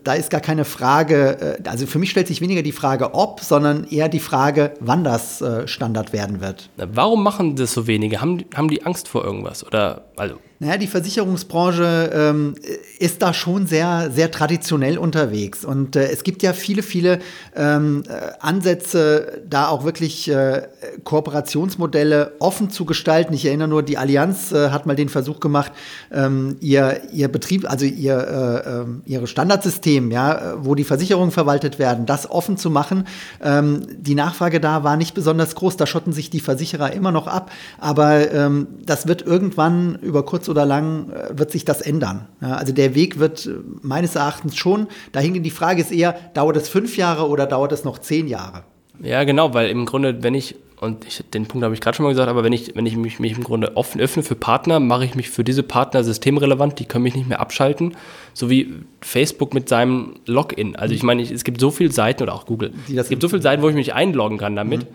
da 0.04 0.14
ist 0.14 0.30
gar 0.30 0.40
keine 0.40 0.64
Frage, 0.64 1.58
also 1.64 1.86
für 1.86 1.98
mich 1.98 2.10
stellt 2.10 2.28
sich 2.28 2.40
weniger 2.40 2.62
die 2.62 2.72
Frage, 2.72 3.14
ob, 3.14 3.40
sondern 3.40 3.84
eher 3.84 4.08
die 4.08 4.20
Frage, 4.20 4.74
wann 4.80 5.02
das 5.04 5.40
äh, 5.40 5.66
Standard 5.66 6.12
werden 6.12 6.40
wird. 6.40 6.68
Warum 6.76 7.22
machen 7.22 7.56
das 7.56 7.72
so 7.72 7.86
wenige? 7.86 8.20
Haben, 8.20 8.44
haben 8.54 8.68
die 8.68 8.84
Angst 8.84 9.08
vor 9.08 9.24
irgendwas? 9.24 9.66
Oder 9.66 10.04
also 10.16 10.36
naja, 10.62 10.76
die 10.76 10.86
Versicherungsbranche 10.86 12.10
ähm, 12.14 12.54
ist 13.00 13.20
da 13.20 13.34
schon 13.34 13.66
sehr, 13.66 14.12
sehr 14.12 14.30
traditionell 14.30 14.96
unterwegs. 14.96 15.64
Und 15.64 15.96
äh, 15.96 16.08
es 16.08 16.22
gibt 16.22 16.44
ja 16.44 16.52
viele, 16.52 16.84
viele 16.84 17.18
ähm, 17.56 18.04
äh, 18.08 18.30
Ansätze, 18.38 19.21
da 19.48 19.68
auch 19.68 19.84
wirklich 19.84 20.30
äh, 20.30 20.68
Kooperationsmodelle 21.04 22.32
offen 22.38 22.70
zu 22.70 22.84
gestalten. 22.84 23.34
Ich 23.34 23.44
erinnere 23.44 23.68
nur, 23.68 23.82
die 23.82 23.98
Allianz 23.98 24.52
äh, 24.52 24.70
hat 24.70 24.86
mal 24.86 24.96
den 24.96 25.08
Versuch 25.08 25.40
gemacht, 25.40 25.72
ähm, 26.12 26.56
ihr, 26.60 27.02
ihr 27.12 27.28
Betrieb, 27.28 27.70
also 27.70 27.84
ihr, 27.84 28.16
äh, 28.16 28.70
ähm, 28.70 29.02
ihre 29.06 29.26
Standardsystem, 29.26 30.10
ja, 30.10 30.54
wo 30.58 30.74
die 30.74 30.84
Versicherungen 30.84 31.30
verwaltet 31.30 31.78
werden, 31.78 32.06
das 32.06 32.30
offen 32.30 32.56
zu 32.56 32.70
machen. 32.70 33.06
Ähm, 33.42 33.82
die 33.96 34.14
Nachfrage 34.14 34.60
da 34.60 34.84
war 34.84 34.96
nicht 34.96 35.14
besonders 35.14 35.54
groß. 35.54 35.76
Da 35.76 35.86
schotten 35.86 36.12
sich 36.12 36.30
die 36.30 36.40
Versicherer 36.40 36.92
immer 36.92 37.12
noch 37.12 37.26
ab. 37.26 37.50
Aber 37.78 38.32
ähm, 38.32 38.68
das 38.84 39.06
wird 39.06 39.22
irgendwann 39.22 39.96
über 39.96 40.24
kurz 40.24 40.48
oder 40.48 40.66
lang 40.66 41.10
äh, 41.10 41.38
wird 41.38 41.50
sich 41.50 41.64
das 41.64 41.80
ändern. 41.80 42.28
Ja, 42.40 42.54
also 42.56 42.72
der 42.72 42.94
Weg 42.94 43.18
wird 43.18 43.46
äh, 43.46 43.54
meines 43.82 44.14
Erachtens 44.14 44.56
schon 44.56 44.88
dahin 45.12 45.42
Die 45.42 45.50
Frage 45.50 45.80
ist 45.80 45.92
eher, 45.92 46.14
dauert 46.34 46.56
es 46.56 46.68
fünf 46.68 46.96
Jahre 46.96 47.28
oder 47.28 47.46
dauert 47.46 47.72
es 47.72 47.84
noch 47.84 47.98
zehn 47.98 48.28
Jahre? 48.28 48.64
Ja, 49.00 49.24
genau, 49.24 49.54
weil 49.54 49.70
im 49.70 49.86
Grunde, 49.86 50.22
wenn 50.22 50.34
ich, 50.34 50.56
und 50.80 51.04
ich, 51.06 51.22
den 51.32 51.46
Punkt 51.46 51.64
habe 51.64 51.74
ich 51.74 51.80
gerade 51.80 51.96
schon 51.96 52.04
mal 52.04 52.10
gesagt, 52.10 52.28
aber 52.28 52.44
wenn 52.44 52.52
ich, 52.52 52.74
wenn 52.74 52.86
ich 52.86 52.96
mich, 52.96 53.20
mich 53.20 53.36
im 53.36 53.44
Grunde 53.44 53.76
offen 53.76 54.00
öffne 54.00 54.22
für 54.22 54.34
Partner, 54.34 54.80
mache 54.80 55.04
ich 55.04 55.14
mich 55.14 55.30
für 55.30 55.44
diese 55.44 55.62
Partner 55.62 56.04
systemrelevant, 56.04 56.78
die 56.78 56.84
können 56.84 57.04
mich 57.04 57.14
nicht 57.14 57.28
mehr 57.28 57.40
abschalten, 57.40 57.96
so 58.34 58.50
wie 58.50 58.74
Facebook 59.00 59.54
mit 59.54 59.68
seinem 59.68 60.14
Login. 60.26 60.76
Also 60.76 60.94
ich 60.94 61.02
meine, 61.02 61.22
es 61.22 61.44
gibt 61.44 61.60
so 61.60 61.70
viele 61.70 61.92
Seiten 61.92 62.22
oder 62.22 62.34
auch 62.34 62.46
Google, 62.46 62.72
es 62.94 63.08
gibt 63.08 63.22
so 63.22 63.28
viele 63.28 63.42
Seiten, 63.42 63.62
wo 63.62 63.68
ich 63.68 63.74
mich 63.74 63.94
einloggen 63.94 64.38
kann 64.38 64.56
damit. 64.56 64.82
Mhm 64.82 64.94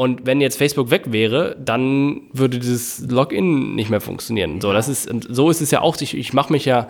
und 0.00 0.24
wenn 0.24 0.40
jetzt 0.40 0.56
Facebook 0.56 0.90
weg 0.90 1.12
wäre, 1.12 1.54
dann 1.62 2.22
würde 2.32 2.58
dieses 2.58 3.00
Login 3.10 3.74
nicht 3.74 3.90
mehr 3.90 4.00
funktionieren. 4.00 4.62
So, 4.62 4.72
das 4.72 4.88
ist, 4.88 5.10
so 5.28 5.50
ist 5.50 5.60
es 5.60 5.70
ja 5.70 5.82
auch. 5.82 6.00
Ich, 6.00 6.16
ich 6.16 6.32
mache 6.32 6.54
mich 6.54 6.64
ja, 6.64 6.88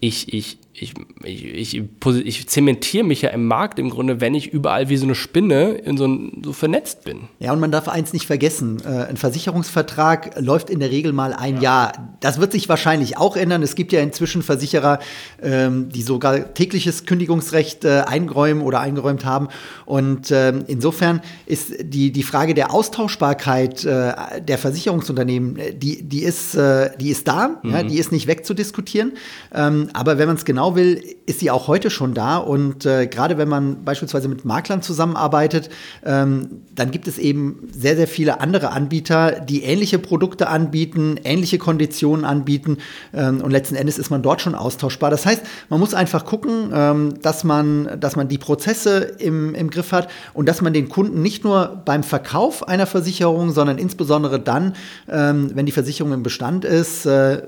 ich, 0.00 0.32
ich, 0.32 0.56
ich, 0.82 0.94
ich, 1.24 1.76
ich, 1.76 1.82
ich 2.24 2.48
zementiere 2.48 3.04
mich 3.04 3.22
ja 3.22 3.30
im 3.30 3.46
Markt 3.46 3.78
im 3.78 3.90
Grunde, 3.90 4.20
wenn 4.20 4.34
ich 4.34 4.52
überall 4.52 4.88
wie 4.88 4.96
so 4.96 5.04
eine 5.04 5.14
Spinne 5.14 5.72
in 5.72 5.96
so, 5.96 6.06
ein, 6.06 6.42
so 6.44 6.52
vernetzt 6.52 7.04
bin. 7.04 7.28
Ja, 7.38 7.52
und 7.52 7.60
man 7.60 7.70
darf 7.70 7.88
eins 7.88 8.12
nicht 8.12 8.26
vergessen: 8.26 8.80
äh, 8.84 8.88
Ein 8.88 9.16
Versicherungsvertrag 9.16 10.40
läuft 10.40 10.70
in 10.70 10.80
der 10.80 10.90
Regel 10.90 11.12
mal 11.12 11.32
ein 11.32 11.56
ja. 11.56 11.62
Jahr. 11.62 12.16
Das 12.20 12.40
wird 12.40 12.52
sich 12.52 12.68
wahrscheinlich 12.68 13.18
auch 13.18 13.36
ändern. 13.36 13.62
Es 13.62 13.74
gibt 13.74 13.92
ja 13.92 14.00
inzwischen 14.00 14.42
Versicherer, 14.42 15.00
ähm, 15.42 15.88
die 15.90 16.02
sogar 16.02 16.54
tägliches 16.54 17.04
Kündigungsrecht 17.06 17.84
äh, 17.84 18.04
eingeräumt 18.06 18.62
oder 18.62 18.80
eingeräumt 18.80 19.24
haben. 19.24 19.48
Und 19.84 20.30
ähm, 20.30 20.64
insofern 20.66 21.20
ist 21.46 21.74
die, 21.82 22.12
die 22.12 22.22
Frage 22.22 22.54
der 22.54 22.72
Austauschbarkeit 22.72 23.84
äh, 23.84 24.40
der 24.40 24.58
Versicherungsunternehmen, 24.58 25.58
die, 25.78 26.02
die, 26.02 26.22
ist, 26.22 26.56
die 27.00 27.10
ist 27.10 27.28
da, 27.28 27.60
mhm. 27.62 27.70
ja, 27.70 27.82
die 27.82 27.98
ist 27.98 28.12
nicht 28.12 28.26
wegzudiskutieren. 28.26 29.12
Ähm, 29.52 29.88
aber 29.92 30.18
wenn 30.18 30.26
man 30.26 30.36
es 30.36 30.44
genau 30.44 30.67
genau 30.68 30.76
will, 30.76 31.02
ist 31.26 31.40
sie 31.40 31.50
auch 31.50 31.68
heute 31.68 31.90
schon 31.90 32.14
da. 32.14 32.38
Und 32.38 32.86
äh, 32.86 33.06
gerade 33.06 33.38
wenn 33.38 33.48
man 33.48 33.84
beispielsweise 33.84 34.28
mit 34.28 34.44
Maklern 34.44 34.82
zusammenarbeitet, 34.82 35.68
ähm, 36.04 36.62
dann 36.74 36.90
gibt 36.90 37.06
es 37.06 37.18
eben 37.18 37.68
sehr, 37.70 37.96
sehr 37.96 38.08
viele 38.08 38.40
andere 38.40 38.70
Anbieter, 38.70 39.40
die 39.40 39.62
ähnliche 39.62 39.98
Produkte 39.98 40.48
anbieten, 40.48 41.16
ähnliche 41.24 41.58
Konditionen 41.58 42.24
anbieten. 42.24 42.78
Ähm, 43.12 43.40
und 43.42 43.50
letzten 43.50 43.74
Endes 43.74 43.98
ist 43.98 44.10
man 44.10 44.22
dort 44.22 44.40
schon 44.40 44.54
austauschbar. 44.54 45.10
Das 45.10 45.26
heißt, 45.26 45.42
man 45.68 45.80
muss 45.80 45.94
einfach 45.94 46.24
gucken, 46.24 46.70
ähm, 46.72 47.14
dass, 47.22 47.44
man, 47.44 47.98
dass 48.00 48.16
man 48.16 48.28
die 48.28 48.38
Prozesse 48.38 48.98
im, 49.18 49.54
im 49.54 49.70
Griff 49.70 49.92
hat 49.92 50.08
und 50.34 50.48
dass 50.48 50.62
man 50.62 50.72
den 50.72 50.88
Kunden 50.88 51.22
nicht 51.22 51.44
nur 51.44 51.82
beim 51.84 52.02
Verkauf 52.02 52.66
einer 52.66 52.86
Versicherung, 52.86 53.52
sondern 53.52 53.78
insbesondere 53.78 54.40
dann, 54.40 54.74
ähm, 55.08 55.50
wenn 55.54 55.66
die 55.66 55.72
Versicherung 55.72 56.12
im 56.12 56.22
Bestand 56.22 56.64
ist, 56.64 57.06
äh, 57.06 57.42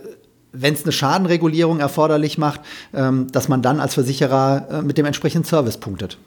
wenn 0.52 0.74
es 0.74 0.82
eine 0.84 0.92
Schadenregulierung 0.92 1.80
erforderlich 1.80 2.38
macht, 2.38 2.60
ähm, 2.94 3.28
dass 3.32 3.48
man 3.48 3.62
dann 3.62 3.80
als 3.80 3.94
Versicherer 3.94 4.66
äh, 4.70 4.82
mit 4.82 4.98
dem 4.98 5.06
entsprechenden 5.06 5.44
Service 5.44 5.78
punktet. 5.78 6.18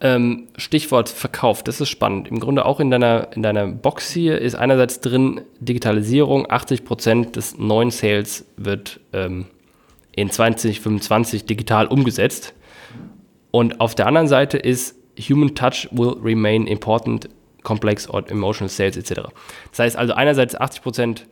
Ähm, 0.00 0.46
Stichwort 0.56 1.08
Verkauf, 1.08 1.64
das 1.64 1.80
ist 1.80 1.88
spannend. 1.88 2.28
Im 2.28 2.38
Grunde 2.38 2.64
auch 2.64 2.78
in 2.78 2.90
deiner, 2.90 3.28
in 3.34 3.42
deiner 3.42 3.66
Box 3.66 4.10
hier 4.10 4.40
ist 4.40 4.54
einerseits 4.54 5.00
drin 5.00 5.40
Digitalisierung, 5.58 6.48
80 6.48 6.84
Prozent 6.84 7.36
des 7.36 7.58
neuen 7.58 7.90
Sales 7.90 8.44
wird 8.56 9.00
ähm, 9.12 9.46
in 10.14 10.30
2025 10.30 11.46
digital 11.46 11.86
umgesetzt. 11.86 12.54
Und 13.50 13.80
auf 13.80 13.96
der 13.96 14.06
anderen 14.06 14.28
Seite 14.28 14.56
ist 14.56 14.94
Human 15.28 15.56
Touch 15.56 15.88
will 15.90 16.14
remain 16.22 16.68
important, 16.68 17.28
complex 17.64 18.08
or 18.08 18.28
emotional 18.30 18.68
sales 18.68 18.96
etc. 18.96 19.22
Das 19.70 19.80
heißt 19.80 19.96
also 19.96 20.12
einerseits 20.12 20.54
80 20.54 20.82
Prozent 20.82 21.26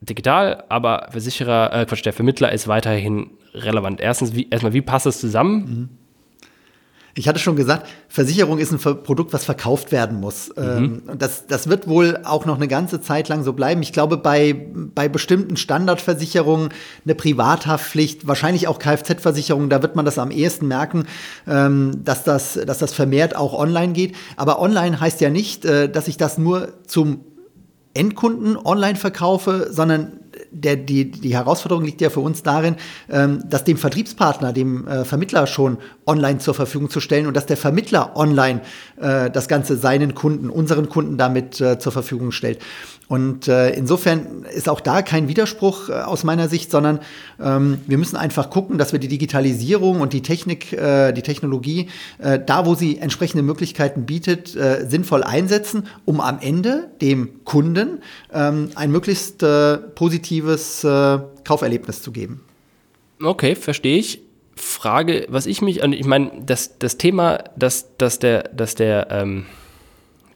digital, 0.00 0.64
aber 0.68 1.08
Versicherer, 1.10 1.72
äh, 1.72 1.86
Quatsch, 1.86 2.04
der 2.04 2.12
Vermittler 2.12 2.52
ist 2.52 2.68
weiterhin 2.68 3.30
relevant. 3.54 4.00
Erstens, 4.00 4.34
wie, 4.34 4.48
erstmal, 4.48 4.72
wie 4.72 4.82
passt 4.82 5.06
es 5.06 5.20
zusammen? 5.20 5.54
Mhm. 5.58 5.88
Ich 7.14 7.28
hatte 7.28 7.40
schon 7.40 7.56
gesagt, 7.56 7.88
Versicherung 8.08 8.58
ist 8.58 8.72
ein 8.72 9.02
Produkt, 9.02 9.32
was 9.32 9.44
verkauft 9.44 9.90
werden 9.90 10.20
muss. 10.20 10.50
Mhm. 10.56 10.62
Ähm, 10.62 11.02
das, 11.18 11.46
das 11.46 11.68
wird 11.68 11.88
wohl 11.88 12.20
auch 12.24 12.46
noch 12.46 12.56
eine 12.56 12.68
ganze 12.68 13.00
Zeit 13.00 13.28
lang 13.28 13.42
so 13.42 13.52
bleiben. 13.52 13.82
Ich 13.82 13.92
glaube, 13.92 14.16
bei, 14.16 14.68
bei 14.94 15.08
bestimmten 15.08 15.56
Standardversicherungen, 15.56 16.70
eine 17.04 17.14
Privathaftpflicht, 17.14 18.26
wahrscheinlich 18.26 18.68
auch 18.68 18.78
Kfz-Versicherungen, 18.78 19.70
da 19.70 19.82
wird 19.82 19.96
man 19.96 20.04
das 20.04 20.18
am 20.18 20.30
ehesten 20.30 20.68
merken, 20.68 21.06
ähm, 21.48 22.00
dass, 22.04 22.22
das, 22.22 22.54
dass 22.54 22.78
das 22.78 22.94
vermehrt 22.94 23.34
auch 23.34 23.54
online 23.58 23.92
geht. 23.92 24.14
Aber 24.36 24.60
online 24.60 25.00
heißt 25.00 25.20
ja 25.20 25.30
nicht, 25.30 25.64
äh, 25.64 25.90
dass 25.90 26.06
ich 26.06 26.16
das 26.16 26.38
nur 26.38 26.72
zum 26.86 27.24
Endkunden 27.94 28.56
online 28.56 28.96
verkaufe, 28.96 29.68
sondern 29.70 30.20
der, 30.50 30.76
die, 30.76 31.10
die 31.10 31.34
Herausforderung 31.34 31.84
liegt 31.84 32.00
ja 32.00 32.10
für 32.10 32.20
uns 32.20 32.42
darin, 32.42 32.76
ähm, 33.08 33.42
das 33.48 33.64
dem 33.64 33.76
Vertriebspartner, 33.76 34.52
dem 34.52 34.86
äh, 34.86 35.04
Vermittler 35.04 35.46
schon 35.46 35.78
online 36.06 36.38
zur 36.38 36.54
Verfügung 36.54 36.90
zu 36.90 37.00
stellen 37.00 37.26
und 37.26 37.36
dass 37.36 37.46
der 37.46 37.56
Vermittler 37.56 38.16
online 38.16 38.60
äh, 39.00 39.30
das 39.30 39.48
Ganze 39.48 39.76
seinen 39.76 40.14
Kunden, 40.14 40.50
unseren 40.50 40.88
Kunden 40.88 41.18
damit 41.18 41.60
äh, 41.60 41.78
zur 41.78 41.92
Verfügung 41.92 42.32
stellt. 42.32 42.60
Und 43.10 43.48
äh, 43.48 43.70
insofern 43.70 44.44
ist 44.54 44.68
auch 44.68 44.80
da 44.80 45.02
kein 45.02 45.26
Widerspruch 45.26 45.88
äh, 45.88 45.94
aus 45.94 46.22
meiner 46.22 46.48
Sicht, 46.48 46.70
sondern 46.70 47.00
ähm, 47.42 47.80
wir 47.88 47.98
müssen 47.98 48.14
einfach 48.14 48.50
gucken, 48.50 48.78
dass 48.78 48.92
wir 48.92 49.00
die 49.00 49.08
Digitalisierung 49.08 50.00
und 50.00 50.12
die 50.12 50.22
Technik, 50.22 50.72
äh, 50.72 51.10
die 51.10 51.22
Technologie, 51.22 51.88
äh, 52.18 52.38
da 52.38 52.66
wo 52.66 52.76
sie 52.76 52.98
entsprechende 52.98 53.42
Möglichkeiten 53.42 54.06
bietet, 54.06 54.54
äh, 54.54 54.86
sinnvoll 54.88 55.24
einsetzen, 55.24 55.88
um 56.04 56.20
am 56.20 56.38
Ende 56.40 56.88
dem 57.00 57.44
Kunden 57.44 57.98
ähm, 58.32 58.70
ein 58.76 58.92
möglichst 58.92 59.42
äh, 59.42 59.78
positives 59.78 60.84
äh, 60.84 61.18
Kauferlebnis 61.42 62.02
zu 62.02 62.12
geben. 62.12 62.42
Okay, 63.20 63.56
verstehe 63.56 63.98
ich. 63.98 64.22
Frage, 64.54 65.26
was 65.28 65.46
ich 65.46 65.62
mich, 65.62 65.82
ich 65.82 66.06
meine, 66.06 66.30
das, 66.46 66.78
das 66.78 66.96
Thema, 66.96 67.42
dass, 67.56 67.96
dass 67.98 68.20
der, 68.20 68.44
dass 68.54 68.76
der, 68.76 69.08
ähm, 69.10 69.46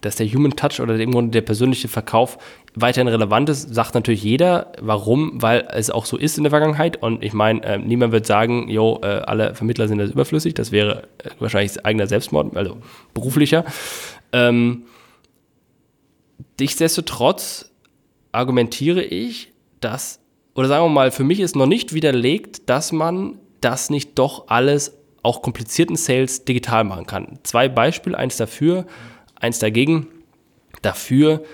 dass 0.00 0.16
der 0.16 0.26
Human 0.26 0.56
Touch 0.56 0.80
oder 0.80 0.98
im 0.98 1.12
Grunde 1.12 1.30
der 1.30 1.42
persönliche 1.42 1.88
Verkauf 1.88 2.38
weiterhin 2.74 3.08
relevant 3.08 3.48
ist, 3.48 3.72
sagt 3.74 3.94
natürlich 3.94 4.22
jeder. 4.22 4.72
Warum? 4.80 5.40
Weil 5.40 5.68
es 5.70 5.90
auch 5.90 6.06
so 6.06 6.16
ist 6.16 6.36
in 6.38 6.44
der 6.44 6.50
Vergangenheit. 6.50 7.00
Und 7.00 7.22
ich 7.22 7.32
meine, 7.32 7.62
äh, 7.62 7.78
niemand 7.78 8.12
wird 8.12 8.26
sagen, 8.26 8.68
jo, 8.68 9.00
äh, 9.02 9.06
alle 9.06 9.54
Vermittler 9.54 9.86
sind 9.88 9.98
das 9.98 10.10
überflüssig. 10.10 10.54
Das 10.54 10.72
wäre 10.72 11.04
äh, 11.18 11.30
wahrscheinlich 11.38 11.84
eigener 11.86 12.06
Selbstmord, 12.06 12.56
also 12.56 12.78
beruflicher. 13.14 13.64
Ähm, 14.32 14.84
nichtsdestotrotz 16.58 17.70
argumentiere 18.32 19.02
ich, 19.02 19.52
dass, 19.80 20.20
oder 20.54 20.66
sagen 20.66 20.84
wir 20.84 20.90
mal, 20.90 21.10
für 21.12 21.24
mich 21.24 21.40
ist 21.40 21.54
noch 21.54 21.66
nicht 21.66 21.94
widerlegt, 21.94 22.68
dass 22.68 22.90
man 22.90 23.38
das 23.60 23.88
nicht 23.88 24.18
doch 24.18 24.48
alles 24.48 24.98
auch 25.22 25.42
komplizierten 25.42 25.96
Sales 25.96 26.44
digital 26.44 26.84
machen 26.84 27.06
kann. 27.06 27.38
Zwei 27.44 27.68
Beispiele, 27.68 28.18
eins 28.18 28.36
dafür, 28.36 28.86
eins 29.36 29.58
dagegen. 29.58 30.08
Dafür 30.82 31.44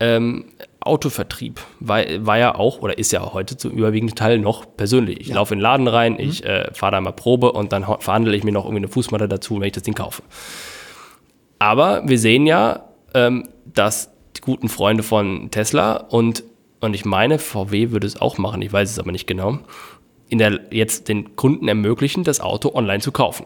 ähm, 0.00 0.46
Autovertrieb 0.80 1.60
war, 1.78 2.02
war 2.20 2.38
ja 2.38 2.54
auch 2.54 2.80
oder 2.80 2.96
ist 2.96 3.12
ja 3.12 3.32
heute 3.32 3.56
zum 3.56 3.72
überwiegenden 3.72 4.16
Teil 4.16 4.38
noch 4.38 4.64
persönlich. 4.76 5.20
Ich 5.20 5.28
ja. 5.28 5.34
laufe 5.34 5.52
in 5.52 5.58
den 5.58 5.62
Laden 5.62 5.88
rein, 5.88 6.14
mhm. 6.14 6.20
ich 6.20 6.44
äh, 6.44 6.72
fahre 6.72 6.92
da 6.92 7.00
mal 7.00 7.12
Probe 7.12 7.52
und 7.52 7.72
dann 7.72 7.84
verhandle 8.00 8.34
ich 8.34 8.44
mir 8.44 8.52
noch 8.52 8.64
irgendwie 8.64 8.84
eine 8.84 8.88
Fußmatte 8.88 9.28
dazu, 9.28 9.60
wenn 9.60 9.66
ich 9.66 9.72
das 9.72 9.82
Ding 9.82 9.94
kaufe. 9.94 10.22
Aber 11.58 12.08
wir 12.08 12.18
sehen 12.18 12.46
ja, 12.46 12.84
ähm, 13.12 13.48
dass 13.66 14.10
die 14.36 14.40
guten 14.40 14.68
Freunde 14.68 15.02
von 15.02 15.50
Tesla 15.50 15.96
und, 15.96 16.44
und 16.80 16.94
ich 16.94 17.04
meine, 17.04 17.38
VW 17.38 17.90
würde 17.90 18.06
es 18.06 18.20
auch 18.20 18.38
machen, 18.38 18.62
ich 18.62 18.72
weiß 18.72 18.90
es 18.90 18.98
aber 18.98 19.12
nicht 19.12 19.26
genau, 19.26 19.58
in 20.30 20.38
der, 20.38 20.60
jetzt 20.70 21.08
den 21.08 21.36
Kunden 21.36 21.68
ermöglichen, 21.68 22.24
das 22.24 22.40
Auto 22.40 22.74
online 22.74 23.00
zu 23.00 23.12
kaufen. 23.12 23.44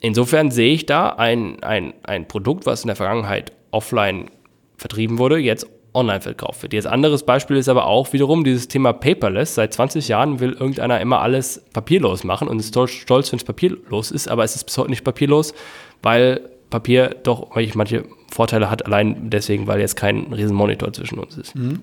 Insofern 0.00 0.50
sehe 0.50 0.74
ich 0.74 0.84
da 0.84 1.10
ein, 1.10 1.62
ein, 1.62 1.94
ein 2.02 2.28
Produkt, 2.28 2.66
was 2.66 2.82
in 2.82 2.88
der 2.88 2.96
Vergangenheit 2.96 3.52
offline 3.70 4.30
vertrieben 4.76 5.18
wurde, 5.18 5.38
jetzt 5.38 5.66
online 5.94 6.20
verkauft 6.20 6.62
wird. 6.62 6.72
Jetzt 6.72 6.86
anderes 6.86 7.24
Beispiel 7.24 7.56
ist 7.56 7.68
aber 7.68 7.86
auch 7.86 8.12
wiederum 8.12 8.44
dieses 8.44 8.68
Thema 8.68 8.92
Paperless. 8.92 9.54
Seit 9.54 9.74
20 9.74 10.08
Jahren 10.08 10.40
will 10.40 10.52
irgendeiner 10.52 11.00
immer 11.00 11.20
alles 11.20 11.62
papierlos 11.72 12.24
machen 12.24 12.48
und 12.48 12.58
ist 12.58 12.74
stolz, 12.90 13.32
wenn 13.32 13.38
es 13.38 13.44
papierlos 13.44 14.10
ist, 14.10 14.28
aber 14.28 14.44
es 14.44 14.56
ist 14.56 14.64
bis 14.64 14.78
heute 14.78 14.90
nicht 14.90 15.04
papierlos, 15.04 15.54
weil 16.02 16.48
Papier 16.70 17.14
doch 17.22 17.54
manche 17.74 18.04
Vorteile 18.32 18.70
hat, 18.70 18.86
allein 18.86 19.28
deswegen, 19.28 19.66
weil 19.66 19.80
jetzt 19.80 19.96
kein 19.96 20.32
Riesenmonitor 20.32 20.92
zwischen 20.92 21.18
uns 21.18 21.36
ist. 21.36 21.54
Mhm. 21.54 21.80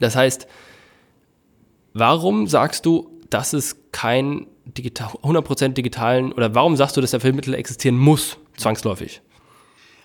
Das 0.00 0.16
heißt, 0.16 0.48
warum 1.92 2.48
sagst 2.48 2.84
du, 2.84 3.10
dass 3.30 3.52
es 3.52 3.76
kein 3.92 4.46
digital, 4.64 5.08
100% 5.22 5.68
digitalen, 5.68 6.32
oder 6.32 6.54
warum 6.54 6.74
sagst 6.74 6.96
du, 6.96 7.00
dass 7.00 7.12
der 7.12 7.20
Filmmittel 7.20 7.54
existieren 7.54 7.96
muss, 7.96 8.36
zwangsläufig? 8.56 9.22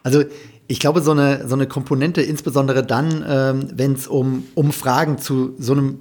Also 0.03 0.23
ich 0.71 0.79
glaube, 0.79 1.01
so 1.01 1.11
eine, 1.11 1.47
so 1.47 1.55
eine 1.55 1.65
Komponente, 1.65 2.21
insbesondere 2.21 2.85
dann, 2.85 3.25
ähm, 3.27 3.69
wenn 3.73 3.93
es 3.93 4.07
um, 4.07 4.45
um 4.53 4.71
Fragen 4.71 5.17
zu 5.17 5.55
so 5.57 5.73
einem 5.73 5.99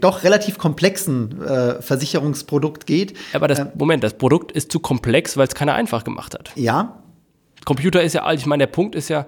doch 0.00 0.24
relativ 0.24 0.56
komplexen 0.56 1.42
äh, 1.42 1.82
Versicherungsprodukt 1.82 2.86
geht. 2.86 3.12
Aber 3.34 3.46
das, 3.46 3.58
ähm, 3.58 3.68
Moment, 3.74 4.02
das 4.02 4.14
Produkt 4.14 4.52
ist 4.52 4.72
zu 4.72 4.80
komplex, 4.80 5.36
weil 5.36 5.46
es 5.46 5.54
keiner 5.54 5.74
einfach 5.74 6.02
gemacht 6.02 6.32
hat. 6.32 6.50
Ja. 6.54 7.02
Computer 7.66 8.02
ist 8.02 8.14
ja 8.14 8.22
alt. 8.22 8.40
Ich 8.40 8.46
meine, 8.46 8.62
der 8.62 8.72
Punkt 8.72 8.94
ist 8.94 9.10
ja, 9.10 9.26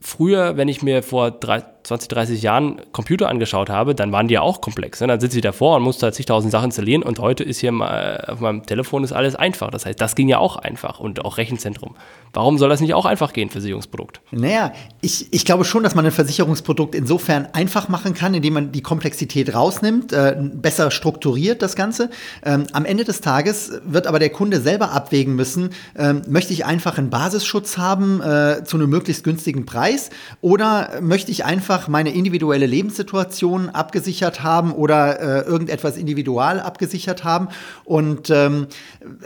früher, 0.00 0.58
wenn 0.58 0.68
ich 0.68 0.82
mir 0.82 1.02
vor 1.02 1.40
20, 1.82 2.08
30 2.08 2.42
Jahren 2.42 2.80
Computer 2.92 3.28
angeschaut 3.28 3.70
habe, 3.70 3.94
dann 3.94 4.12
waren 4.12 4.28
die 4.28 4.34
ja 4.34 4.42
auch 4.42 4.60
komplex. 4.60 5.00
Ne? 5.00 5.06
Dann 5.06 5.20
sitze 5.20 5.36
ich 5.36 5.42
davor 5.42 5.76
und 5.76 5.82
musste 5.82 6.10
zigtausend 6.12 6.52
Sachen 6.52 6.66
installieren 6.66 7.02
und 7.02 7.18
heute 7.18 7.44
ist 7.44 7.58
hier 7.58 7.72
mal, 7.72 8.24
auf 8.28 8.40
meinem 8.40 8.64
Telefon 8.64 9.04
ist 9.04 9.12
alles 9.12 9.34
einfach. 9.34 9.70
Das 9.70 9.86
heißt, 9.86 10.00
das 10.00 10.14
ging 10.14 10.28
ja 10.28 10.38
auch 10.38 10.56
einfach 10.56 11.00
und 11.00 11.24
auch 11.24 11.38
Rechenzentrum. 11.38 11.94
Warum 12.32 12.58
soll 12.58 12.68
das 12.68 12.80
nicht 12.80 12.94
auch 12.94 13.06
einfach 13.06 13.32
gehen, 13.32 13.50
Versicherungsprodukt? 13.50 14.20
Naja, 14.30 14.72
ich, 15.00 15.32
ich 15.32 15.44
glaube 15.44 15.64
schon, 15.64 15.82
dass 15.82 15.94
man 15.94 16.06
ein 16.06 16.12
Versicherungsprodukt 16.12 16.94
insofern 16.94 17.48
einfach 17.52 17.88
machen 17.88 18.14
kann, 18.14 18.34
indem 18.34 18.54
man 18.54 18.72
die 18.72 18.82
Komplexität 18.82 19.54
rausnimmt, 19.54 20.12
äh, 20.12 20.36
besser 20.38 20.90
strukturiert 20.90 21.62
das 21.62 21.74
Ganze. 21.74 22.10
Ähm, 22.44 22.66
am 22.72 22.84
Ende 22.84 23.04
des 23.04 23.20
Tages 23.20 23.80
wird 23.84 24.06
aber 24.06 24.18
der 24.18 24.30
Kunde 24.30 24.60
selber 24.60 24.92
abwägen 24.92 25.34
müssen, 25.34 25.70
ähm, 25.96 26.22
möchte 26.28 26.52
ich 26.52 26.64
einfach 26.64 26.98
einen 26.98 27.10
Basisschutz 27.10 27.78
haben 27.78 28.20
äh, 28.20 28.62
zu 28.64 28.76
einem 28.76 28.90
möglichst 28.90 29.24
günstigen 29.24 29.66
Preis 29.66 30.10
oder 30.40 31.00
möchte 31.00 31.30
ich 31.30 31.44
einfach 31.44 31.69
meine 31.88 32.12
individuelle 32.12 32.66
Lebenssituation 32.66 33.70
abgesichert 33.70 34.42
haben 34.42 34.72
oder 34.72 35.20
äh, 35.20 35.48
irgendetwas 35.48 35.96
individual 35.96 36.60
abgesichert 36.60 37.24
haben. 37.24 37.48
Und 37.84 38.30
ähm, 38.30 38.66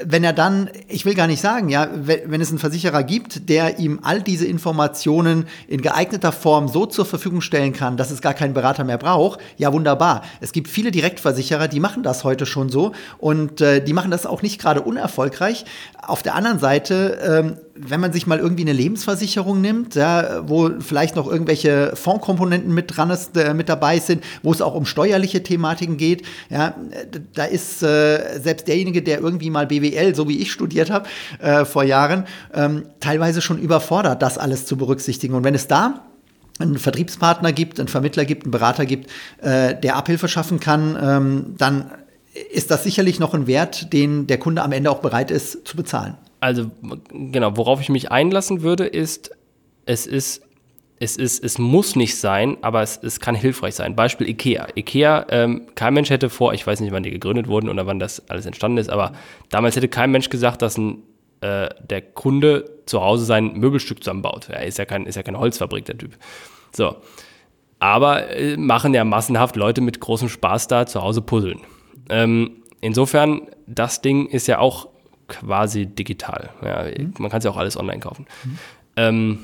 wenn 0.05 0.23
er 0.23 0.33
dann, 0.33 0.71
ich 0.89 1.05
will 1.05 1.15
gar 1.15 1.27
nicht 1.27 1.41
sagen, 1.41 1.69
ja, 1.69 1.89
wenn, 1.95 2.41
es 2.41 2.53
ein 2.53 2.59
Versicherer 2.59 2.85
Versicherer 2.85 3.03
gibt, 3.03 3.49
der 3.49 3.79
ihm 3.79 4.01
all 4.03 4.21
diese 4.23 4.47
Informationen 4.47 5.47
in 5.69 5.81
geeigneter 5.81 6.33
Form 6.33 6.69
so 6.69 6.87
zur 6.87 7.07
Verfügung 7.07 7.41
stellen 7.41 7.73
kann, 7.73 7.97
dass 7.97 8.11
es 8.11 8.21
gar 8.21 8.35
keinen 8.35 8.53
Berater 8.53 8.85
mehr 8.85 8.99
braucht, 8.99 9.41
ja 9.57 9.73
wunderbar. 9.73 10.23
Es 10.41 10.53
gibt 10.53 10.69
viele 10.69 10.91
Direktversicherer, 10.91 11.69
die 11.69 11.81
machen 11.81 12.03
das 12.03 12.25
heute 12.25 12.47
schon 12.47 12.69
so 12.69 12.93
und 13.19 13.61
äh, 13.61 13.83
die 13.83 13.93
machen 13.93 14.11
das 14.11 14.27
auch 14.27 14.43
nicht 14.43 14.61
gerade 14.61 14.83
unerfolgreich. 14.83 15.65
Auf 16.03 16.23
der 16.23 16.35
anderen 16.35 16.59
Seite, 16.59 17.19
ähm, 17.25 17.57
wenn 17.77 18.01
man 18.01 18.13
sich 18.13 18.27
mal 18.27 18.39
irgendwie 18.39 18.63
eine 18.63 18.73
Lebensversicherung 18.73 19.61
nimmt, 19.61 19.95
ja, 19.97 20.49
wo 20.49 20.71
vielleicht 20.81 21.17
noch 21.17 21.27
irgendwelche 21.27 21.93
Fondkomponenten 21.97 22.73
mit 22.73 22.97
dran 22.97 23.11
ist, 23.11 23.37
äh, 23.37 23.53
mit 23.53 23.69
dabei 23.69 23.99
sind, 23.99 24.23
wo 24.43 24.53
es 24.53 24.63
auch 24.63 24.75
um 24.75 24.87
steuerliche 24.87 25.43
Thematiken 25.43 25.97
geht, 25.97 26.23
ja, 26.51 26.75
da 27.35 27.45
ist 27.45 27.83
äh, 27.83 28.39
selbst 28.41 28.69
derjenige, 28.69 29.03
der 29.03 29.21
irgendwie 29.21 29.51
mal 29.51 29.67
BWL, 29.67 30.15
so 30.15 30.29
wie 30.29 30.39
ich 30.39 30.53
studiert 30.53 30.91
habe 30.91 31.09
äh, 31.41 31.65
vor 31.65 31.83
Jahren, 31.83 32.25
ähm, 32.53 32.87
teilweise 33.01 33.41
schon 33.41 33.59
überfordert, 33.59 34.23
das 34.23 34.39
alles 34.39 34.67
zu 34.67 34.77
berücksichtigen. 34.77 35.35
Und 35.35 35.45
wenn 35.45 35.55
es 35.55 35.67
da 35.67 36.05
einen 36.61 36.79
Vertriebspartner 36.79 37.53
gibt, 37.53 37.81
einen 37.81 37.89
Vermittler 37.89 38.25
gibt, 38.25 38.45
einen 38.45 38.53
Berater 38.53 38.87
gibt, 38.87 39.11
äh, 39.43 39.75
der 39.75 39.97
Abhilfe 39.97 40.29
schaffen 40.29 40.61
kann, 40.61 40.97
ähm, 41.03 41.55
dann 41.59 41.91
ist 42.53 42.71
das 42.71 42.85
sicherlich 42.85 43.19
noch 43.19 43.35
ein 43.35 43.47
Wert, 43.49 43.93
den 43.93 44.27
der 44.29 44.39
Kunde 44.39 44.63
am 44.63 44.73
Ende 44.73 44.91
auch 44.91 45.01
bereit 45.01 45.31
ist 45.31 45.67
zu 45.67 45.77
bezahlen. 45.77 46.15
Also 46.45 46.71
genau, 47.09 47.57
worauf 47.57 47.81
ich 47.81 47.89
mich 47.89 48.13
einlassen 48.13 48.61
würde, 48.61 48.85
ist, 48.85 49.31
es 49.87 50.07
ist, 50.07 50.43
es 51.01 51.17
ist, 51.17 51.43
es 51.43 51.57
muss 51.57 51.97
nicht 51.97 52.19
sein, 52.19 52.59
aber 52.61 52.83
es, 52.83 53.01
es 53.03 53.19
kann 53.19 53.35
hilfreich 53.35 53.77
sein. 53.77 53.97
Beispiel 53.97 54.29
IKEA. 54.29 54.67
IKEA, 54.77 55.25
ähm, 55.31 55.69
kein 55.75 55.95
Mensch 55.95 56.11
hätte 56.11 56.29
vor, 56.29 56.53
ich 56.53 56.67
weiß 56.67 56.81
nicht, 56.81 56.93
wann 56.93 57.03
die 57.03 57.11
gegründet 57.11 57.49
wurden 57.49 57.71
oder 57.71 57.87
wann 57.87 57.99
das 57.99 58.29
alles 58.29 58.45
entstanden 58.45 58.77
ist, 58.77 58.91
aber 58.91 59.13
damals 59.49 59.75
hätte 59.75 59.89
kein 59.89 60.11
Mensch 60.11 60.29
gesagt, 60.29 60.61
dass 60.61 60.77
ein 60.77 61.05
äh, 61.41 61.71
der 61.89 62.03
Kunde 62.03 62.83
zu 62.85 63.01
Hause 63.01 63.25
sein 63.25 63.55
Möbelstück 63.55 64.05
zusammenbaut. 64.05 64.51
Er 64.51 64.67
ist 64.67 64.77
ja, 64.77 64.85
kein, 64.85 65.07
ist 65.07 65.15
ja 65.15 65.23
keine 65.23 65.39
Holzfabrik, 65.39 65.87
der 65.87 65.97
Typ. 65.97 66.19
So. 66.73 66.97
Aber 67.79 68.29
äh, 68.37 68.59
machen 68.59 68.93
ja 68.93 69.05
massenhaft 69.05 69.57
Leute 69.57 69.81
mit 69.81 69.99
großem 69.99 70.29
Spaß 70.29 70.69
da 70.69 70.85
zu 70.85 71.01
Hause 71.01 71.23
puzzeln. 71.23 71.61
Ähm, 72.11 72.63
insofern, 72.83 73.49
das 73.67 74.03
Ding 74.03 74.27
ist 74.27 74.47
ja 74.47 74.59
auch 74.59 74.89
quasi 75.29 75.87
digital. 75.87 76.51
Ja, 76.63 76.85
mhm. 76.85 77.15
Man 77.19 77.31
kann 77.31 77.39
es 77.39 77.45
ja 77.45 77.51
auch 77.51 77.57
alles 77.57 77.77
online 77.77 78.01
kaufen. 78.01 78.27
Mhm. 78.45 78.59
Ähm, 78.97 79.39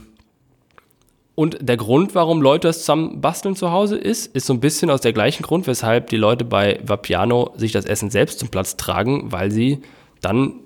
und 1.35 1.57
der 1.61 1.79
Grund, 1.79 2.15
warum 2.15 2.43
Leute 2.43 2.69
das 2.69 2.81
zusammen 2.81 3.21
basteln 3.21 3.57
zu 3.57 3.71
Hause 3.71 3.97
ist, 3.97 4.35
ist 4.35 4.47
so 4.47 4.53
ein 4.53 4.61
bisschen 4.61 4.91
aus 4.91 5.01
der 5.01 5.13
gleichen 5.13 5.43
Grund, 5.43 5.67
weshalb 5.67 6.11
die 6.11 6.19
Leute 6.19 6.45
bei 6.45 6.81
Vapiano 6.85 7.53
sich 7.57 7.73
das 7.73 7.87
Essen 7.87 8.11
selbst 8.11 8.39
zum 8.41 8.51
Platz 8.51 8.77
tragen, 8.77 9.33
weil 9.33 9.51
sie 9.51 9.81
dann 10.21 10.61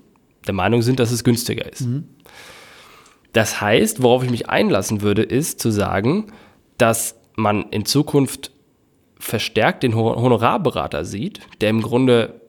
der 0.46 0.54
Meinung 0.54 0.82
sind, 0.82 0.98
dass 0.98 1.12
es 1.12 1.22
günstiger 1.22 1.70
ist. 1.70 1.82
Mhm. 1.82 2.08
Das 3.32 3.60
heißt, 3.60 4.02
worauf 4.02 4.24
ich 4.24 4.30
mich 4.30 4.48
einlassen 4.48 5.00
würde, 5.02 5.22
ist 5.22 5.60
zu 5.60 5.70
sagen, 5.70 6.32
dass 6.78 7.16
man 7.36 7.64
in 7.70 7.84
Zukunft 7.84 8.50
verstärkt 9.18 9.82
den 9.82 9.94
Honorarberater 9.94 11.04
sieht, 11.04 11.40
der 11.60 11.70
im 11.70 11.82
Grunde 11.82 12.40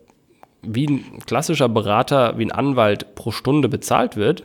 wie 0.68 0.88
ein 0.88 1.20
klassischer 1.26 1.70
Berater, 1.70 2.38
wie 2.38 2.46
ein 2.46 2.52
Anwalt 2.52 3.16
pro 3.16 3.32
Stunde 3.32 3.70
bezahlt 3.70 4.16
wird, 4.16 4.44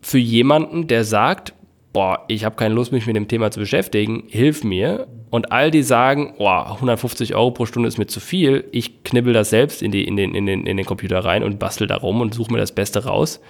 für 0.00 0.18
jemanden, 0.18 0.88
der 0.88 1.04
sagt, 1.04 1.54
boah, 1.92 2.24
ich 2.28 2.44
habe 2.44 2.56
keine 2.56 2.74
Lust, 2.74 2.92
mich 2.92 3.06
mit 3.06 3.16
dem 3.16 3.28
Thema 3.28 3.50
zu 3.50 3.60
beschäftigen, 3.60 4.24
hilf 4.28 4.64
mir. 4.64 5.06
Und 5.30 5.52
all 5.52 5.70
die 5.70 5.82
sagen, 5.82 6.34
boah, 6.38 6.72
150 6.74 7.34
Euro 7.34 7.50
pro 7.52 7.66
Stunde 7.66 7.88
ist 7.88 7.98
mir 7.98 8.06
zu 8.06 8.20
viel, 8.20 8.64
ich 8.72 9.04
knibbel 9.04 9.32
das 9.32 9.50
selbst 9.50 9.82
in, 9.82 9.92
die, 9.92 10.04
in, 10.04 10.16
den, 10.16 10.34
in, 10.34 10.46
den, 10.46 10.66
in 10.66 10.76
den 10.76 10.86
Computer 10.86 11.20
rein 11.20 11.42
und 11.42 11.58
bastel 11.58 11.86
da 11.86 11.96
rum 11.96 12.20
und 12.20 12.34
suche 12.34 12.52
mir 12.52 12.58
das 12.58 12.72
Beste 12.72 13.04
raus. 13.04 13.40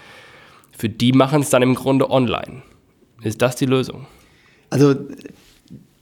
Für 0.77 0.89
die 0.89 1.13
machen 1.13 1.43
es 1.43 1.51
dann 1.51 1.63
im 1.63 1.75
Grunde 1.75 2.11
online. 2.11 2.63
Ist 3.23 3.43
das 3.43 3.57
die 3.57 3.67
Lösung? 3.67 4.07
Also 4.71 4.95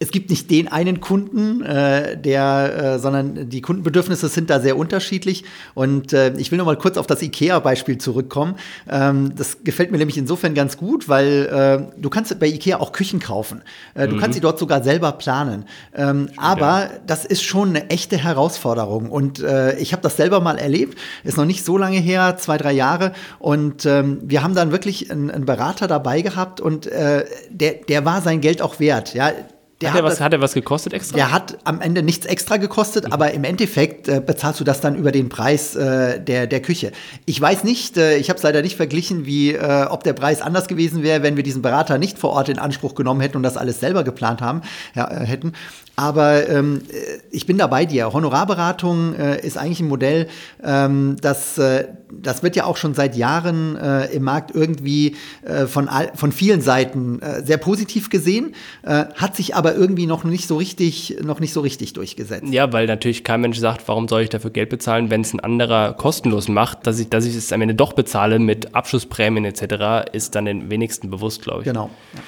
es 0.03 0.11
gibt 0.11 0.31
nicht 0.31 0.51
den 0.51 0.67
einen 0.67 1.01
Kunden, 1.01 1.63
äh, 1.63 2.17
der, 2.17 2.95
äh, 2.95 2.99
sondern 2.99 3.51
die 3.51 3.61
Kundenbedürfnisse 3.61 4.29
sind 4.29 4.49
da 4.49 4.59
sehr 4.59 4.79
unterschiedlich. 4.79 5.45
Und 5.75 6.15
äh, 6.15 6.33
ich 6.39 6.51
will 6.51 6.57
noch 6.57 6.65
mal 6.65 6.79
kurz 6.79 6.97
auf 6.97 7.07
das 7.07 7.21
IKEA-Beispiel 7.21 7.99
zurückkommen. 7.99 8.55
Ähm, 8.89 9.35
das 9.37 9.59
gefällt 9.63 9.93
mir 9.93 9.99
nämlich 9.99 10.17
insofern 10.17 10.55
ganz 10.55 10.79
gut, 10.79 11.11
weil 11.11 11.91
äh, 11.95 12.01
du 12.01 12.09
kannst 12.09 12.37
bei 12.41 12.47
IKEA 12.47 12.81
auch 12.81 12.93
Küchen 12.93 13.21
kaufen. 13.21 13.61
Äh, 13.93 14.09
du 14.09 14.15
mhm. 14.15 14.21
kannst 14.21 14.37
sie 14.37 14.41
dort 14.41 14.59
sogar 14.59 14.83
selber 14.83 15.13
planen. 15.13 15.67
Ähm, 15.95 16.31
aber 16.39 16.89
das 17.07 17.27
ist 17.27 17.43
schon 17.43 17.69
eine 17.69 17.91
echte 17.91 18.17
Herausforderung. 18.17 19.11
Und 19.11 19.41
äh, 19.41 19.79
ich 19.79 19.93
habe 19.93 20.03
das 20.03 20.17
selber 20.17 20.41
mal 20.41 20.57
erlebt. 20.57 20.99
Ist 21.25 21.37
noch 21.37 21.45
nicht 21.45 21.63
so 21.63 21.77
lange 21.77 21.99
her, 21.99 22.39
zwei, 22.39 22.57
drei 22.57 22.73
Jahre. 22.73 23.13
Und 23.39 23.85
ähm, 23.85 24.21
wir 24.23 24.43
haben 24.43 24.55
dann 24.55 24.73
wirklich 24.73 25.11
einen, 25.11 25.31
einen 25.31 25.45
Berater 25.45 25.87
dabei 25.89 26.23
gehabt 26.23 26.63
und 26.63 26.87
äh, 26.87 27.27
der, 27.51 27.75
der 27.87 28.07
war 28.07 28.23
sein 28.23 28.41
Geld 28.41 28.63
auch 28.63 28.81
wert. 28.81 29.13
Ja, 29.13 29.33
der 29.81 29.90
hat, 29.90 29.95
hat, 29.95 30.01
er 30.01 30.05
was, 30.05 30.14
das, 30.14 30.21
hat 30.21 30.33
er 30.33 30.40
was 30.40 30.53
gekostet 30.55 30.93
extra? 30.93 31.16
Der 31.16 31.33
hat 31.33 31.59
am 31.64 31.81
Ende 31.81 32.03
nichts 32.03 32.27
extra 32.27 32.59
gekostet, 32.59 33.07
mhm. 33.07 33.12
aber 33.12 33.33
im 33.33 33.45
Endeffekt 33.45 34.09
äh, 34.09 34.23
bezahlst 34.25 34.61
du 34.61 34.64
das 34.64 34.81
dann 34.81 34.95
über 34.95 35.11
den 35.11 35.29
Preis 35.29 35.75
äh, 35.75 36.21
der, 36.21 36.47
der 36.47 36.61
Küche. 36.61 36.93
Ich 37.25 37.40
weiß 37.40 37.64
nicht, 37.64 37.97
äh, 37.97 38.16
ich 38.16 38.29
habe 38.29 38.37
es 38.37 38.43
leider 38.43 38.62
nicht 38.62 38.77
verglichen, 38.77 39.25
wie 39.25 39.55
äh, 39.55 39.87
ob 39.88 40.05
der 40.05 40.12
Preis 40.12 40.43
anders 40.43 40.69
gewesen 40.69 41.03
wäre, 41.03 41.23
wenn 41.23 41.37
wir 41.37 41.43
diesen 41.43 41.62
Berater 41.62 41.99
nicht 41.99 42.19
vor 42.19 42.31
Ort 42.31 42.49
in 42.49 42.59
Anspruch 42.59 42.95
genommen 42.95 43.21
hätten 43.21 43.37
und 43.37 43.43
das 43.43 43.57
alles 43.57 43.81
selber 43.81 44.05
geplant 44.05 44.40
haben, 44.43 44.62
ja, 44.95 45.11
äh, 45.11 45.25
hätten. 45.25 45.55
Aber 46.01 46.49
ähm, 46.49 46.81
äh, 46.91 47.19
ich 47.31 47.45
bin 47.45 47.59
da 47.59 47.67
bei 47.67 47.85
dir. 47.85 48.11
Honorarberatung 48.15 49.15
äh, 49.15 49.47
ist 49.47 49.59
eigentlich 49.59 49.81
ein 49.81 49.89
Modell, 49.89 50.29
ähm, 50.65 51.17
das, 51.21 51.59
äh, 51.59 51.89
das 52.11 52.43
wird 52.43 52.57
ja 52.57 52.65
auch 52.65 52.79
schon 52.79 52.95
seit 52.95 53.17
Jahren 53.17 53.77
äh, 53.77 54.07
im 54.07 54.23
Markt 54.23 54.55
irgendwie 54.55 55.17
äh, 55.43 55.67
von, 55.67 55.89
all, 55.89 56.11
von 56.15 56.33
vielen 56.33 56.63
Seiten 56.63 57.21
äh, 57.21 57.45
sehr 57.45 57.59
positiv 57.59 58.09
gesehen, 58.09 58.55
hat 58.83 59.37
sich 59.37 59.55
aber 59.55 59.75
irgendwie 59.75 60.07
noch 60.07 60.25
nicht 60.25 60.47
so 60.47 60.57
richtig, 60.57 61.19
noch 61.23 61.41
nicht 61.41 61.53
so 61.53 61.61
richtig 61.61 61.93
durchgesetzt. 61.93 62.47
Ja, 62.51 62.73
weil 62.73 62.87
natürlich 62.87 63.25
kein 63.25 63.41
Mensch 63.41 63.59
sagt, 63.59 63.87
warum 63.89 64.09
soll 64.09 64.23
ich 64.23 64.29
dafür 64.29 64.51
Geld 64.51 64.71
bezahlen, 64.71 65.11
wenn 65.11 65.21
es 65.21 65.35
ein 65.35 65.41
anderer 65.41 65.93
kostenlos 65.95 66.49
macht, 66.49 66.87
dass 66.87 66.99
ich, 66.99 67.09
dass 67.09 67.25
ich 67.27 67.37
es 67.37 67.53
am 67.53 67.61
Ende 67.61 67.75
doch 67.75 67.93
bezahle 67.93 68.39
mit 68.39 68.75
Abschlussprämien 68.75 69.45
etc., 69.45 70.11
ist 70.13 70.35
dann 70.35 70.47
den 70.47 70.71
wenigsten 70.71 71.11
bewusst, 71.11 71.43
glaube 71.43 71.61
ich. 71.61 71.65
Genau. 71.65 71.91
Ja. 72.15 72.21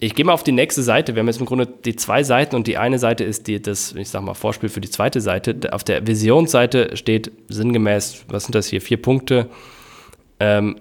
Ich 0.00 0.14
gehe 0.14 0.24
mal 0.24 0.32
auf 0.32 0.44
die 0.44 0.52
nächste 0.52 0.82
Seite. 0.82 1.14
Wir 1.14 1.20
haben 1.20 1.26
jetzt 1.26 1.40
im 1.40 1.46
Grunde 1.46 1.66
die 1.66 1.96
zwei 1.96 2.22
Seiten 2.22 2.54
und 2.54 2.68
die 2.68 2.78
eine 2.78 3.00
Seite 3.00 3.24
ist 3.24 3.48
die, 3.48 3.60
das, 3.60 3.94
ich 3.94 4.08
sag 4.10 4.22
mal, 4.22 4.34
Vorspiel 4.34 4.68
für 4.68 4.80
die 4.80 4.90
zweite 4.90 5.20
Seite. 5.20 5.72
Auf 5.72 5.82
der 5.82 6.06
Visionsseite 6.06 6.96
steht 6.96 7.32
sinngemäß, 7.48 8.24
was 8.28 8.44
sind 8.44 8.54
das 8.54 8.68
hier, 8.68 8.80
vier 8.80 9.02
Punkte. 9.02 9.48
Ähm, 10.38 10.76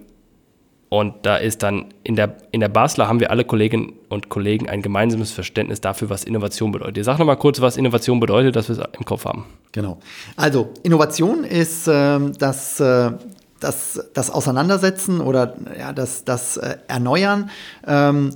und 0.89 1.25
da 1.25 1.37
ist 1.37 1.63
dann 1.63 1.87
in 2.03 2.15
der, 2.15 2.37
in 2.51 2.61
der 2.61 2.69
Basler 2.69 3.07
haben 3.07 3.19
wir 3.19 3.31
alle 3.31 3.43
Kolleginnen 3.43 3.93
und 4.07 4.29
Kollegen 4.29 4.69
ein 4.69 4.81
gemeinsames 4.81 5.31
Verständnis 5.31 5.81
dafür, 5.81 6.09
was 6.09 6.23
Innovation 6.23 6.71
bedeutet. 6.71 7.03
Sag 7.03 7.17
noch 7.17 7.25
mal 7.25 7.35
kurz, 7.35 7.59
was 7.59 7.75
Innovation 7.75 8.19
bedeutet, 8.19 8.55
dass 8.55 8.69
wir 8.69 8.77
es 8.77 8.83
im 8.97 9.03
Kopf 9.03 9.25
haben. 9.25 9.45
Genau. 9.71 9.97
Also 10.37 10.69
Innovation 10.83 11.43
ist 11.43 11.87
äh, 11.87 12.19
das, 12.37 12.79
äh, 12.79 13.11
das, 13.59 13.99
das 14.13 14.29
Auseinandersetzen 14.29 15.19
oder 15.21 15.55
ja, 15.77 15.91
das, 15.91 16.23
das 16.23 16.55
äh, 16.57 16.77
Erneuern 16.87 17.49
ähm, 17.85 18.29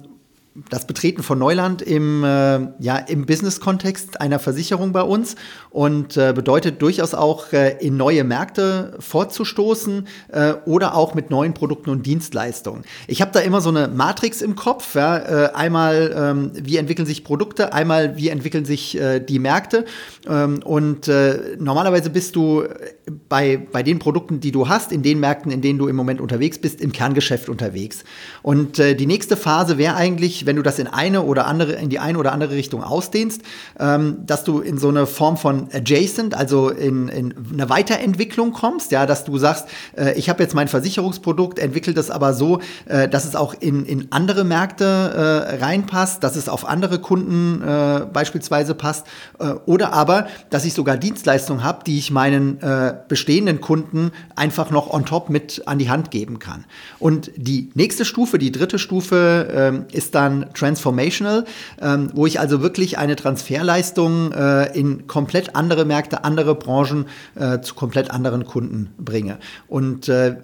das 0.70 0.86
Betreten 0.86 1.24
von 1.24 1.40
Neuland 1.40 1.82
im, 1.82 2.26
äh, 2.26 2.60
ja, 2.80 2.98
im 2.98 3.26
Business-Kontext 3.26 4.20
einer 4.20 4.38
Versicherung 4.38 4.92
bei 4.92 5.02
uns 5.02 5.36
und 5.70 6.18
äh, 6.18 6.34
bedeutet 6.36 6.82
durchaus 6.82 7.14
auch 7.14 7.54
äh, 7.54 7.78
in 7.80 7.96
neue 7.96 8.26
Märkte 8.26 8.98
vorzustoßen 9.00 10.08
äh, 10.28 10.54
oder 10.66 10.96
auch 10.96 11.14
mit 11.14 11.30
neuen 11.30 11.54
Produkten 11.54 11.90
und 11.90 12.06
Dienstleistungen. 12.06 12.84
Ich 13.08 13.22
habe 13.22 13.32
da 13.32 13.40
immer 13.40 13.62
so 13.62 13.70
eine 13.70 13.88
Matrix 13.88 14.42
im 14.42 14.56
Kopf. 14.56 14.94
Ja? 14.96 15.18
Äh, 15.18 15.54
einmal, 15.54 16.14
ähm, 16.14 16.52
wie 16.54 16.76
entwickeln 16.76 17.06
sich 17.06 17.24
Produkte, 17.24 17.72
einmal, 17.72 18.18
wie 18.18 18.28
entwickeln 18.28 18.66
sich 18.66 19.00
äh, 19.00 19.22
die 19.22 19.40
Märkte. 19.40 19.86
Ähm, 20.28 20.60
und 20.64 21.10
normalerweise 21.60 22.10
bist 22.10 22.36
du 22.36 22.64
bei, 23.30 23.58
bei 23.72 23.84
den 23.84 24.00
Produkten, 24.00 24.40
die 24.40 24.52
du 24.52 24.68
hast, 24.68 24.92
in 24.92 25.02
den 25.02 25.20
Märkten, 25.20 25.52
in 25.52 25.62
denen 25.62 25.80
du 25.80 25.88
im 25.88 25.96
Moment 25.96 26.22
unterwegs 26.22 26.60
bist, 26.60 26.82
im 26.82 26.92
Kerngeschäft 26.92 27.50
unterwegs. 27.50 28.04
Und 28.42 28.78
die 28.78 29.06
nächste 29.06 29.38
Phase 29.38 29.78
wäre 29.78 29.96
eigentlich, 29.96 30.41
wenn 30.46 30.56
du 30.56 30.62
das 30.62 30.80
in 30.80 30.88
eine 30.88 31.24
oder 31.24 31.48
andere, 31.48 31.74
in 31.74 31.90
die 31.90 32.00
eine 32.00 32.18
oder 32.18 32.32
andere 32.32 32.52
Richtung 32.52 32.84
ausdehnst, 32.84 33.42
ähm, 33.80 34.18
dass 34.26 34.44
du 34.44 34.60
in 34.60 34.78
so 34.78 34.90
eine 34.90 35.06
Form 35.06 35.38
von 35.38 35.68
adjacent, 35.74 36.36
also 36.36 36.70
in, 36.70 37.08
in 37.08 37.34
eine 37.54 37.70
Weiterentwicklung 37.70 38.52
kommst, 38.52 38.92
ja, 38.92 39.06
dass 39.06 39.24
du 39.24 39.38
sagst, 39.38 39.68
äh, 39.98 40.14
ich 40.18 40.30
habe 40.30 40.42
jetzt 40.44 40.56
mein 40.56 40.68
Versicherungsprodukt, 40.68 41.60
entwickelt 41.60 41.98
das 41.98 42.10
aber 42.10 42.34
so, 42.34 42.60
äh, 42.86 43.08
dass 43.08 43.26
es 43.26 43.36
auch 43.36 43.54
in, 43.60 43.86
in 43.86 44.08
andere 44.12 44.44
Märkte 44.44 44.84
äh, 44.86 45.64
reinpasst, 45.64 46.24
dass 46.24 46.36
es 46.36 46.50
auf 46.50 46.68
andere 46.68 47.00
Kunden 47.00 47.62
äh, 47.62 48.06
beispielsweise 48.12 48.76
passt, 48.76 49.08
äh, 49.40 49.54
oder 49.66 49.94
aber, 49.94 50.28
dass 50.50 50.66
ich 50.66 50.74
sogar 50.74 50.98
Dienstleistungen 50.98 51.64
habe, 51.64 51.84
die 51.86 51.98
ich 51.98 52.12
meinen 52.12 52.62
äh, 52.62 52.94
bestehenden 53.08 53.62
Kunden 53.62 54.12
einfach 54.36 54.72
noch 54.72 54.90
on 54.90 55.06
top 55.06 55.30
mit 55.30 55.64
an 55.66 55.80
die 55.80 55.90
Hand 55.90 56.12
geben 56.12 56.40
kann. 56.40 56.66
Und 57.00 57.32
die 57.36 57.70
nächste 57.74 58.06
Stufe, 58.06 58.38
die 58.38 58.52
dritte 58.52 58.80
Stufe, 58.80 59.48
ähm, 59.54 59.86
ist 59.92 60.16
dann 60.16 60.31
dann 60.32 60.54
Transformational, 60.54 61.46
ähm, 61.82 62.10
wo 62.14 62.26
ich 62.26 62.40
also 62.40 62.62
wirklich 62.62 62.98
eine 62.98 63.16
Transferleistung 63.16 64.32
äh, 64.32 64.78
in 64.78 65.08
komplett 65.08 65.56
andere 65.56 65.86
Märkte, 65.86 66.24
andere 66.24 66.56
Branchen 66.56 67.06
äh, 67.36 67.60
zu 67.62 67.76
komplett 67.76 68.12
anderen 68.12 68.46
Kunden 68.46 68.90
bringe. 68.98 69.38
Und 69.68 70.10
äh, 70.10 70.38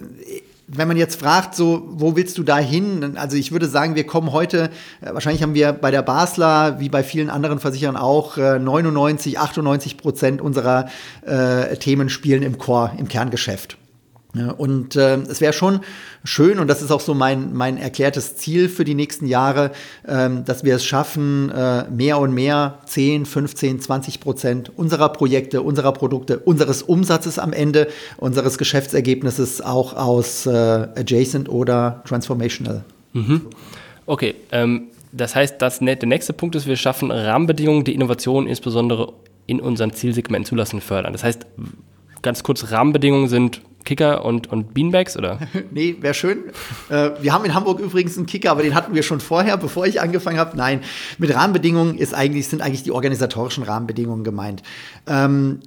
wenn 0.70 0.90
man 0.90 0.98
jetzt 0.98 1.20
fragt, 1.20 1.56
so, 1.56 1.88
wo 1.92 2.18
willst 2.18 2.38
du 2.38 2.44
da 2.44 2.58
hin? 2.58 3.16
Also 3.16 3.38
ich 3.38 3.54
würde 3.54 3.68
sagen, 3.68 3.96
wir 3.96 4.06
kommen 4.06 4.34
heute, 4.34 4.70
äh, 5.02 5.14
wahrscheinlich 5.14 5.42
haben 5.42 5.54
wir 5.54 5.72
bei 5.72 5.92
der 5.92 6.02
Basler, 6.02 6.80
wie 6.80 6.90
bei 6.90 7.04
vielen 7.04 7.30
anderen 7.30 7.60
Versicherern 7.60 7.98
auch, 7.98 8.38
99, 8.38 9.36
äh, 9.36 9.38
98 9.38 9.98
Prozent 9.98 10.42
unserer 10.42 10.90
äh, 11.26 11.78
Themen 11.78 12.10
spielen 12.10 12.44
im 12.44 12.58
Core, 12.58 12.92
im 12.98 13.08
Kerngeschäft. 13.08 13.78
Und 14.58 14.96
äh, 14.96 15.16
es 15.16 15.42
wäre 15.42 15.54
schon 15.54 15.80
schön, 16.24 16.60
und 16.60 16.68
das 16.68 16.82
ist 16.82 16.92
auch 16.92 17.02
so 17.02 17.14
mein, 17.14 17.54
mein 17.54 17.78
erklärtes 17.78 18.36
Ziel 18.36 18.70
für 18.70 18.84
die 18.84 18.94
nächsten 18.94 19.26
Jahre, 19.26 19.72
ähm, 20.08 20.44
dass 20.46 20.64
wir 20.64 20.76
es 20.76 20.86
schaffen, 20.86 21.50
äh, 21.50 21.86
mehr 21.90 22.20
und 22.20 22.34
mehr, 22.34 22.80
10, 22.86 23.26
15, 23.26 23.80
20 23.80 24.20
Prozent 24.20 24.72
unserer 24.76 25.10
Projekte, 25.10 25.62
unserer 25.62 25.94
Produkte, 25.94 26.40
unseres 26.40 26.84
Umsatzes 26.84 27.40
am 27.40 27.54
Ende, 27.54 27.88
unseres 28.18 28.58
Geschäftsergebnisses 28.58 29.62
auch 29.62 29.94
aus 29.96 30.46
äh, 30.46 30.50
Adjacent 30.52 31.50
oder 31.50 32.04
Transformational. 32.06 32.84
Mhm. 33.14 33.42
Okay, 34.06 34.36
ähm, 34.52 34.90
das 35.12 35.36
heißt, 35.36 35.62
das, 35.62 35.80
der 35.80 36.06
nächste 36.06 36.34
Punkt 36.34 36.56
ist, 36.56 36.68
wir 36.68 36.76
schaffen 36.76 37.12
Rahmenbedingungen, 37.12 37.86
die 37.86 37.96
Innovation 37.96 38.46
insbesondere 38.46 39.14
in 39.48 39.62
unseren 39.62 39.94
Zielsegmenten 39.94 40.46
zulassen 40.46 40.82
fördern. 40.82 41.14
Das 41.14 41.24
heißt, 41.24 41.46
ganz 42.22 42.44
kurz, 42.44 42.72
Rahmenbedingungen 42.72 43.30
sind 43.30 43.62
Kicker 43.88 44.26
und, 44.26 44.48
und 44.52 44.74
Beanbags, 44.74 45.16
oder? 45.16 45.40
nee, 45.72 45.96
wäre 46.02 46.14
schön. 46.14 46.40
Äh, 46.90 47.12
wir 47.22 47.32
haben 47.32 47.46
in 47.46 47.54
Hamburg 47.54 47.80
übrigens 47.80 48.18
einen 48.18 48.26
Kicker, 48.26 48.52
aber 48.52 48.62
den 48.62 48.76
hatten 48.76 48.94
wir 48.94 49.02
schon 49.02 49.22
vorher, 49.22 49.56
bevor 49.68 49.88
ich 49.88 50.02
angefangen 50.02 50.38
habe. 50.38 50.58
Nein, 50.58 50.82
mit 51.18 51.34
Rahmenbedingungen 51.34 51.98
ist 51.98 52.14
eigentlich, 52.14 52.50
sind 52.50 52.62
eigentlich 52.62 52.84
die 52.84 52.92
organisatorischen 52.92 53.64
Rahmenbedingungen 53.64 54.26
gemeint. 54.26 54.62
Ähm, 55.08 55.62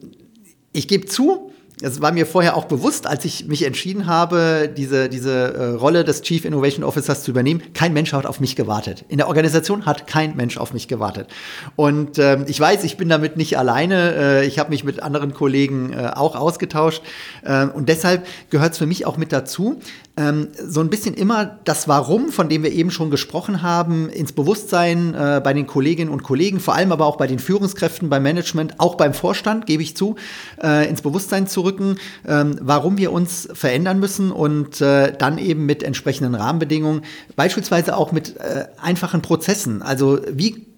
ich 0.73 0.87
gebe 0.87 1.07
zu, 1.07 1.50
es 1.83 2.01
war 2.01 2.13
mir 2.13 2.27
vorher 2.27 2.57
auch 2.57 2.67
bewusst, 2.67 3.07
als 3.07 3.25
ich 3.25 3.47
mich 3.47 3.65
entschieden 3.65 4.07
habe, 4.07 4.71
diese, 4.77 5.09
diese 5.09 5.55
äh, 5.55 5.65
Rolle 5.71 6.05
des 6.05 6.23
Chief 6.23 6.45
Innovation 6.45 6.85
Officers 6.85 7.23
zu 7.23 7.31
übernehmen. 7.31 7.63
Kein 7.75 7.93
Mensch 7.93 8.13
hat 8.13 8.27
auf 8.27 8.41
mich 8.41 8.57
gewartet. 8.57 9.05
In 9.09 9.19
der 9.19 9.29
Organisation 9.29 9.87
hat 9.87 10.07
kein 10.07 10.37
Mensch 10.37 10.59
auf 10.59 10.73
mich 10.73 10.89
gewartet. 10.89 11.29
Und 11.77 12.19
ähm, 12.19 12.45
ich 12.49 12.61
weiß, 12.61 12.85
ich 12.85 12.97
bin 12.97 13.09
damit 13.09 13.37
nicht 13.37 13.59
alleine. 13.59 14.15
Äh, 14.15 14.47
ich 14.47 14.59
habe 14.59 14.71
mich 14.71 14.85
mit 14.85 15.03
anderen 15.03 15.33
Kollegen 15.33 15.93
äh, 15.93 16.11
auch 16.15 16.37
ausgetauscht. 16.37 17.03
Äh, 17.43 17.67
und 17.67 17.89
deshalb 17.89 18.27
gehört 18.51 18.73
es 18.73 18.79
für 18.79 18.87
mich 18.87 19.07
auch 19.07 19.17
mit 19.17 19.33
dazu, 19.33 19.81
ähm, 20.21 20.49
so 20.63 20.81
ein 20.81 20.91
bisschen 20.91 21.15
immer 21.15 21.59
das 21.65 21.89
Warum, 21.89 22.29
von 22.29 22.49
dem 22.49 22.63
wir 22.63 22.73
eben 22.73 22.91
schon 22.91 23.11
gesprochen 23.11 23.63
haben, 23.63 24.09
ins 24.11 24.33
Bewusstsein 24.33 25.15
äh, 25.15 25.41
bei 25.43 25.55
den 25.55 25.67
Kolleginnen 25.67 26.11
und 26.11 26.23
Kollegen, 26.23 26.61
vor 26.61 26.75
allem 26.75 26.93
aber 26.93 27.07
auch 27.07 27.17
bei 27.17 27.27
den 27.27 27.39
Führungskräften, 27.39 28.11
beim 28.11 28.23
Management, 28.23 28.75
auch 28.79 28.97
beim 28.97 29.15
Vorstand, 29.15 29.67
gebe 29.67 29.83
ich 29.83 29.97
zu, 29.97 30.17
äh, 30.63 30.89
ins 30.89 31.01
Bewusstsein 31.03 31.47
zurücken, 31.47 31.97
ähm, 32.29 32.57
warum 32.61 32.99
wir 32.99 33.13
uns 33.13 33.49
verändern 33.53 33.99
müssen 33.99 34.31
und 34.31 34.81
äh, 34.81 35.13
dann 35.17 35.39
eben 35.39 35.65
mit 35.65 35.83
entsprechenden 35.83 36.35
Rahmenbedingungen, 36.35 37.03
beispielsweise 37.37 37.97
auch 37.97 38.13
mit 38.13 38.37
äh, 38.37 38.67
einfachen 38.81 39.23
Prozessen. 39.23 39.81
Also 39.83 40.21
wie 40.31 40.70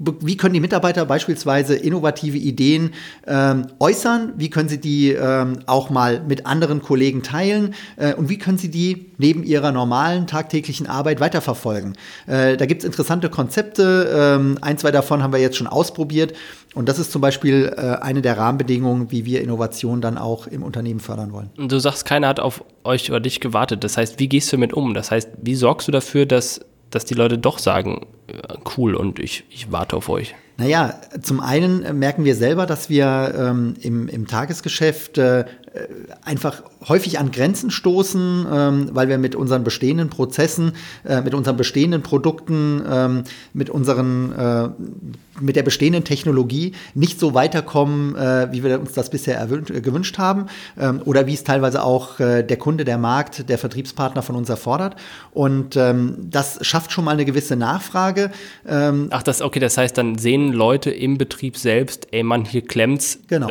wie 0.00 0.36
können 0.36 0.54
die 0.54 0.60
Mitarbeiter 0.60 1.04
beispielsweise 1.04 1.76
innovative 1.76 2.38
Ideen 2.38 2.94
ähm, 3.26 3.66
äußern? 3.78 4.32
Wie 4.36 4.48
können 4.48 4.70
sie 4.70 4.80
die 4.80 5.10
ähm, 5.10 5.58
auch 5.66 5.90
mal 5.90 6.22
mit 6.26 6.46
anderen 6.46 6.80
Kollegen 6.80 7.22
teilen? 7.22 7.74
Äh, 7.96 8.14
und 8.14 8.30
wie 8.30 8.38
können 8.38 8.56
sie 8.56 8.70
die 8.70 9.12
neben 9.18 9.44
ihrer 9.44 9.72
normalen 9.72 10.26
tagtäglichen 10.26 10.86
Arbeit 10.86 11.20
weiterverfolgen? 11.20 11.98
Äh, 12.26 12.56
da 12.56 12.64
gibt 12.64 12.80
es 12.80 12.86
interessante 12.86 13.28
Konzepte. 13.28 14.38
Ähm, 14.40 14.56
ein, 14.62 14.78
zwei 14.78 14.90
davon 14.90 15.22
haben 15.22 15.34
wir 15.34 15.40
jetzt 15.40 15.58
schon 15.58 15.66
ausprobiert. 15.66 16.32
Und 16.74 16.88
das 16.88 16.98
ist 16.98 17.12
zum 17.12 17.20
Beispiel 17.20 17.70
äh, 17.76 18.02
eine 18.02 18.22
der 18.22 18.38
Rahmenbedingungen, 18.38 19.10
wie 19.10 19.26
wir 19.26 19.42
Innovation 19.42 20.00
dann 20.00 20.16
auch 20.16 20.46
im 20.46 20.62
Unternehmen 20.62 21.00
fördern 21.00 21.32
wollen. 21.32 21.50
Du 21.56 21.78
sagst, 21.78 22.06
keiner 22.06 22.28
hat 22.28 22.40
auf 22.40 22.64
euch 22.84 23.10
oder 23.10 23.20
dich 23.20 23.40
gewartet. 23.40 23.84
Das 23.84 23.98
heißt, 23.98 24.18
wie 24.18 24.28
gehst 24.28 24.50
du 24.50 24.56
damit 24.56 24.72
um? 24.72 24.94
Das 24.94 25.10
heißt, 25.10 25.28
wie 25.42 25.56
sorgst 25.56 25.88
du 25.88 25.92
dafür, 25.92 26.24
dass 26.24 26.60
dass 26.90 27.04
die 27.04 27.14
Leute 27.14 27.38
doch 27.38 27.58
sagen, 27.58 28.06
cool 28.76 28.94
und 28.94 29.18
ich, 29.18 29.44
ich 29.50 29.72
warte 29.72 29.96
auf 29.96 30.08
euch? 30.08 30.34
Naja, 30.56 31.00
zum 31.22 31.40
einen 31.40 31.98
merken 31.98 32.24
wir 32.24 32.34
selber, 32.34 32.66
dass 32.66 32.90
wir 32.90 33.34
ähm, 33.36 33.74
im, 33.80 34.08
im 34.08 34.26
Tagesgeschäft 34.26 35.16
äh, 35.16 35.46
einfach 36.24 36.62
häufig 36.88 37.18
an 37.18 37.30
Grenzen 37.30 37.70
stoßen, 37.70 38.46
ähm, 38.52 38.88
weil 38.92 39.08
wir 39.08 39.18
mit 39.18 39.36
unseren 39.36 39.62
bestehenden 39.62 40.10
Prozessen, 40.10 40.72
äh, 41.04 41.20
mit 41.20 41.34
unseren 41.34 41.56
bestehenden 41.56 42.02
Produkten, 42.02 42.82
ähm, 42.90 43.24
mit 43.52 43.70
unseren 43.70 44.32
äh, 44.32 44.68
mit 45.40 45.56
der 45.56 45.62
bestehenden 45.62 46.04
Technologie 46.04 46.72
nicht 46.94 47.18
so 47.18 47.34
weiterkommen, 47.34 48.14
äh, 48.16 48.48
wie 48.50 48.62
wir 48.62 48.80
uns 48.80 48.92
das 48.92 49.10
bisher 49.10 49.46
gewünscht 49.46 50.18
haben 50.18 50.46
ähm, 50.78 51.00
oder 51.04 51.26
wie 51.26 51.34
es 51.34 51.44
teilweise 51.44 51.82
auch 51.82 52.20
äh, 52.20 52.42
der 52.42 52.56
Kunde, 52.56 52.84
der 52.84 52.98
Markt, 52.98 53.48
der 53.48 53.56
Vertriebspartner 53.56 54.22
von 54.22 54.36
uns 54.36 54.48
erfordert. 54.48 54.96
Und 55.32 55.76
ähm, 55.76 56.16
das 56.30 56.58
schafft 56.66 56.92
schon 56.92 57.04
mal 57.04 57.12
eine 57.12 57.24
gewisse 57.24 57.56
Nachfrage. 57.56 58.30
Ähm, 58.68 59.06
Ach, 59.10 59.22
das 59.22 59.40
okay. 59.40 59.60
Das 59.60 59.78
heißt, 59.78 59.96
dann 59.96 60.18
sehen 60.18 60.52
Leute 60.52 60.90
im 60.90 61.16
Betrieb 61.16 61.56
selbst, 61.56 62.08
ey 62.10 62.22
Mann, 62.22 62.44
hier 62.44 62.62
klemmt's. 62.62 63.20
Genau. 63.28 63.48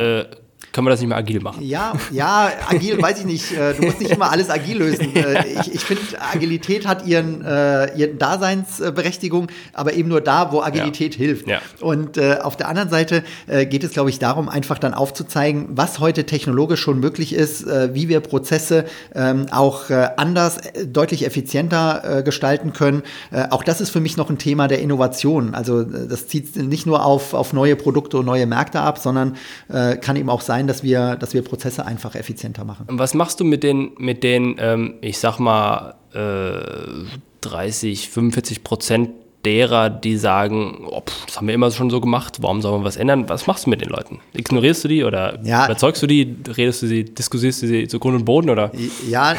Können 0.72 0.86
wir 0.86 0.90
das 0.90 1.00
nicht 1.00 1.08
mehr 1.08 1.18
agil 1.18 1.40
machen? 1.40 1.62
Ja, 1.62 1.94
ja, 2.12 2.50
agil 2.68 3.00
weiß 3.02 3.20
ich 3.20 3.24
nicht. 3.24 3.52
Äh, 3.52 3.74
du 3.74 3.82
musst 3.82 4.00
nicht 4.00 4.12
immer 4.12 4.30
alles 4.30 4.50
agil 4.50 4.78
lösen. 4.78 5.14
Äh, 5.16 5.44
ich, 5.60 5.74
ich 5.74 5.80
finde, 5.80 6.02
Agilität 6.32 6.86
hat 6.86 7.06
ihren, 7.06 7.44
äh, 7.44 7.96
ihren 7.96 8.18
Daseinsberechtigung, 8.18 9.48
aber 9.72 9.94
eben 9.94 10.08
nur 10.08 10.20
da, 10.20 10.52
wo 10.52 10.62
Agilität 10.62 11.14
ja. 11.14 11.18
hilft. 11.18 11.48
Ja. 11.48 11.58
Und 11.80 12.16
äh, 12.16 12.38
auf 12.40 12.56
der 12.56 12.68
anderen 12.68 12.88
Seite 12.88 13.24
äh, 13.48 13.66
geht 13.66 13.82
es, 13.82 13.92
glaube 13.92 14.10
ich, 14.10 14.18
darum, 14.20 14.48
einfach 14.48 14.78
dann 14.78 14.94
aufzuzeigen, 14.94 15.70
was 15.70 15.98
heute 15.98 16.24
technologisch 16.24 16.80
schon 16.80 17.00
möglich 17.00 17.32
ist, 17.32 17.66
wie 17.66 18.08
wir 18.08 18.20
Prozesse 18.20 18.84
ähm, 19.14 19.46
auch 19.50 19.90
anders, 19.90 20.58
deutlich 20.86 21.26
effizienter 21.26 22.22
gestalten 22.24 22.72
können. 22.72 23.02
auch 23.50 23.62
das 23.62 23.80
ist 23.80 23.90
für 23.90 24.00
mich 24.00 24.16
noch 24.16 24.30
ein 24.30 24.38
Thema 24.38 24.68
der 24.68 24.80
Innovation. 24.80 25.54
Also 25.54 25.82
das 25.82 26.28
zieht 26.28 26.56
nicht 26.56 26.86
nur 26.86 27.04
auf, 27.04 27.34
auf 27.34 27.52
neue 27.52 27.76
Produkte 27.76 28.18
und 28.18 28.26
neue 28.26 28.46
Märkte 28.46 28.80
ab, 28.80 28.98
sondern 28.98 29.36
kann 29.68 30.16
eben 30.16 30.30
auch 30.30 30.40
sein, 30.40 30.59
sein, 30.60 30.66
dass 30.66 30.82
wir, 30.82 31.16
dass 31.16 31.34
wir 31.34 31.42
Prozesse 31.42 31.86
einfach 31.86 32.14
effizienter 32.14 32.64
machen. 32.64 32.86
Was 32.88 33.14
machst 33.14 33.40
du 33.40 33.44
mit 33.44 33.62
den, 33.62 33.92
mit 33.98 34.22
den 34.22 34.56
ähm, 34.58 34.94
ich 35.00 35.18
sag 35.18 35.38
mal, 35.38 35.94
äh, 36.12 37.08
30, 37.40 38.10
45 38.10 38.62
Prozent 38.64 39.10
derer, 39.44 39.88
die 39.88 40.16
sagen, 40.18 40.86
oh, 40.86 41.00
pff, 41.00 41.26
das 41.26 41.36
haben 41.36 41.46
wir 41.46 41.54
immer 41.54 41.70
schon 41.70 41.88
so 41.88 42.00
gemacht, 42.00 42.38
warum 42.40 42.60
sollen 42.60 42.82
wir 42.82 42.84
was 42.84 42.96
ändern? 42.96 43.28
Was 43.28 43.46
machst 43.46 43.66
du 43.66 43.70
mit 43.70 43.80
den 43.80 43.88
Leuten? 43.88 44.20
Ignorierst 44.34 44.84
du 44.84 44.88
die 44.88 45.02
oder 45.02 45.38
ja. 45.42 45.64
überzeugst 45.64 46.02
du 46.02 46.06
die, 46.06 46.36
redest 46.46 46.82
du 46.82 46.86
sie, 46.86 47.04
diskutierst 47.04 47.62
du 47.62 47.66
sie 47.66 47.88
zu 47.88 47.98
Grund 47.98 48.16
und 48.16 48.24
Boden 48.24 48.50
oder? 48.50 48.70
Ja, 49.08 49.34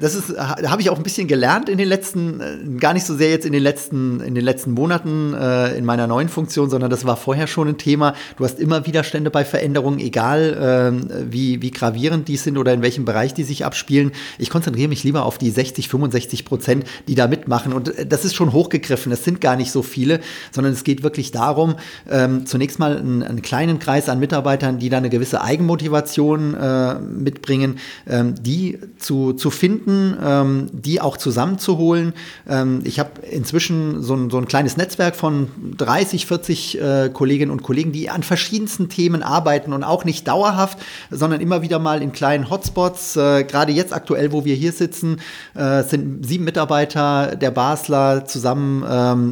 das 0.00 0.14
ist, 0.14 0.30
da 0.30 0.56
habe 0.70 0.82
ich 0.82 0.90
auch 0.90 0.96
ein 0.96 1.02
bisschen 1.02 1.26
gelernt 1.26 1.68
in 1.68 1.78
den 1.78 1.88
letzten, 1.88 2.40
äh, 2.40 2.78
gar 2.78 2.94
nicht 2.94 3.04
so 3.04 3.16
sehr 3.16 3.30
jetzt 3.30 3.44
in 3.44 3.52
den 3.52 3.62
letzten, 3.62 4.20
in 4.20 4.34
den 4.36 4.44
letzten 4.44 4.70
Monaten 4.70 5.34
äh, 5.34 5.76
in 5.76 5.84
meiner 5.84 6.06
neuen 6.06 6.28
Funktion, 6.28 6.70
sondern 6.70 6.90
das 6.90 7.04
war 7.04 7.16
vorher 7.16 7.48
schon 7.48 7.66
ein 7.66 7.78
Thema. 7.78 8.14
Du 8.36 8.44
hast 8.44 8.60
immer 8.60 8.86
Widerstände 8.86 9.30
bei 9.30 9.44
Veränderungen, 9.44 9.98
egal 9.98 11.02
äh, 11.10 11.32
wie, 11.32 11.60
wie 11.60 11.72
gravierend 11.72 12.28
die 12.28 12.36
sind 12.36 12.56
oder 12.56 12.72
in 12.72 12.82
welchem 12.82 13.04
Bereich 13.04 13.34
die 13.34 13.42
sich 13.42 13.64
abspielen. 13.64 14.12
Ich 14.38 14.50
konzentriere 14.50 14.88
mich 14.88 15.02
lieber 15.02 15.24
auf 15.24 15.38
die 15.38 15.50
60, 15.50 15.88
65 15.88 16.44
Prozent, 16.44 16.84
die 17.08 17.16
da 17.16 17.26
mitmachen 17.26 17.72
und 17.72 17.98
äh, 17.98 18.06
das 18.06 18.24
ist 18.24 18.36
schon 18.36 18.52
hochgegriffen. 18.52 19.10
Es 19.10 19.24
sind 19.24 19.39
gar 19.40 19.56
nicht 19.56 19.72
so 19.72 19.82
viele, 19.82 20.20
sondern 20.50 20.72
es 20.72 20.84
geht 20.84 21.02
wirklich 21.02 21.30
darum, 21.30 21.76
ähm, 22.10 22.46
zunächst 22.46 22.78
mal 22.78 22.96
einen, 22.96 23.22
einen, 23.22 23.42
kleinen 23.42 23.78
Kreis 23.78 24.08
an 24.08 24.18
Mitarbeitern, 24.18 24.78
die 24.78 24.88
da 24.88 24.98
eine 24.98 25.10
gewisse 25.10 25.42
Eigenmotivation 25.42 26.54
äh, 26.54 26.94
mitbringen, 26.98 27.78
ähm, 28.08 28.34
die 28.40 28.78
zu, 28.98 29.32
zu 29.32 29.50
finden, 29.50 30.16
ähm, 30.22 30.70
die 30.72 31.00
auch 31.00 31.16
zusammenzuholen. 31.16 32.12
Ähm, 32.48 32.80
ich 32.84 32.98
habe 32.98 33.20
inzwischen 33.30 34.02
so 34.02 34.14
ein, 34.14 34.30
so 34.30 34.38
ein 34.38 34.46
kleines 34.46 34.76
Netzwerk 34.76 35.16
von 35.16 35.48
30, 35.76 36.26
40 36.26 36.80
äh, 36.80 37.10
Kolleginnen 37.12 37.50
und 37.50 37.62
Kollegen, 37.62 37.92
die 37.92 38.10
an 38.10 38.22
verschiedensten 38.22 38.88
Themen 38.88 39.22
arbeiten 39.22 39.72
und 39.72 39.84
auch 39.84 40.04
nicht 40.04 40.28
dauerhaft, 40.28 40.78
sondern 41.10 41.40
immer 41.40 41.62
wieder 41.62 41.78
mal 41.78 42.02
in 42.02 42.12
kleinen 42.12 42.50
Hotspots. 42.50 43.16
Äh, 43.16 43.44
Gerade 43.44 43.72
jetzt 43.72 43.92
aktuell, 43.92 44.32
wo 44.32 44.44
wir 44.44 44.54
hier 44.54 44.72
sitzen, 44.72 45.20
äh, 45.54 45.82
sind 45.82 46.26
sieben 46.26 46.44
Mitarbeiter 46.44 47.36
der 47.36 47.50
Basler 47.50 48.24
zusammen 48.24 48.84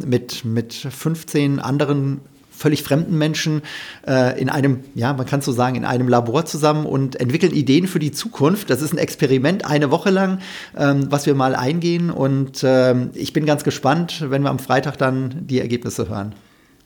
mit, 0.06 0.44
mit 0.44 0.74
15 0.74 1.58
anderen 1.60 2.20
völlig 2.58 2.82
fremden 2.82 3.16
Menschen 3.16 3.62
äh, 4.06 4.38
in 4.40 4.48
einem, 4.48 4.80
ja, 4.94 5.12
man 5.12 5.26
kann 5.26 5.40
so 5.40 5.52
sagen, 5.52 5.76
in 5.76 5.84
einem 5.84 6.08
Labor 6.08 6.44
zusammen 6.44 6.86
und 6.86 7.18
entwickeln 7.20 7.52
Ideen 7.52 7.86
für 7.86 8.00
die 8.00 8.10
Zukunft. 8.10 8.68
Das 8.68 8.82
ist 8.82 8.92
ein 8.92 8.98
Experiment, 8.98 9.64
eine 9.64 9.90
Woche 9.90 10.10
lang, 10.10 10.40
ähm, 10.76 11.06
was 11.10 11.26
wir 11.26 11.34
mal 11.34 11.54
eingehen. 11.54 12.10
Und 12.10 12.62
ähm, 12.64 13.10
ich 13.14 13.32
bin 13.32 13.46
ganz 13.46 13.64
gespannt, 13.64 14.24
wenn 14.28 14.42
wir 14.42 14.50
am 14.50 14.58
Freitag 14.58 14.98
dann 14.98 15.46
die 15.46 15.60
Ergebnisse 15.60 16.08
hören. 16.08 16.34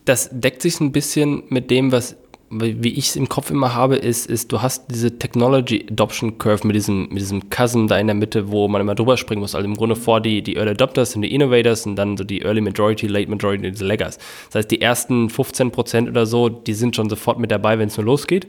Das 0.04 0.28
deckt 0.32 0.62
sich 0.62 0.80
ein 0.80 0.92
bisschen 0.92 1.44
mit 1.48 1.70
dem, 1.70 1.92
was 1.92 2.16
wie 2.52 2.90
ich 2.90 3.08
es 3.08 3.16
im 3.16 3.28
Kopf 3.28 3.50
immer 3.50 3.74
habe, 3.74 3.96
ist, 3.96 4.26
ist, 4.26 4.52
du 4.52 4.60
hast 4.60 4.90
diese 4.90 5.18
Technology 5.18 5.86
Adoption 5.90 6.36
Curve 6.36 6.66
mit 6.66 6.76
diesem, 6.76 7.08
mit 7.08 7.20
diesem 7.20 7.48
Cousin 7.48 7.88
da 7.88 7.98
in 7.98 8.08
der 8.08 8.14
Mitte, 8.14 8.50
wo 8.50 8.68
man 8.68 8.82
immer 8.82 8.94
drüber 8.94 9.16
springen 9.16 9.40
muss. 9.40 9.54
Also 9.54 9.66
im 9.66 9.74
Grunde 9.74 9.96
vor 9.96 10.20
die, 10.20 10.42
die 10.42 10.56
Early 10.56 10.72
Adopters 10.72 11.16
und 11.16 11.22
die 11.22 11.34
Innovators 11.34 11.86
und 11.86 11.96
dann 11.96 12.16
so 12.16 12.24
die 12.24 12.42
Early 12.42 12.60
Majority, 12.60 13.06
Late 13.06 13.30
Majority 13.30 13.66
und 13.66 13.80
die 13.80 13.84
Laggers. 13.84 14.18
Das 14.48 14.56
heißt, 14.56 14.70
die 14.70 14.82
ersten 14.82 15.30
15 15.30 15.70
Prozent 15.70 16.08
oder 16.10 16.26
so, 16.26 16.50
die 16.50 16.74
sind 16.74 16.94
schon 16.94 17.08
sofort 17.08 17.38
mit 17.38 17.50
dabei, 17.50 17.78
wenn 17.78 17.88
es 17.88 17.96
nur 17.96 18.04
losgeht. 18.04 18.46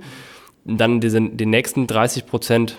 Und 0.65 0.79
dann 0.79 0.99
diese, 0.99 1.21
die 1.21 1.45
nächsten 1.45 1.87
30 1.87 2.25
Prozent, 2.25 2.77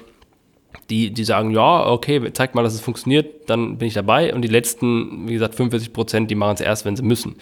die, 0.91 1.11
die 1.11 1.25
sagen, 1.25 1.53
ja, 1.53 1.87
okay, 1.87 2.33
zeig 2.35 2.55
mal, 2.55 2.63
dass 2.63 2.75
es 2.75 2.83
funktioniert, 2.83 3.49
dann 3.49 3.79
bin 3.79 3.89
ich 3.89 3.95
dabei. 3.95 4.35
Und 4.35 4.43
die 4.43 4.49
letzten, 4.49 5.27
wie 5.27 5.33
gesagt, 5.33 5.55
45 5.55 5.93
Prozent, 5.95 6.31
die 6.31 6.35
machen 6.35 6.55
es 6.55 6.61
erst, 6.61 6.85
wenn 6.85 6.97
sie 6.97 7.03
müssen. 7.03 7.37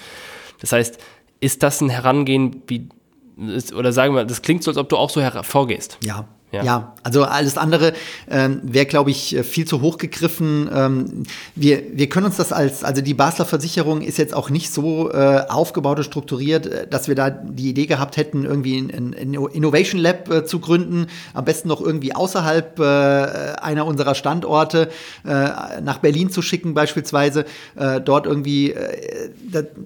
Das 0.60 0.70
heißt, 0.70 0.98
ist 1.40 1.64
das 1.64 1.80
ein 1.80 1.88
Herangehen, 1.88 2.62
wie 2.68 2.88
oder 3.74 3.92
sagen 3.92 4.14
wir, 4.14 4.24
das 4.24 4.42
klingt 4.42 4.62
so, 4.62 4.70
als 4.70 4.78
ob 4.78 4.88
du 4.88 4.96
auch 4.96 5.10
so 5.10 5.20
hervorgehst. 5.20 5.98
Ja, 6.04 6.26
ja. 6.52 6.62
ja, 6.62 6.94
also 7.02 7.24
alles 7.24 7.56
andere 7.56 7.94
ähm, 8.30 8.60
wäre, 8.62 8.84
glaube 8.84 9.10
ich, 9.10 9.38
viel 9.42 9.66
zu 9.66 9.80
hoch 9.80 9.96
gegriffen. 9.96 10.68
Ähm, 10.72 11.22
wir, 11.54 11.82
wir 11.94 12.10
können 12.10 12.26
uns 12.26 12.36
das 12.36 12.52
als, 12.52 12.84
also 12.84 13.00
die 13.00 13.14
Basler 13.14 13.46
Versicherung 13.46 14.02
ist 14.02 14.18
jetzt 14.18 14.34
auch 14.34 14.50
nicht 14.50 14.70
so 14.70 15.10
äh, 15.10 15.44
aufgebaut 15.48 15.96
und 15.96 16.04
strukturiert, 16.04 16.66
äh, 16.66 16.86
dass 16.86 17.08
wir 17.08 17.14
da 17.14 17.30
die 17.30 17.70
Idee 17.70 17.86
gehabt 17.86 18.18
hätten, 18.18 18.44
irgendwie 18.44 18.78
ein, 18.78 19.14
ein 19.18 19.32
Innovation 19.32 19.98
Lab 19.98 20.30
äh, 20.30 20.44
zu 20.44 20.60
gründen, 20.60 21.06
am 21.32 21.46
besten 21.46 21.68
noch 21.68 21.80
irgendwie 21.80 22.14
außerhalb 22.14 22.78
äh, 22.78 22.82
einer 22.82 23.86
unserer 23.86 24.14
Standorte 24.14 24.90
äh, 25.24 25.80
nach 25.80 25.98
Berlin 25.98 26.30
zu 26.30 26.42
schicken 26.42 26.74
beispielsweise. 26.74 27.46
Äh, 27.76 28.02
dort 28.02 28.26
irgendwie, 28.26 28.72
äh, 28.72 29.30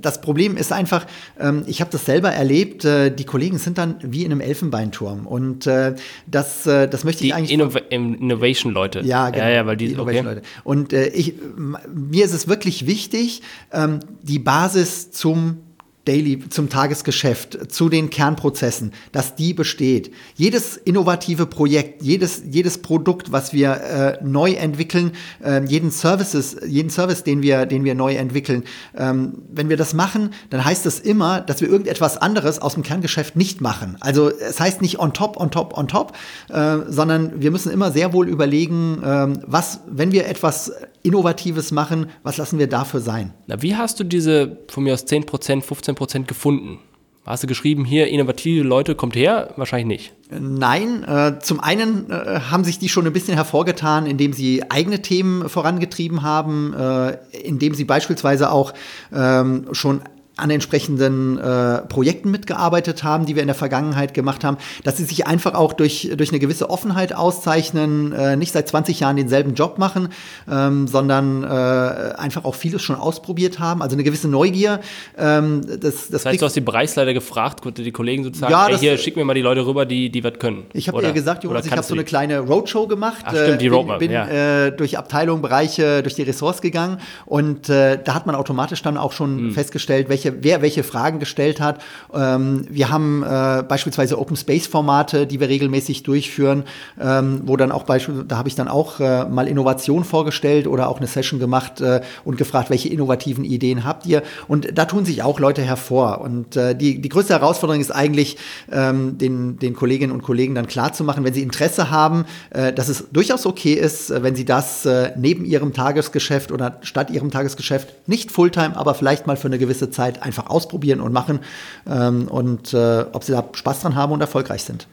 das 0.02 0.20
Problem 0.20 0.56
ist 0.56 0.72
einfach, 0.72 1.06
ähm, 1.38 1.62
ich 1.68 1.80
habe 1.80 1.92
das 1.92 2.04
selber 2.04 2.32
erlebt, 2.32 2.84
äh, 2.84 3.10
die 3.10 3.24
Kollegen 3.24 3.58
sind 3.58 3.78
dann 3.78 3.96
wie 4.02 4.24
in 4.24 4.32
einem 4.32 4.40
Elfenbeinturm 4.40 5.28
und 5.28 5.68
äh, 5.68 5.94
das 6.26 6.55
das, 6.64 6.66
äh, 6.66 6.88
das 6.88 7.04
möchte 7.04 7.22
die 7.22 7.28
ich 7.28 7.34
eigentlich. 7.34 7.52
Innov 7.52 7.76
Innovation-Leute. 7.90 9.00
Ja, 9.00 9.30
genau. 9.30 9.44
Ja, 9.44 9.50
ja, 9.50 9.66
weil 9.66 9.76
die, 9.76 9.86
die 9.86 9.92
Innovation-Leute. 9.92 10.40
Okay. 10.40 10.60
Und 10.64 10.92
äh, 10.92 11.08
ich, 11.08 11.34
mir 11.56 12.24
ist 12.24 12.34
es 12.34 12.48
wirklich 12.48 12.86
wichtig, 12.86 13.42
ähm, 13.72 14.00
die 14.22 14.38
Basis 14.38 15.10
zum 15.10 15.58
Daily, 16.06 16.48
zum 16.48 16.68
Tagesgeschäft, 16.68 17.72
zu 17.72 17.88
den 17.88 18.10
Kernprozessen, 18.10 18.92
dass 19.12 19.34
die 19.34 19.52
besteht. 19.52 20.12
Jedes 20.36 20.76
innovative 20.76 21.46
Projekt, 21.46 22.02
jedes, 22.02 22.42
jedes 22.48 22.78
Produkt, 22.78 23.32
was 23.32 23.52
wir 23.52 23.72
äh, 23.72 24.24
neu 24.24 24.52
entwickeln, 24.52 25.12
äh, 25.44 25.64
jeden 25.64 25.90
Services, 25.90 26.56
jeden 26.66 26.90
Service, 26.90 27.24
den 27.24 27.42
wir, 27.42 27.66
den 27.66 27.84
wir 27.84 27.94
neu 27.94 28.14
entwickeln, 28.14 28.62
ähm, 28.96 29.42
wenn 29.52 29.68
wir 29.68 29.76
das 29.76 29.94
machen, 29.94 30.30
dann 30.50 30.64
heißt 30.64 30.86
das 30.86 31.00
immer, 31.00 31.40
dass 31.40 31.60
wir 31.60 31.68
irgendetwas 31.68 32.16
anderes 32.16 32.60
aus 32.62 32.74
dem 32.74 32.82
Kerngeschäft 32.82 33.36
nicht 33.36 33.60
machen. 33.60 33.96
Also 34.00 34.30
es 34.30 34.60
heißt 34.60 34.80
nicht 34.82 34.98
on 35.00 35.12
top, 35.12 35.36
on 35.38 35.50
top, 35.50 35.76
on 35.76 35.88
top, 35.88 36.12
äh, 36.48 36.78
sondern 36.88 37.40
wir 37.42 37.50
müssen 37.50 37.72
immer 37.72 37.90
sehr 37.90 38.12
wohl 38.12 38.28
überlegen, 38.28 39.02
ähm, 39.04 39.40
was, 39.44 39.80
wenn 39.88 40.12
wir 40.12 40.26
etwas 40.26 40.70
Innovatives 41.06 41.70
machen, 41.70 42.10
was 42.22 42.36
lassen 42.36 42.58
wir 42.58 42.66
dafür 42.66 43.00
sein? 43.00 43.32
Na, 43.46 43.62
wie 43.62 43.76
hast 43.76 44.00
du 44.00 44.04
diese 44.04 44.58
von 44.68 44.84
mir 44.84 44.94
aus 44.94 45.06
10%, 45.06 45.62
15% 45.62 46.24
gefunden? 46.24 46.78
Hast 47.24 47.42
du 47.42 47.48
geschrieben, 47.48 47.84
hier 47.84 48.06
innovative 48.06 48.62
Leute, 48.62 48.94
kommt 48.94 49.16
her? 49.16 49.52
Wahrscheinlich 49.56 49.86
nicht. 49.86 50.40
Nein, 50.40 51.02
äh, 51.02 51.40
zum 51.40 51.58
einen 51.58 52.08
äh, 52.08 52.40
haben 52.50 52.62
sich 52.62 52.78
die 52.78 52.88
schon 52.88 53.04
ein 53.04 53.12
bisschen 53.12 53.34
hervorgetan, 53.34 54.06
indem 54.06 54.32
sie 54.32 54.70
eigene 54.70 55.02
Themen 55.02 55.48
vorangetrieben 55.48 56.22
haben, 56.22 56.72
äh, 56.72 57.18
indem 57.32 57.74
sie 57.74 57.84
beispielsweise 57.84 58.52
auch 58.52 58.74
ähm, 59.12 59.66
schon 59.72 60.02
an 60.36 60.50
entsprechenden 60.50 61.38
äh, 61.38 61.78
Projekten 61.78 62.30
mitgearbeitet 62.30 63.02
haben, 63.02 63.24
die 63.24 63.34
wir 63.34 63.42
in 63.42 63.48
der 63.48 63.54
Vergangenheit 63.54 64.12
gemacht 64.12 64.44
haben, 64.44 64.58
dass 64.84 64.98
sie 64.98 65.04
sich 65.04 65.26
einfach 65.26 65.54
auch 65.54 65.72
durch, 65.72 66.10
durch 66.14 66.30
eine 66.30 66.38
gewisse 66.38 66.68
Offenheit 66.68 67.14
auszeichnen, 67.14 68.12
äh, 68.12 68.36
nicht 68.36 68.52
seit 68.52 68.68
20 68.68 69.00
Jahren 69.00 69.16
denselben 69.16 69.54
Job 69.54 69.78
machen, 69.78 70.10
ähm, 70.50 70.88
sondern 70.88 71.42
äh, 71.42 71.46
einfach 71.46 72.44
auch 72.44 72.54
vieles 72.54 72.82
schon 72.82 72.96
ausprobiert 72.96 73.58
haben, 73.60 73.80
also 73.80 73.96
eine 73.96 74.04
gewisse 74.04 74.28
Neugier. 74.28 74.80
Ähm, 75.16 75.62
das, 75.66 75.78
das, 75.80 76.08
das 76.10 76.26
heißt, 76.26 76.42
du 76.42 76.46
hast 76.46 76.56
die 76.56 76.60
Bereichsleiter 76.60 77.14
gefragt, 77.14 77.62
die 77.78 77.92
Kollegen 77.92 78.24
sozusagen, 78.24 78.52
ja, 78.52 78.68
ey, 78.68 78.78
hier, 78.78 78.98
schick 78.98 79.16
mir 79.16 79.24
mal 79.24 79.34
die 79.34 79.42
Leute 79.42 79.66
rüber, 79.66 79.86
die, 79.86 80.10
die 80.10 80.22
was 80.22 80.38
können. 80.38 80.66
Ich 80.74 80.88
habe 80.88 81.02
ja 81.02 81.12
gesagt, 81.12 81.44
Jonas, 81.44 81.64
ich 81.64 81.72
habe 81.72 81.82
so 81.82 81.94
eine 81.94 82.04
kleine 82.04 82.40
Roadshow 82.40 82.86
gemacht. 82.86 83.24
Ach, 83.24 83.32
stimmt, 83.34 83.62
die 83.62 83.66
äh, 83.66 83.70
Roadmap, 83.70 84.00
bin, 84.00 84.08
bin 84.08 84.14
ja. 84.14 84.66
äh, 84.66 84.72
durch 84.72 84.98
Abteilungen, 84.98 85.40
Bereiche, 85.40 86.02
durch 86.02 86.14
die 86.14 86.22
Ressorts 86.22 86.60
gegangen 86.60 86.98
und 87.24 87.70
äh, 87.70 87.98
da 88.02 88.14
hat 88.14 88.26
man 88.26 88.34
automatisch 88.34 88.82
dann 88.82 88.98
auch 88.98 89.12
schon 89.12 89.38
hm. 89.38 89.50
festgestellt, 89.52 90.10
welche 90.10 90.25
welche, 90.26 90.44
wer 90.44 90.62
welche 90.62 90.82
Fragen 90.82 91.18
gestellt 91.18 91.60
hat. 91.60 91.82
Ähm, 92.12 92.66
wir 92.68 92.90
haben 92.90 93.22
äh, 93.22 93.62
beispielsweise 93.62 94.18
Open 94.18 94.36
Space 94.36 94.66
Formate, 94.66 95.26
die 95.26 95.40
wir 95.40 95.48
regelmäßig 95.48 96.02
durchführen, 96.02 96.64
ähm, 97.00 97.42
wo 97.44 97.56
dann 97.56 97.72
auch 97.72 97.84
beispielsweise, 97.84 98.26
da 98.26 98.36
habe 98.36 98.48
ich 98.48 98.54
dann 98.54 98.68
auch 98.68 99.00
äh, 99.00 99.24
mal 99.26 99.48
Innovation 99.48 100.04
vorgestellt 100.04 100.66
oder 100.66 100.88
auch 100.88 100.98
eine 100.98 101.06
Session 101.06 101.40
gemacht 101.40 101.80
äh, 101.80 102.00
und 102.24 102.36
gefragt, 102.36 102.70
welche 102.70 102.88
innovativen 102.88 103.44
Ideen 103.44 103.84
habt 103.84 104.06
ihr? 104.06 104.22
Und 104.48 104.76
da 104.76 104.84
tun 104.84 105.04
sich 105.04 105.22
auch 105.22 105.40
Leute 105.40 105.62
hervor. 105.62 106.20
Und 106.20 106.56
äh, 106.56 106.74
die, 106.74 107.00
die 107.00 107.08
größte 107.08 107.34
Herausforderung 107.34 107.80
ist 107.80 107.90
eigentlich, 107.90 108.36
ähm, 108.70 109.18
den, 109.18 109.58
den 109.58 109.74
Kolleginnen 109.74 110.12
und 110.12 110.22
Kollegen 110.22 110.54
dann 110.54 110.66
klarzumachen, 110.66 111.24
wenn 111.24 111.34
sie 111.34 111.42
Interesse 111.42 111.90
haben, 111.90 112.24
äh, 112.50 112.72
dass 112.72 112.88
es 112.88 113.06
durchaus 113.12 113.46
okay 113.46 113.74
ist, 113.74 114.10
äh, 114.10 114.22
wenn 114.22 114.34
sie 114.34 114.44
das 114.44 114.84
äh, 114.86 115.12
neben 115.16 115.44
ihrem 115.44 115.72
Tagesgeschäft 115.72 116.52
oder 116.52 116.78
statt 116.82 117.10
ihrem 117.10 117.30
Tagesgeschäft 117.30 118.08
nicht 118.08 118.32
Fulltime, 118.32 118.76
aber 118.76 118.94
vielleicht 118.94 119.26
mal 119.26 119.36
für 119.36 119.48
eine 119.48 119.58
gewisse 119.58 119.90
Zeit 119.90 120.15
Zeit 120.16 120.24
einfach 120.24 120.48
ausprobieren 120.48 121.00
und 121.00 121.12
machen 121.12 121.40
ähm, 121.88 122.28
und 122.28 122.74
äh, 122.74 123.04
ob 123.12 123.24
sie 123.24 123.32
da 123.32 123.44
Spaß 123.52 123.82
dran 123.82 123.94
haben 123.94 124.12
und 124.12 124.20
erfolgreich 124.20 124.62
sind. 124.62 124.86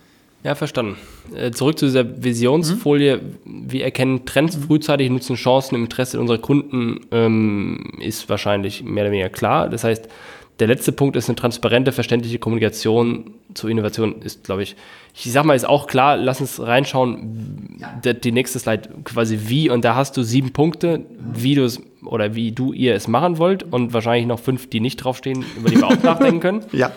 Ja, 0.43 0.55
verstanden. 0.55 0.97
Äh, 1.33 1.51
zurück 1.51 1.79
zu 1.79 1.85
dieser 1.85 2.21
Visionsfolie. 2.21 3.17
Mhm. 3.17 3.71
Wir 3.71 3.85
erkennen 3.85 4.25
Trends 4.25 4.57
frühzeitig, 4.57 5.09
nutzen 5.09 5.37
Chancen 5.37 5.75
im 5.75 5.83
Interesse 5.83 6.19
unserer 6.19 6.37
Kunden, 6.37 6.99
ähm, 7.11 7.93
ist 8.01 8.27
wahrscheinlich 8.27 8.83
mehr 8.83 9.05
oder 9.05 9.11
weniger 9.11 9.29
klar. 9.29 9.69
Das 9.69 9.85
heißt, 9.85 10.09
der 10.63 10.73
letzte 10.73 10.93
Punkt 10.93 11.17
ist 11.17 11.27
eine 11.27 11.35
transparente, 11.35 11.91
verständliche 11.91 12.39
Kommunikation 12.39 13.31
zur 13.53 13.69
Innovation 13.69 14.21
ist, 14.21 14.45
glaube 14.45 14.63
ich, 14.63 14.77
ich 15.13 15.29
sag 15.29 15.43
mal, 15.43 15.55
ist 15.55 15.67
auch 15.67 15.87
klar, 15.87 16.15
lass 16.15 16.39
uns 16.39 16.57
reinschauen, 16.61 17.81
ja. 17.81 18.13
die 18.13 18.31
nächste 18.31 18.59
Slide 18.59 18.87
quasi 19.03 19.39
wie 19.47 19.69
und 19.69 19.83
da 19.83 19.95
hast 19.95 20.15
du 20.15 20.23
sieben 20.23 20.53
Punkte, 20.53 21.01
wie 21.19 21.55
du 21.55 21.65
es 21.65 21.81
oder 22.05 22.33
wie 22.35 22.53
du 22.53 22.71
ihr 22.71 22.95
es 22.95 23.09
machen 23.09 23.39
wollt 23.39 23.63
und 23.63 23.91
wahrscheinlich 23.91 24.25
noch 24.25 24.39
fünf, 24.39 24.69
die 24.69 24.79
nicht 24.79 24.95
draufstehen, 24.95 25.43
über 25.57 25.69
die 25.69 25.75
wir 25.75 25.87
auch 25.87 26.01
nachdenken 26.03 26.39
können. 26.39 26.63
Ja. 26.71 26.93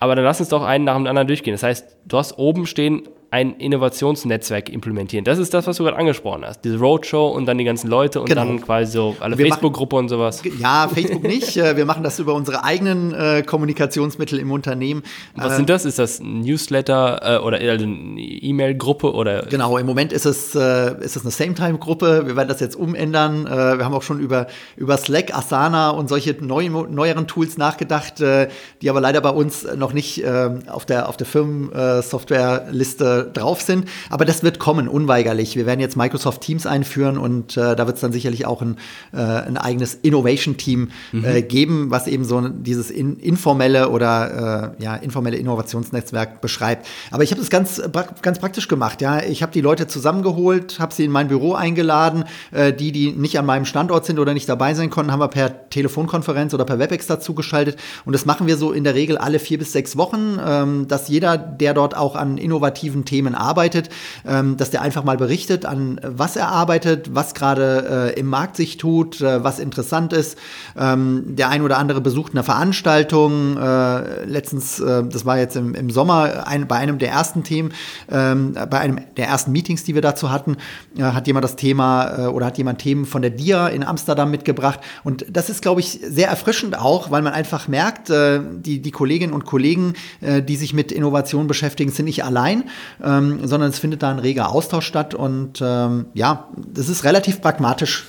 Aber 0.00 0.14
dann 0.16 0.24
lass 0.24 0.40
uns 0.40 0.48
doch 0.48 0.64
einen 0.64 0.84
nach 0.84 0.96
dem 0.96 1.06
anderen 1.06 1.28
durchgehen. 1.28 1.52
Das 1.52 1.62
heißt, 1.62 1.94
du 2.06 2.16
hast 2.16 2.38
oben 2.38 2.64
stehen 2.64 3.02
ein 3.30 3.56
Innovationsnetzwerk 3.56 4.70
implementieren. 4.70 5.22
Das 5.22 5.38
ist 5.38 5.52
das, 5.52 5.66
was 5.66 5.76
du 5.76 5.84
gerade 5.84 5.98
angesprochen 5.98 6.46
hast. 6.46 6.64
Diese 6.64 6.78
Roadshow 6.78 7.28
und 7.28 7.44
dann 7.44 7.58
die 7.58 7.64
ganzen 7.64 7.88
Leute 7.88 8.20
und 8.20 8.28
genau. 8.28 8.46
dann 8.46 8.62
quasi 8.62 8.92
so 8.92 9.16
alle 9.20 9.36
Facebook-Gruppe 9.36 9.96
und 9.96 10.08
sowas. 10.08 10.42
Ja, 10.58 10.88
Facebook 10.88 11.24
nicht. 11.24 11.58
Äh, 11.58 11.76
wir 11.76 11.84
machen 11.84 12.02
das 12.02 12.18
über 12.18 12.32
unsere 12.32 12.64
eigenen 12.64 13.12
äh, 13.12 13.42
Kommunikationsmittel 13.42 14.38
im 14.38 14.50
Unternehmen. 14.50 15.02
Was 15.34 15.52
äh, 15.52 15.56
sind 15.56 15.68
das? 15.68 15.84
Ist 15.84 15.98
das 15.98 16.20
ein 16.20 16.40
Newsletter 16.40 17.36
äh, 17.36 17.44
oder 17.44 17.58
also 17.58 17.84
eine 17.84 18.18
E-Mail-Gruppe 18.18 19.12
oder? 19.12 19.42
Genau, 19.42 19.76
im 19.76 19.84
Moment 19.84 20.14
ist 20.14 20.24
es, 20.24 20.54
äh, 20.54 20.94
ist 21.04 21.16
es 21.16 21.22
eine 21.22 21.30
Same-Time-Gruppe. 21.30 22.22
Wir 22.26 22.34
werden 22.34 22.48
das 22.48 22.60
jetzt 22.60 22.76
umändern. 22.76 23.46
Äh, 23.46 23.76
wir 23.76 23.84
haben 23.84 23.92
auch 23.94 24.02
schon 24.02 24.20
über, 24.20 24.46
über 24.76 24.96
Slack, 24.96 25.36
Asana 25.36 25.90
und 25.90 26.08
solche 26.08 26.34
neu, 26.40 26.70
neueren 26.70 27.26
Tools 27.26 27.58
nachgedacht, 27.58 28.20
die 28.20 28.90
aber 28.90 29.00
leider 29.00 29.20
bei 29.20 29.30
uns 29.30 29.66
noch 29.76 29.92
nicht 29.92 30.24
auf 30.26 30.86
der, 30.86 31.08
auf 31.08 31.16
der 31.16 31.26
Firmensoftware-Liste 31.26 33.17
drauf 33.24 33.60
sind. 33.60 33.86
Aber 34.10 34.24
das 34.24 34.42
wird 34.42 34.58
kommen, 34.58 34.88
unweigerlich. 34.88 35.56
Wir 35.56 35.66
werden 35.66 35.80
jetzt 35.80 35.96
Microsoft 35.96 36.40
Teams 36.40 36.66
einführen 36.66 37.18
und 37.18 37.56
äh, 37.56 37.76
da 37.76 37.86
wird 37.86 37.96
es 37.96 38.00
dann 38.00 38.12
sicherlich 38.12 38.46
auch 38.46 38.62
ein, 38.62 38.76
äh, 39.12 39.18
ein 39.18 39.56
eigenes 39.56 39.94
Innovation-Team 39.94 40.90
mhm. 41.12 41.24
äh, 41.24 41.42
geben, 41.42 41.90
was 41.90 42.06
eben 42.06 42.24
so 42.24 42.40
dieses 42.48 42.90
in, 42.90 43.16
informelle 43.16 43.90
oder 43.90 44.74
äh, 44.78 44.82
ja, 44.82 44.96
informelle 44.96 45.36
Innovationsnetzwerk 45.36 46.40
beschreibt. 46.40 46.86
Aber 47.10 47.22
ich 47.22 47.30
habe 47.30 47.40
das 47.40 47.50
ganz, 47.50 47.82
ganz 48.22 48.38
praktisch 48.38 48.68
gemacht. 48.68 49.00
Ja, 49.00 49.22
Ich 49.22 49.42
habe 49.42 49.52
die 49.52 49.60
Leute 49.60 49.86
zusammengeholt, 49.86 50.78
habe 50.78 50.94
sie 50.94 51.04
in 51.04 51.10
mein 51.10 51.28
Büro 51.28 51.54
eingeladen. 51.54 52.24
Äh, 52.50 52.72
die, 52.72 52.92
die 52.92 53.12
nicht 53.12 53.38
an 53.38 53.46
meinem 53.46 53.64
Standort 53.64 54.04
sind 54.06 54.18
oder 54.18 54.34
nicht 54.34 54.48
dabei 54.48 54.74
sein 54.74 54.90
konnten, 54.90 55.12
haben 55.12 55.20
wir 55.20 55.28
per 55.28 55.68
Telefonkonferenz 55.70 56.54
oder 56.54 56.64
per 56.64 56.78
WebEx 56.78 57.06
dazu 57.06 57.34
geschaltet. 57.34 57.78
Und 58.04 58.12
das 58.12 58.26
machen 58.26 58.46
wir 58.46 58.56
so 58.56 58.72
in 58.72 58.84
der 58.84 58.94
Regel 58.94 59.18
alle 59.18 59.38
vier 59.38 59.58
bis 59.58 59.72
sechs 59.72 59.96
Wochen, 59.96 60.38
ähm, 60.44 60.88
dass 60.88 61.08
jeder, 61.08 61.36
der 61.36 61.74
dort 61.74 61.96
auch 61.96 62.16
an 62.16 62.38
innovativen 62.38 63.04
Themen 63.08 63.34
arbeitet, 63.34 63.88
ähm, 64.26 64.58
dass 64.58 64.70
der 64.70 64.82
einfach 64.82 65.02
mal 65.02 65.16
berichtet, 65.16 65.64
an 65.64 65.98
was 66.04 66.36
er 66.36 66.48
arbeitet, 66.48 67.14
was 67.14 67.32
gerade 67.32 68.12
äh, 68.14 68.20
im 68.20 68.26
Markt 68.26 68.56
sich 68.56 68.76
tut, 68.76 69.22
äh, 69.22 69.42
was 69.42 69.58
interessant 69.58 70.12
ist. 70.12 70.36
Ähm, 70.76 71.24
der 71.36 71.48
ein 71.48 71.62
oder 71.62 71.78
andere 71.78 72.02
besucht 72.02 72.32
eine 72.32 72.42
Veranstaltung. 72.42 73.56
Äh, 73.56 74.24
letztens, 74.24 74.76
das 74.76 75.24
war 75.24 75.38
jetzt 75.38 75.56
im, 75.56 75.74
im 75.74 75.90
Sommer, 75.90 76.46
ein, 76.46 76.68
bei 76.68 76.76
einem 76.76 76.98
der 76.98 77.10
ersten 77.10 77.42
Themen, 77.44 77.72
ähm, 78.10 78.52
bei 78.52 78.78
einem 78.78 79.00
der 79.16 79.26
ersten 79.26 79.52
Meetings, 79.52 79.84
die 79.84 79.94
wir 79.94 80.02
dazu 80.02 80.30
hatten, 80.30 80.56
hat 81.00 81.26
jemand 81.26 81.44
das 81.44 81.56
Thema 81.56 82.28
oder 82.28 82.46
hat 82.46 82.58
jemand 82.58 82.80
Themen 82.80 83.06
von 83.06 83.22
der 83.22 83.30
DIA 83.30 83.68
in 83.68 83.82
Amsterdam 83.82 84.30
mitgebracht. 84.30 84.80
Und 85.04 85.24
das 85.30 85.48
ist, 85.48 85.62
glaube 85.62 85.80
ich, 85.80 86.00
sehr 86.02 86.28
erfrischend 86.28 86.78
auch, 86.78 87.10
weil 87.10 87.22
man 87.22 87.32
einfach 87.32 87.68
merkt, 87.68 88.08
die, 88.10 88.80
die 88.82 88.90
Kolleginnen 88.90 89.32
und 89.32 89.44
Kollegen, 89.44 89.94
die 90.20 90.56
sich 90.56 90.74
mit 90.74 90.92
Innovation 90.92 91.46
beschäftigen, 91.46 91.90
sind 91.90 92.06
nicht 92.06 92.24
allein, 92.24 92.64
ähm, 93.02 93.46
sondern 93.46 93.70
es 93.70 93.78
findet 93.78 94.02
da 94.02 94.10
ein 94.10 94.18
reger 94.18 94.50
Austausch 94.50 94.86
statt 94.86 95.14
und 95.14 95.60
ähm, 95.62 96.06
ja, 96.14 96.48
das 96.56 96.88
ist 96.88 97.04
relativ 97.04 97.40
pragmatisch 97.40 98.06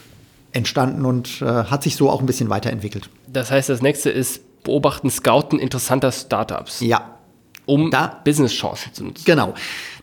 entstanden 0.52 1.06
und 1.06 1.42
äh, 1.42 1.46
hat 1.46 1.84
sich 1.84 1.96
so 1.96 2.10
auch 2.10 2.20
ein 2.20 2.26
bisschen 2.26 2.50
weiterentwickelt. 2.50 3.10
Das 3.28 3.52
heißt, 3.52 3.70
das 3.70 3.82
nächste 3.82 4.10
ist 4.10 4.64
Beobachten, 4.64 5.10
Scouten 5.10 5.60
interessanter 5.60 6.12
Startups. 6.12 6.82
Ja. 6.82 7.16
Um 7.66 7.92
da 7.92 8.20
Business-Chancen 8.24 8.94
zu 8.94 9.04
nutzen. 9.04 9.24
Genau. 9.26 9.54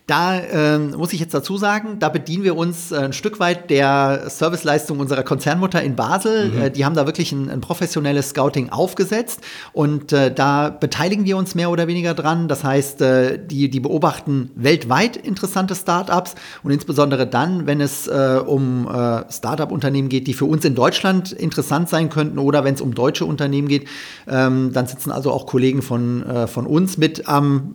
Da 0.07 0.39
äh, 0.39 0.79
muss 0.79 1.13
ich 1.13 1.19
jetzt 1.19 1.35
dazu 1.35 1.57
sagen, 1.57 1.99
da 1.99 2.09
bedienen 2.09 2.45
wir 2.45 2.57
uns 2.57 2.93
äh, 2.93 2.99
ein 2.99 3.13
Stück 3.13 3.41
weit 3.41 3.71
der 3.71 4.27
Serviceleistung 4.29 5.01
unserer 5.01 5.25
Konzernmutter 5.25 5.83
in 5.83 5.97
Basel. 5.97 6.51
Mhm. 6.51 6.63
Äh, 6.63 6.71
die 6.71 6.85
haben 6.85 6.95
da 6.95 7.07
wirklich 7.07 7.33
ein, 7.33 7.51
ein 7.51 7.61
professionelles 7.61 8.29
Scouting 8.29 8.69
aufgesetzt 8.71 9.41
und 9.73 10.13
äh, 10.13 10.33
da 10.33 10.71
beteiligen 10.71 11.25
wir 11.25 11.37
uns 11.37 11.57
mehr 11.57 11.71
oder 11.71 11.89
weniger 11.89 12.15
dran. 12.15 12.47
Das 12.47 12.63
heißt, 12.63 13.03
äh, 13.03 13.45
die, 13.45 13.69
die 13.69 13.81
beobachten 13.81 14.53
weltweit 14.55 15.17
interessante 15.17 15.75
Startups 15.75 16.37
und 16.63 16.71
insbesondere 16.71 17.27
dann, 17.27 17.67
wenn 17.67 17.81
es 17.81 18.07
äh, 18.07 18.41
um 18.47 18.87
Startup-Unternehmen 19.29 20.09
geht, 20.09 20.29
die 20.29 20.35
für 20.35 20.45
uns 20.45 20.65
in 20.65 20.75
Deutschland 20.75 21.33
interessant 21.33 21.89
sein 21.89 22.11
könnten 22.11 22.39
oder 22.39 22.63
wenn 22.63 22.75
es 22.75 22.81
um 22.81 22.95
deutsche 22.95 23.25
Unternehmen 23.25 23.67
geht, 23.67 23.89
ähm, 24.29 24.73
dann 24.73 24.87
sitzen 24.87 25.11
also 25.11 25.33
auch 25.33 25.47
Kollegen 25.47 25.83
von, 25.83 26.25
von 26.47 26.67
uns 26.67 26.97
mit 26.97 27.29
am 27.29 27.75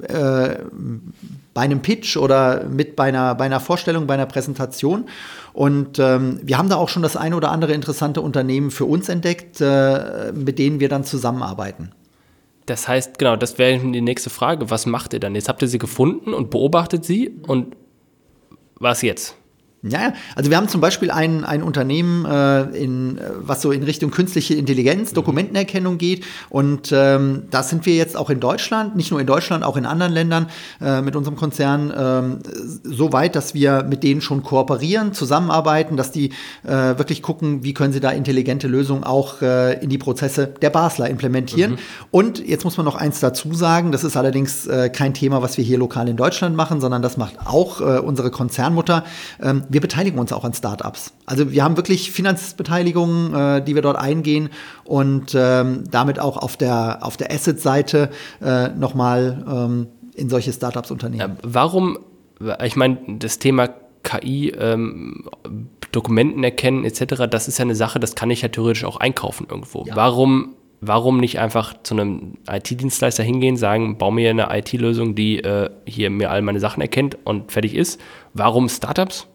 bei 1.53 1.61
einem 1.61 1.81
Pitch 1.81 2.17
oder 2.17 2.65
mit 2.65 2.95
bei 2.95 3.05
einer, 3.05 3.35
bei 3.35 3.45
einer 3.45 3.59
Vorstellung, 3.59 4.07
bei 4.07 4.13
einer 4.13 4.25
Präsentation. 4.25 5.05
Und 5.53 5.99
ähm, 5.99 6.39
wir 6.43 6.57
haben 6.57 6.69
da 6.69 6.77
auch 6.77 6.89
schon 6.89 7.03
das 7.03 7.17
eine 7.17 7.35
oder 7.35 7.51
andere 7.51 7.73
interessante 7.73 8.21
Unternehmen 8.21 8.71
für 8.71 8.85
uns 8.85 9.09
entdeckt, 9.09 9.59
äh, 9.59 10.31
mit 10.33 10.59
denen 10.59 10.79
wir 10.79 10.87
dann 10.87 11.03
zusammenarbeiten. 11.03 11.91
Das 12.67 12.87
heißt, 12.87 13.17
genau, 13.17 13.35
das 13.35 13.57
wäre 13.57 13.77
die 13.77 14.01
nächste 14.01 14.29
Frage. 14.29 14.69
Was 14.69 14.85
macht 14.85 15.13
ihr 15.13 15.19
dann? 15.19 15.35
Jetzt 15.35 15.49
habt 15.49 15.61
ihr 15.61 15.67
sie 15.67 15.79
gefunden 15.79 16.33
und 16.33 16.51
beobachtet 16.51 17.03
sie 17.03 17.35
und 17.47 17.75
was 18.75 19.01
jetzt? 19.01 19.35
Ja, 19.83 20.13
also 20.35 20.51
wir 20.51 20.57
haben 20.57 20.67
zum 20.67 20.79
Beispiel 20.79 21.09
ein, 21.09 21.43
ein 21.43 21.63
Unternehmen, 21.63 22.23
äh, 22.25 22.61
in, 22.77 23.19
was 23.39 23.63
so 23.63 23.71
in 23.71 23.81
Richtung 23.81 24.11
künstliche 24.11 24.53
Intelligenz, 24.53 25.09
mhm. 25.09 25.15
Dokumentenerkennung 25.15 25.97
geht. 25.97 26.23
Und 26.49 26.91
ähm, 26.91 27.43
da 27.49 27.63
sind 27.63 27.87
wir 27.87 27.95
jetzt 27.95 28.15
auch 28.15 28.29
in 28.29 28.39
Deutschland, 28.39 28.95
nicht 28.95 29.09
nur 29.09 29.19
in 29.19 29.25
Deutschland, 29.25 29.63
auch 29.63 29.77
in 29.77 29.87
anderen 29.87 30.13
Ländern 30.13 30.49
äh, 30.81 31.01
mit 31.01 31.15
unserem 31.15 31.35
Konzern 31.35 31.91
ähm, 31.97 32.39
so 32.83 33.11
weit, 33.11 33.35
dass 33.35 33.55
wir 33.55 33.81
mit 33.81 34.03
denen 34.03 34.21
schon 34.21 34.43
kooperieren, 34.43 35.13
zusammenarbeiten, 35.13 35.97
dass 35.97 36.11
die 36.11 36.29
äh, 36.63 36.69
wirklich 36.69 37.23
gucken, 37.23 37.63
wie 37.63 37.73
können 37.73 37.91
sie 37.91 37.99
da 37.99 38.11
intelligente 38.11 38.67
Lösungen 38.67 39.03
auch 39.03 39.41
äh, 39.41 39.83
in 39.83 39.89
die 39.89 39.97
Prozesse 39.97 40.45
der 40.45 40.69
Basler 40.69 41.09
implementieren. 41.09 41.71
Mhm. 41.71 41.77
Und 42.11 42.47
jetzt 42.47 42.65
muss 42.65 42.77
man 42.77 42.85
noch 42.85 42.95
eins 42.95 43.19
dazu 43.19 43.51
sagen, 43.55 43.91
das 43.91 44.03
ist 44.03 44.15
allerdings 44.15 44.67
äh, 44.67 44.89
kein 44.89 45.15
Thema, 45.15 45.41
was 45.41 45.57
wir 45.57 45.63
hier 45.63 45.79
lokal 45.79 46.07
in 46.07 46.17
Deutschland 46.17 46.55
machen, 46.55 46.81
sondern 46.81 47.01
das 47.01 47.17
macht 47.17 47.47
auch 47.47 47.81
äh, 47.81 47.97
unsere 47.97 48.29
Konzernmutter. 48.29 49.05
Ähm, 49.41 49.63
wir 49.71 49.79
beteiligen 49.79 50.19
uns 50.19 50.33
auch 50.33 50.43
an 50.43 50.53
Startups. 50.53 51.13
Also 51.25 51.51
wir 51.51 51.63
haben 51.63 51.77
wirklich 51.77 52.11
Finanzbeteiligungen, 52.11 53.33
äh, 53.33 53.63
die 53.63 53.73
wir 53.73 53.81
dort 53.81 53.97
eingehen 53.97 54.49
und 54.83 55.33
ähm, 55.33 55.85
damit 55.89 56.19
auch 56.19 56.37
auf 56.37 56.57
der, 56.57 56.99
auf 57.01 57.15
der 57.15 57.31
Asset-Seite 57.31 58.09
äh, 58.41 58.67
nochmal 58.69 59.45
ähm, 59.47 59.87
in 60.13 60.29
solche 60.29 60.51
Startups 60.51 60.91
unternehmen. 60.91 61.37
warum, 61.43 61.99
ich 62.63 62.75
meine, 62.75 62.97
das 63.19 63.39
Thema 63.39 63.69
KI, 64.03 64.49
ähm, 64.49 65.29
Dokumenten 65.93 66.43
erkennen 66.43 66.83
etc., 66.83 67.27
das 67.29 67.47
ist 67.47 67.57
ja 67.57 67.63
eine 67.63 67.75
Sache, 67.75 67.99
das 67.99 68.15
kann 68.15 68.29
ich 68.29 68.41
ja 68.41 68.49
theoretisch 68.49 68.83
auch 68.83 68.97
einkaufen 68.97 69.47
irgendwo. 69.49 69.85
Ja. 69.85 69.95
Warum 69.95 70.55
warum 70.81 71.19
nicht 71.19 71.39
einfach 71.39 71.75
zu 71.83 71.93
einem 71.93 72.37
IT-Dienstleister 72.49 73.23
hingehen, 73.23 73.55
sagen, 73.55 73.99
bau 73.99 74.09
mir 74.09 74.31
eine 74.31 74.47
IT-Lösung, 74.51 75.13
die 75.13 75.37
äh, 75.37 75.69
hier 75.85 76.09
mir 76.09 76.31
all 76.31 76.41
meine 76.41 76.59
Sachen 76.59 76.81
erkennt 76.81 77.19
und 77.23 77.51
fertig 77.51 77.75
ist? 77.75 78.01
Warum 78.33 78.67
Startups? 78.67 79.27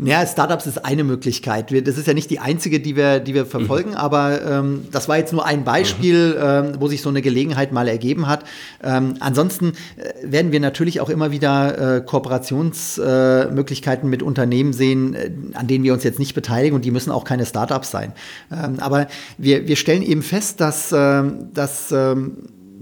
Ja, 0.00 0.24
Startups 0.24 0.66
ist 0.66 0.84
eine 0.84 1.02
Möglichkeit. 1.02 1.72
Wir, 1.72 1.82
das 1.82 1.98
ist 1.98 2.06
ja 2.06 2.14
nicht 2.14 2.30
die 2.30 2.38
einzige, 2.38 2.78
die 2.78 2.94
wir, 2.94 3.18
die 3.18 3.34
wir 3.34 3.42
mhm. 3.44 3.48
verfolgen, 3.48 3.90
mhm. 3.90 3.96
aber 3.96 4.40
ähm, 4.42 4.86
das 4.92 5.08
war 5.08 5.18
jetzt 5.18 5.32
nur 5.32 5.44
ein 5.44 5.64
Beispiel, 5.64 6.34
mhm. 6.34 6.40
ähm, 6.40 6.74
wo 6.78 6.86
sich 6.86 7.02
so 7.02 7.08
eine 7.08 7.20
Gelegenheit 7.20 7.72
mal 7.72 7.88
ergeben 7.88 8.28
hat. 8.28 8.44
Ähm, 8.82 9.14
ansonsten 9.20 9.72
äh, 9.96 10.12
werden 10.22 10.52
wir 10.52 10.60
natürlich 10.60 11.00
auch 11.00 11.08
immer 11.08 11.32
wieder 11.32 11.96
äh, 11.96 12.00
Kooperationsmöglichkeiten 12.00 14.06
äh, 14.06 14.10
mit 14.10 14.22
Unternehmen 14.22 14.72
sehen, 14.72 15.14
äh, 15.14 15.32
an 15.54 15.66
denen 15.66 15.82
wir 15.82 15.92
uns 15.92 16.04
jetzt 16.04 16.20
nicht 16.20 16.34
beteiligen 16.34 16.76
und 16.76 16.84
die 16.84 16.92
müssen 16.92 17.10
auch 17.10 17.24
keine 17.24 17.44
Startups 17.44 17.90
sein. 17.90 18.12
Ähm, 18.52 18.76
aber 18.78 19.08
wir, 19.36 19.66
wir 19.66 19.74
stellen 19.76 20.02
eben 20.02 20.22
fest, 20.22 20.60
dass, 20.60 20.92
äh, 20.92 21.24
dass 21.52 21.90
ähm, 21.90 22.36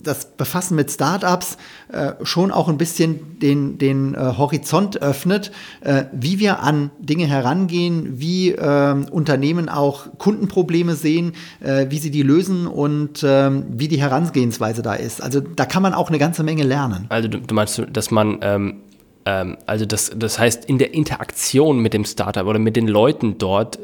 das 0.07 0.37
Befassen 0.37 0.77
mit 0.77 0.91
Startups 0.91 1.57
äh, 1.93 2.13
schon 2.23 2.51
auch 2.51 2.69
ein 2.69 2.79
bisschen 2.79 3.39
den, 3.39 3.79
den 3.79 4.15
äh, 4.15 4.19
Horizont 4.37 5.03
öffnet, 5.03 5.53
äh, 5.81 6.05
wie 6.13 6.39
wir 6.39 6.61
an 6.61 6.91
Dinge 6.99 7.27
herangehen, 7.27 8.19
wie 8.21 8.51
ähm, 8.51 9.07
Unternehmen 9.11 9.69
auch 9.69 10.07
Kundenprobleme 10.19 10.95
sehen, 10.95 11.33
wie 11.61 11.99
sie 11.99 12.11
die 12.11 12.23
lösen 12.23 12.67
und 12.67 13.25
ähm, 13.27 13.65
wie 13.71 13.89
die 13.89 14.01
Herangehensweise 14.01 14.83
da 14.83 14.95
ist. 14.95 15.23
Also 15.23 15.41
da 15.41 15.65
kann 15.65 15.83
man 15.83 15.95
auch 15.95 16.09
eine 16.09 16.19
ganze 16.19 16.43
Menge 16.43 16.63
lernen. 16.63 17.07
Also 17.09 17.29
du, 17.29 17.41
du 17.41 17.55
meinst, 17.55 17.83
dass 17.93 18.11
man 18.11 18.39
ähm, 18.43 18.83
ähm 19.25 19.57
also 19.67 19.87
das, 19.87 20.13
das 20.15 20.39
heißt, 20.39 20.65
in 20.67 20.79
der 20.79 20.95
Interaktion 20.95 21.81
mit 21.81 21.95
dem 21.95 22.05
Startup 22.05 22.47
oder 22.47 22.59
mit 22.59 22.77
den 22.77 22.89
Leuten 22.89 23.39
dort 23.39 23.79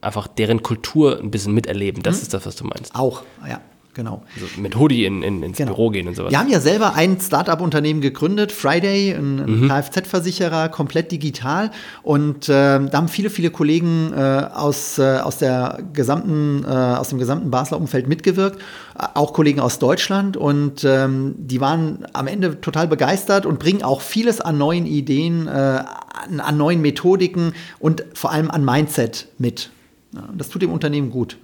einfach 0.00 0.26
deren 0.28 0.62
Kultur 0.62 1.18
ein 1.20 1.30
bisschen 1.30 1.54
miterleben. 1.54 2.02
Das 2.02 2.16
hm. 2.16 2.22
ist 2.22 2.34
das, 2.34 2.46
was 2.46 2.56
du 2.56 2.64
meinst. 2.64 2.94
Auch, 2.94 3.22
ja. 3.48 3.60
Genau. 3.98 4.22
Also 4.36 4.46
mit 4.60 4.76
Hoodie 4.78 5.06
in, 5.06 5.24
in, 5.24 5.42
ins 5.42 5.58
genau. 5.58 5.72
Büro 5.72 5.90
gehen 5.90 6.06
und 6.06 6.14
sowas. 6.14 6.30
Wir 6.30 6.38
haben 6.38 6.48
ja 6.48 6.60
selber 6.60 6.94
ein 6.94 7.18
Startup-Unternehmen 7.20 8.00
gegründet, 8.00 8.52
Friday, 8.52 9.10
ein, 9.10 9.62
mhm. 9.62 9.68
Kfz-Versicherer, 9.68 10.68
komplett 10.68 11.10
digital. 11.10 11.72
Und 12.04 12.48
äh, 12.48 12.78
da 12.78 12.92
haben 12.92 13.08
viele, 13.08 13.28
viele 13.28 13.50
Kollegen 13.50 14.12
äh, 14.12 14.46
aus, 14.54 15.00
äh, 15.00 15.18
aus, 15.18 15.38
der 15.38 15.80
gesamten, 15.94 16.62
äh, 16.62 16.68
aus 16.68 17.08
dem 17.08 17.18
gesamten 17.18 17.50
Basler 17.50 17.76
Umfeld 17.80 18.06
mitgewirkt, 18.06 18.62
auch 19.14 19.32
Kollegen 19.32 19.58
aus 19.58 19.80
Deutschland. 19.80 20.36
Und 20.36 20.84
ähm, 20.84 21.34
die 21.36 21.60
waren 21.60 22.06
am 22.12 22.28
Ende 22.28 22.60
total 22.60 22.86
begeistert 22.86 23.46
und 23.46 23.58
bringen 23.58 23.82
auch 23.82 24.00
vieles 24.00 24.40
an 24.40 24.58
neuen 24.58 24.86
Ideen, 24.86 25.48
äh, 25.48 25.50
an, 25.50 26.38
an, 26.38 26.56
neuen 26.56 26.80
Methodiken 26.82 27.52
und 27.80 28.04
vor 28.14 28.30
allem 28.30 28.48
an 28.48 28.64
Mindset 28.64 29.26
mit. 29.38 29.70
Ja, 30.14 30.28
das 30.36 30.50
tut 30.50 30.62
dem 30.62 30.70
Unternehmen 30.70 31.10
gut. 31.10 31.36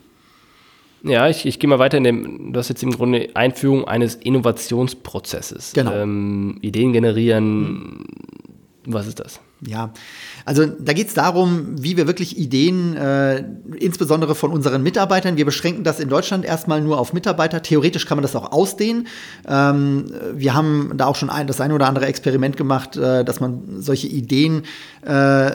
Ja, 1.05 1.29
ich, 1.29 1.45
ich 1.45 1.59
gehe 1.59 1.69
mal 1.69 1.79
weiter 1.79 1.99
in 1.99 2.05
dem, 2.05 2.53
du 2.53 2.59
hast 2.59 2.71
jetzt 2.71 2.83
im 2.83 2.91
Grunde 2.91 3.29
Einführung 3.35 3.87
eines 3.87 4.15
Innovationsprozesses. 4.15 5.73
Genau. 5.75 5.93
Ähm, 5.93 6.59
Ideen 6.63 6.93
generieren, 6.93 8.07
was 8.87 9.07
ist 9.07 9.21
das? 9.21 9.41
Ja, 9.67 9.93
also 10.45 10.67
da 10.67 10.93
geht 10.93 11.09
es 11.09 11.15
darum, 11.15 11.83
wie 11.83 11.97
wir 11.97 12.07
wirklich 12.07 12.39
Ideen, 12.39 12.97
äh, 12.97 13.45
insbesondere 13.77 14.35
von 14.35 14.51
unseren 14.51 14.83
Mitarbeitern, 14.83 15.37
wir 15.37 15.45
beschränken 15.45 15.85
das 15.85 16.01
in 16.01 16.09
Deutschland 16.09 16.45
erstmal 16.45 16.83
nur 16.83 16.99
auf 16.99 17.13
Mitarbeiter. 17.13 17.63
Theoretisch 17.63 18.05
kann 18.07 18.19
man 18.19 18.23
das 18.23 18.37
auch 18.37 18.53
ausdehnen. 18.53 19.07
Ähm, 19.49 20.07
wir 20.35 20.55
haben 20.55 20.93
da 20.97 21.07
auch 21.07 21.17
schon 21.17 21.31
ein, 21.31 21.47
das 21.47 21.61
eine 21.61 21.75
oder 21.75 21.87
andere 21.87 22.07
Experiment 22.07 22.57
gemacht, 22.57 22.97
äh, 22.97 23.25
dass 23.25 23.41
man 23.41 23.81
solche 23.81 24.07
Ideen 24.07 24.65
äh, 25.03 25.53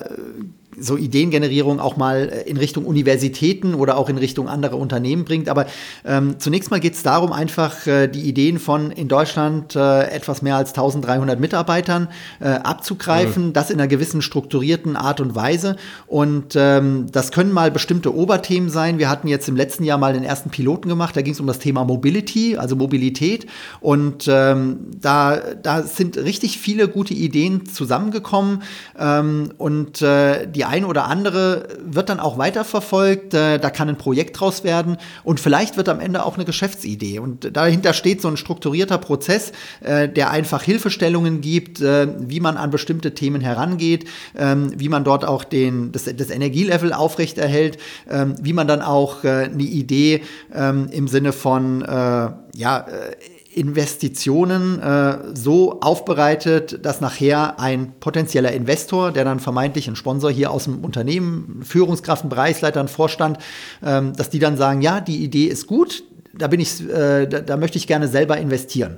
so 0.78 0.98
Ideengenerierung 0.98 1.80
auch 1.80 1.98
mal 1.98 2.30
äh, 2.30 2.50
in 2.50 2.58
Richtung 2.58 2.86
Universitäten 2.86 3.74
oder 3.74 3.98
auch 3.98 4.10
in 4.10 4.18
Richtung 4.18 4.48
andere 4.48 4.76
Unternehmen 4.76 5.26
bringt. 5.26 5.50
Aber 5.50 5.66
ähm, 6.06 6.36
zunächst 6.40 6.72
mal 6.72 6.80
geht 6.80 6.94
es 6.94 7.04
darum, 7.04 7.32
einfach 7.32 7.88
äh, 7.88 8.08
die 8.08 8.22
Ideen 8.22 8.60
von 8.60 8.92
in 8.92 9.08
Deutschland 9.08 9.76
äh, 9.76 10.04
etwas 10.10 10.42
mehr 10.42 10.56
als 10.56 10.70
1300 10.72 11.40
Mitarbeitern 11.40 12.10
äh, 12.40 12.50
abzugreifen, 12.50 13.48
mhm. 13.48 13.54
das 13.54 13.70
in 13.70 13.80
einer 13.80 13.88
gewissen 13.88 14.22
strukturierten 14.22 14.96
Art 14.96 15.22
und 15.22 15.36
Weise. 15.36 15.76
Und 16.08 16.56
ähm, 16.56 17.08
das 17.12 17.32
können 17.32 17.52
mal 17.52 17.72
bestimmte 17.72 18.14
Oberthemen 18.14 18.70
sein. 18.70 19.00
Wir 19.00 19.10
hatten 19.10 19.28
jetzt 19.28 19.50
im 19.50 19.56
letzten 19.56 19.84
Jahr 19.84 19.98
mal 19.98 20.14
den 20.14 20.24
ersten 20.24 20.50
Piloten 20.50 20.88
gemacht, 20.90 21.16
da 21.16 21.22
ging 21.22 21.34
es 21.34 21.40
um 21.40 21.48
das 21.48 21.60
Thema 21.60 21.84
Mobility, 21.84 22.58
also 22.58 22.76
Mobilität. 22.76 23.48
Und 23.80 24.28
ähm, 24.28 24.92
da, 25.00 25.38
da 25.62 25.84
sind 25.84 26.18
richtig 26.18 26.60
viele 26.60 26.88
gute 26.88 27.14
Ideen 27.14 27.66
zusammengekommen. 27.66 28.64
Ähm, 28.98 29.52
und 29.58 30.02
äh, 30.02 30.48
die 30.60 30.66
ein 30.66 30.84
oder 30.84 31.06
andere 31.06 31.70
wird 31.86 32.10
dann 32.10 32.20
auch 32.20 32.38
weiterverfolgt. 32.38 33.34
Äh, 33.34 33.60
da 33.60 33.70
kann 33.70 33.88
ein 33.88 33.98
Projekt 33.98 34.38
draus 34.38 34.66
werden 34.66 34.98
und 35.24 35.40
vielleicht 35.40 35.78
wird 35.78 35.88
am 35.88 36.02
Ende 36.02 36.26
auch 36.26 36.36
eine 36.36 36.44
Geschäftsidee. 36.44 37.20
Und 37.20 37.56
dahinter 37.56 37.94
steht 37.94 38.22
so 38.22 38.28
ein 38.28 38.36
strukturierter 38.36 38.98
Prozess, 38.98 39.54
äh, 39.80 40.10
der 40.10 40.32
einfach 40.32 40.62
Hilfestellungen 40.62 41.40
gibt, 41.40 41.80
äh, 41.80 42.10
wie 42.20 42.42
man 42.42 42.58
an 42.58 42.72
bestimmte 42.72 43.14
Themen 43.14 43.40
herangeht, 43.40 44.04
ähm, 44.38 44.74
wie 44.76 44.90
man 44.90 45.06
dort 45.06 45.24
auch 45.24 45.46
den, 45.46 45.94
das, 45.94 46.14
das 46.14 46.30
Energielevel 46.30 46.92
aufrechterhält, 46.92 47.78
ähm, 48.10 48.36
wie 48.42 48.52
man 48.52 48.68
dann 48.68 48.82
auch 48.82 49.24
äh, 49.24 49.46
eine 49.46 49.64
Idee 49.64 50.24
ähm, 50.54 50.90
im 50.92 51.08
Sinne 51.08 51.32
von 51.32 51.84
äh, 51.84 51.86
ja, 51.88 52.80
äh, 52.80 53.16
Investitionen 53.54 54.80
äh, 54.80 55.18
so 55.34 55.82
aufbereitet, 55.82 56.86
dass 56.86 57.02
nachher 57.02 57.60
ein 57.60 57.94
potenzieller 58.00 58.52
Investor, 58.52 59.12
der 59.12 59.26
dann 59.26 59.40
vermeintlich 59.40 59.88
ein 59.88 59.96
Sponsor 59.96 60.30
hier 60.30 60.52
aus 60.52 60.66
dem 60.66 60.84
Unternehmen, 60.84 61.62
Führungskraft, 61.64 62.24
ein 62.24 62.30
Bereichsleiter, 62.30 62.80
ein 62.80 62.88
Vorstand, 62.88 63.40
ähm, 63.84 64.14
dass 64.16 64.30
die 64.30 64.40
dann 64.40 64.56
sagen, 64.56 64.82
ja, 64.82 65.02
die 65.02 65.24
Idee 65.24 65.46
ist 65.46 65.66
gut, 65.66 66.04
da 66.34 66.48
bin 66.48 66.60
ich, 66.60 66.88
äh, 66.90 67.26
da, 67.26 67.40
da, 67.40 67.58
möchte 67.58 67.78
ich 67.78 67.88
gerne 67.88 68.08
selber 68.08 68.38
investieren. 68.38 68.98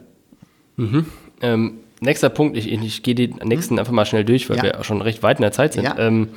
Mhm. 0.76 1.06
Ähm, 1.42 1.78
nächster 2.02 2.30
Punkt, 2.30 2.58
ich, 2.58 2.70
ich 2.70 3.04
gehe 3.04 3.16
den 3.16 3.40
nächsten 3.44 3.76
mhm. 3.76 3.80
einfach 3.80 3.94
mal 3.94 4.06
schnell 4.06 4.26
durch, 4.26 4.50
weil 4.50 4.58
ja. 4.58 4.64
wir 4.64 4.84
schon 4.84 5.02
recht 5.02 5.24
weit 5.24 5.38
in 5.38 5.44
der 5.44 5.54
Zeit 5.54 5.74
sind. 5.74 5.84
Ja. 5.84 5.98
Ähm, 5.98 6.30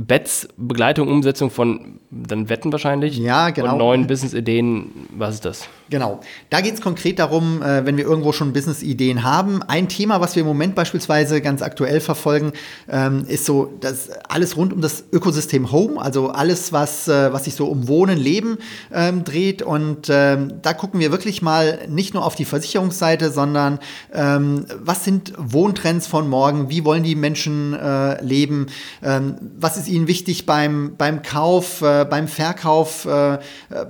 Bets, 0.00 0.46
Begleitung, 0.56 1.08
Umsetzung 1.08 1.50
von 1.50 1.98
dann 2.10 2.48
Wetten 2.48 2.70
wahrscheinlich. 2.70 3.18
Ja, 3.18 3.50
genau. 3.50 3.72
Und 3.72 3.78
neuen 3.78 4.06
Business-Ideen, 4.06 5.08
was 5.10 5.34
ist 5.34 5.44
das? 5.44 5.68
Genau. 5.90 6.20
Da 6.50 6.60
geht 6.60 6.74
es 6.74 6.80
konkret 6.80 7.18
darum, 7.18 7.62
äh, 7.62 7.84
wenn 7.84 7.96
wir 7.96 8.04
irgendwo 8.04 8.30
schon 8.30 8.52
Business-Ideen 8.52 9.24
haben. 9.24 9.60
Ein 9.64 9.88
Thema, 9.88 10.20
was 10.20 10.36
wir 10.36 10.42
im 10.42 10.46
Moment 10.46 10.76
beispielsweise 10.76 11.40
ganz 11.40 11.62
aktuell 11.62 12.00
verfolgen, 12.00 12.52
ähm, 12.88 13.24
ist 13.26 13.44
so 13.44 13.72
das 13.80 14.10
alles 14.28 14.56
rund 14.56 14.72
um 14.72 14.80
das 14.80 15.04
Ökosystem 15.12 15.72
Home, 15.72 16.00
also 16.00 16.28
alles, 16.28 16.72
was, 16.72 17.08
äh, 17.08 17.32
was 17.32 17.46
sich 17.46 17.54
so 17.54 17.66
um 17.66 17.88
Wohnen, 17.88 18.18
Leben 18.18 18.58
ähm, 18.92 19.24
dreht. 19.24 19.62
Und 19.62 20.08
ähm, 20.10 20.54
da 20.62 20.74
gucken 20.74 21.00
wir 21.00 21.10
wirklich 21.10 21.42
mal 21.42 21.80
nicht 21.88 22.14
nur 22.14 22.24
auf 22.24 22.36
die 22.36 22.44
Versicherungsseite, 22.44 23.30
sondern 23.30 23.80
was 24.10 25.04
sind 25.04 25.32
Wohntrends 25.36 26.06
von 26.06 26.28
morgen? 26.28 26.70
Wie 26.70 26.84
wollen 26.84 27.02
die 27.02 27.14
Menschen 27.14 27.74
äh, 27.74 28.22
leben? 28.22 28.66
Was 29.00 29.76
ist 29.76 29.87
ihnen 29.88 30.08
wichtig 30.08 30.46
beim, 30.46 30.94
beim 30.96 31.22
Kauf, 31.22 31.82
äh, 31.82 32.04
beim 32.04 32.28
Verkauf, 32.28 33.06
äh, 33.06 33.38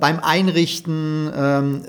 beim 0.00 0.20
Einrichten? 0.20 1.30
Ähm, 1.36 1.82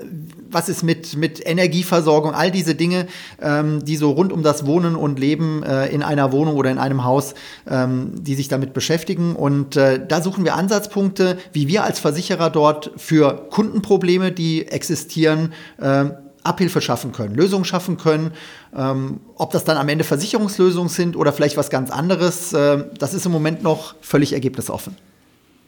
was 0.50 0.68
ist 0.68 0.82
mit, 0.82 1.16
mit 1.16 1.46
Energieversorgung, 1.46 2.34
all 2.34 2.50
diese 2.50 2.74
Dinge, 2.74 3.06
ähm, 3.40 3.84
die 3.84 3.96
so 3.96 4.10
rund 4.10 4.32
um 4.32 4.42
das 4.42 4.66
Wohnen 4.66 4.96
und 4.96 5.18
Leben 5.18 5.62
äh, 5.62 5.86
in 5.86 6.02
einer 6.02 6.32
Wohnung 6.32 6.56
oder 6.56 6.70
in 6.70 6.78
einem 6.78 7.04
Haus, 7.04 7.34
ähm, 7.68 8.12
die 8.16 8.34
sich 8.34 8.48
damit 8.48 8.72
beschäftigen. 8.72 9.36
Und 9.36 9.76
äh, 9.76 10.04
da 10.04 10.20
suchen 10.20 10.44
wir 10.44 10.54
Ansatzpunkte, 10.54 11.38
wie 11.52 11.68
wir 11.68 11.84
als 11.84 11.98
Versicherer 11.98 12.50
dort 12.50 12.92
für 12.96 13.48
Kundenprobleme, 13.50 14.32
die 14.32 14.66
existieren, 14.66 15.52
äh, 15.78 16.06
Abhilfe 16.42 16.80
schaffen 16.80 17.12
können, 17.12 17.34
Lösungen 17.34 17.64
schaffen 17.64 17.96
können. 17.96 18.32
Ähm, 18.76 19.20
ob 19.36 19.50
das 19.52 19.64
dann 19.64 19.76
am 19.76 19.88
Ende 19.88 20.04
Versicherungslösungen 20.04 20.88
sind 20.88 21.16
oder 21.16 21.32
vielleicht 21.32 21.56
was 21.56 21.70
ganz 21.70 21.90
anderes, 21.90 22.52
äh, 22.52 22.84
das 22.98 23.14
ist 23.14 23.26
im 23.26 23.32
Moment 23.32 23.62
noch 23.62 23.94
völlig 24.00 24.32
ergebnisoffen. 24.32 24.96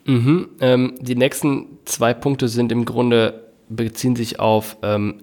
Mhm, 0.04 0.48
ähm, 0.60 0.94
die 1.00 1.14
nächsten 1.14 1.66
zwei 1.84 2.12
Punkte 2.14 2.48
sind 2.48 2.72
im 2.72 2.84
Grunde 2.84 3.42
beziehen 3.68 4.16
sich 4.16 4.40
auf 4.40 4.76
ähm, 4.82 5.22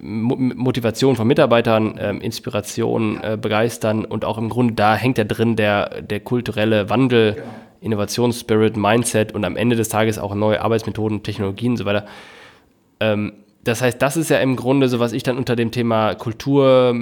Motivation 0.00 1.16
von 1.16 1.26
Mitarbeitern, 1.26 1.98
ähm, 2.00 2.20
Inspiration, 2.20 3.22
äh, 3.22 3.38
begeistern 3.40 4.04
und 4.04 4.24
auch 4.24 4.38
im 4.38 4.48
Grunde 4.48 4.74
da 4.74 4.94
hängt 4.94 5.18
ja 5.18 5.24
drin 5.24 5.56
der, 5.56 6.02
der 6.02 6.20
kulturelle 6.20 6.88
Wandel, 6.90 7.34
genau. 7.34 7.46
Innovationsspirit, 7.80 8.76
Mindset 8.76 9.34
und 9.34 9.44
am 9.44 9.56
Ende 9.56 9.76
des 9.76 9.88
Tages 9.88 10.18
auch 10.18 10.34
neue 10.34 10.62
Arbeitsmethoden, 10.62 11.22
Technologien 11.22 11.72
und 11.72 11.76
so 11.78 11.84
weiter. 11.84 12.06
Ähm, 13.00 13.32
das 13.64 13.80
heißt, 13.80 14.00
das 14.02 14.16
ist 14.16 14.30
ja 14.30 14.38
im 14.38 14.56
Grunde 14.56 14.88
so, 14.88 14.98
was 14.98 15.12
ich 15.12 15.22
dann 15.22 15.38
unter 15.38 15.56
dem 15.56 15.70
Thema 15.70 16.14
Kultur, 16.14 16.94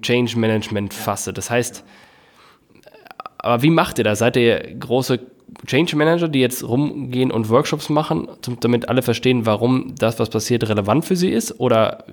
Change 0.00 0.38
Management 0.38 0.94
fasse. 0.94 1.32
Das 1.32 1.50
heißt, 1.50 1.84
aber 3.38 3.62
wie 3.62 3.70
macht 3.70 3.98
ihr 3.98 4.04
das? 4.04 4.18
Seid 4.18 4.36
ihr 4.36 4.74
große 4.78 5.20
Change 5.66 5.96
Manager, 5.96 6.28
die 6.28 6.40
jetzt 6.40 6.66
rumgehen 6.66 7.30
und 7.30 7.48
Workshops 7.48 7.88
machen, 7.88 8.28
damit 8.60 8.88
alle 8.88 9.02
verstehen, 9.02 9.46
warum 9.46 9.94
das, 9.96 10.18
was 10.18 10.30
passiert, 10.30 10.68
relevant 10.68 11.04
für 11.04 11.16
sie 11.16 11.30
ist? 11.30 11.58
Oder 11.60 12.04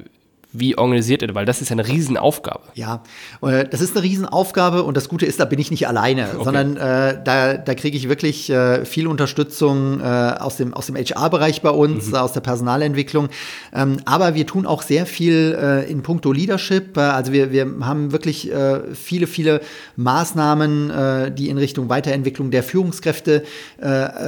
wie 0.59 0.77
organisiert 0.77 1.21
ihr 1.21 1.27
das? 1.27 1.35
Weil 1.35 1.45
das 1.45 1.61
ist 1.61 1.71
eine 1.71 1.87
Riesenaufgabe. 1.87 2.61
Ja, 2.73 3.03
äh, 3.41 3.65
das 3.67 3.81
ist 3.81 3.95
eine 3.95 4.03
Riesenaufgabe 4.03 4.83
und 4.83 4.97
das 4.97 5.09
Gute 5.09 5.25
ist, 5.25 5.39
da 5.39 5.45
bin 5.45 5.59
ich 5.59 5.71
nicht 5.71 5.87
alleine, 5.87 6.29
okay. 6.33 6.43
sondern 6.43 6.77
äh, 6.77 7.21
da, 7.23 7.55
da 7.55 7.75
kriege 7.75 7.97
ich 7.97 8.09
wirklich 8.09 8.49
äh, 8.49 8.85
viel 8.85 9.07
Unterstützung 9.07 9.99
äh, 9.99 10.03
aus 10.03 10.57
dem, 10.57 10.73
aus 10.73 10.87
dem 10.87 10.95
HR-Bereich 10.95 11.61
bei 11.61 11.69
uns, 11.69 12.07
mhm. 12.07 12.15
aus 12.15 12.33
der 12.33 12.41
Personalentwicklung. 12.41 13.29
Ähm, 13.73 13.97
aber 14.05 14.35
wir 14.35 14.45
tun 14.45 14.65
auch 14.65 14.81
sehr 14.81 15.05
viel 15.05 15.57
äh, 15.59 15.91
in 15.91 16.03
puncto 16.03 16.31
Leadership. 16.31 16.97
Äh, 16.97 17.01
also 17.01 17.31
wir, 17.31 17.51
wir 17.51 17.67
haben 17.81 18.11
wirklich 18.11 18.51
viele, 18.93 19.27
viele 19.27 19.61
Maßnahmen, 19.95 21.35
die 21.35 21.49
in 21.49 21.57
Richtung 21.57 21.89
Weiterentwicklung 21.89 22.51
der 22.51 22.63
Führungskräfte 22.63 23.43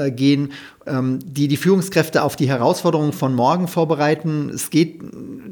gehen 0.10 0.52
die 0.90 1.48
die 1.48 1.58
Führungskräfte 1.58 2.24
auf 2.24 2.36
die 2.36 2.48
Herausforderungen 2.48 3.14
von 3.14 3.34
morgen 3.36 3.68
vorbereiten. 3.68 4.50
Es 4.54 4.70
geht 4.70 5.02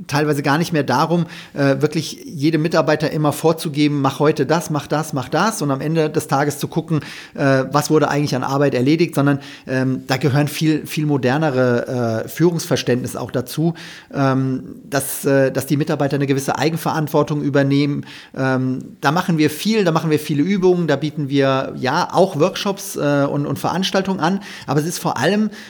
teilweise 0.08 0.44
gar 0.44 0.58
nicht 0.58 0.74
mehr 0.74 0.84
darum, 0.84 1.26
äh, 1.54 1.82
wirklich 1.82 2.24
jedem 2.26 2.62
Mitarbeiter 2.62 3.12
immer 3.12 3.34
vorzugeben, 3.34 4.02
mach 4.02 4.20
heute 4.20 4.46
das, 4.46 4.70
mach 4.70 4.88
das, 4.88 5.14
mach 5.14 5.30
das 5.30 5.62
und 5.62 5.72
am 5.72 5.82
Ende 5.82 6.10
des 6.10 6.28
Tages 6.28 6.60
zu 6.60 6.68
gucken, 6.68 7.02
äh, 7.34 7.64
was 7.72 7.90
wurde 7.90 8.10
eigentlich 8.10 8.36
an 8.36 8.44
Arbeit 8.44 8.74
erledigt, 8.74 9.16
sondern 9.16 9.40
ähm, 9.68 10.04
da 10.08 10.18
gehören 10.18 10.48
viel, 10.48 10.86
viel 10.86 11.06
modernere 11.06 12.24
äh, 12.26 12.30
Führungsverständnis 12.30 13.16
auch 13.16 13.32
dazu, 13.32 13.74
ähm, 14.14 14.64
dass, 14.90 15.26
äh, 15.26 15.52
dass 15.52 15.66
die 15.66 15.78
Mitarbeiter 15.78 16.16
eine 16.16 16.28
gewisse 16.28 16.58
Eigenverantwortung 16.58 17.42
übernehmen. 17.42 18.06
Ähm, 18.36 18.98
da 19.02 19.12
machen 19.12 19.38
wir 19.38 19.50
viel, 19.50 19.84
da 19.84 19.92
machen 19.92 20.12
wir 20.12 20.20
viele 20.20 20.44
Übungen, 20.44 20.88
da 20.88 20.96
bieten 20.96 21.30
wir 21.30 21.74
ja 21.78 22.10
auch 22.12 22.40
Workshops 22.40 22.96
äh, 22.96 23.26
und, 23.30 23.46
und 23.46 23.60
Veranstaltungen 23.60 24.20
an, 24.20 24.42
aber 24.68 24.80
es 24.80 24.86
ist 24.86 25.00
vor 25.00 25.18
allem 25.18 25.25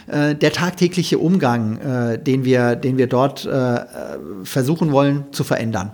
äh, 0.07 0.35
der 0.35 0.51
tagtägliche 0.51 1.17
Umgang, 1.17 1.77
äh, 1.77 2.19
den, 2.19 2.45
wir, 2.45 2.75
den 2.75 2.97
wir 2.97 3.07
dort 3.07 3.45
äh, 3.45 3.79
versuchen 4.43 4.91
wollen 4.91 5.25
zu 5.31 5.43
verändern. 5.43 5.91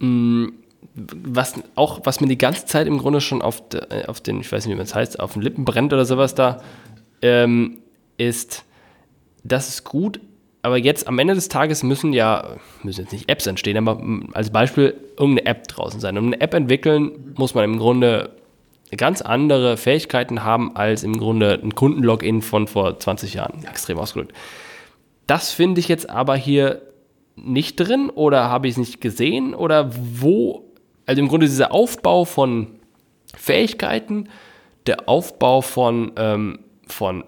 Mm, 0.00 0.46
was 0.94 1.54
auch, 1.74 2.00
was 2.04 2.20
mir 2.20 2.28
die 2.28 2.38
ganze 2.38 2.66
Zeit 2.66 2.86
im 2.86 2.98
Grunde 2.98 3.20
schon 3.20 3.42
auf, 3.42 3.68
de, 3.68 3.80
äh, 3.90 4.06
auf 4.06 4.20
den, 4.20 4.40
ich 4.40 4.50
weiß 4.50 4.64
nicht, 4.64 4.72
wie 4.72 4.76
man 4.76 4.86
es 4.86 4.94
heißt, 4.94 5.20
auf 5.20 5.34
den 5.34 5.42
Lippen 5.42 5.64
brennt 5.64 5.92
oder 5.92 6.04
sowas 6.04 6.34
da, 6.34 6.60
ähm, 7.22 7.78
ist, 8.16 8.64
das 9.44 9.68
ist 9.68 9.84
gut, 9.84 10.20
aber 10.62 10.76
jetzt 10.76 11.06
am 11.06 11.18
Ende 11.18 11.34
des 11.34 11.48
Tages 11.48 11.82
müssen 11.82 12.12
ja, 12.12 12.56
müssen 12.82 13.02
jetzt 13.02 13.12
nicht 13.12 13.30
Apps 13.30 13.46
entstehen, 13.46 13.76
aber 13.76 14.02
als 14.32 14.50
Beispiel 14.50 14.94
irgendeine 15.16 15.46
App 15.46 15.68
draußen 15.68 16.00
sein. 16.00 16.18
Um 16.18 16.26
eine 16.26 16.40
App 16.40 16.52
entwickeln, 16.52 17.32
muss 17.36 17.54
man 17.54 17.64
im 17.64 17.78
Grunde 17.78 18.30
ganz 18.96 19.20
andere 19.20 19.76
Fähigkeiten 19.76 20.44
haben 20.44 20.74
als 20.76 21.02
im 21.02 21.18
Grunde 21.18 21.60
ein 21.62 21.74
Kundenlogin 21.74 22.42
von 22.42 22.66
vor 22.66 22.98
20 22.98 23.34
Jahren, 23.34 23.64
extrem 23.64 23.98
ausgedrückt. 23.98 24.34
Das 25.26 25.52
finde 25.52 25.80
ich 25.80 25.88
jetzt 25.88 26.08
aber 26.08 26.36
hier 26.36 26.82
nicht 27.36 27.76
drin 27.76 28.10
oder 28.10 28.48
habe 28.48 28.66
ich 28.66 28.72
es 28.72 28.78
nicht 28.78 29.00
gesehen 29.00 29.54
oder 29.54 29.90
wo, 29.92 30.64
also 31.06 31.20
im 31.20 31.28
Grunde 31.28 31.46
dieser 31.46 31.72
Aufbau 31.72 32.24
von 32.24 32.68
Fähigkeiten, 33.36 34.28
der 34.86 35.08
Aufbau 35.08 35.60
von, 35.60 36.12
ähm, 36.16 36.60
von 36.86 37.24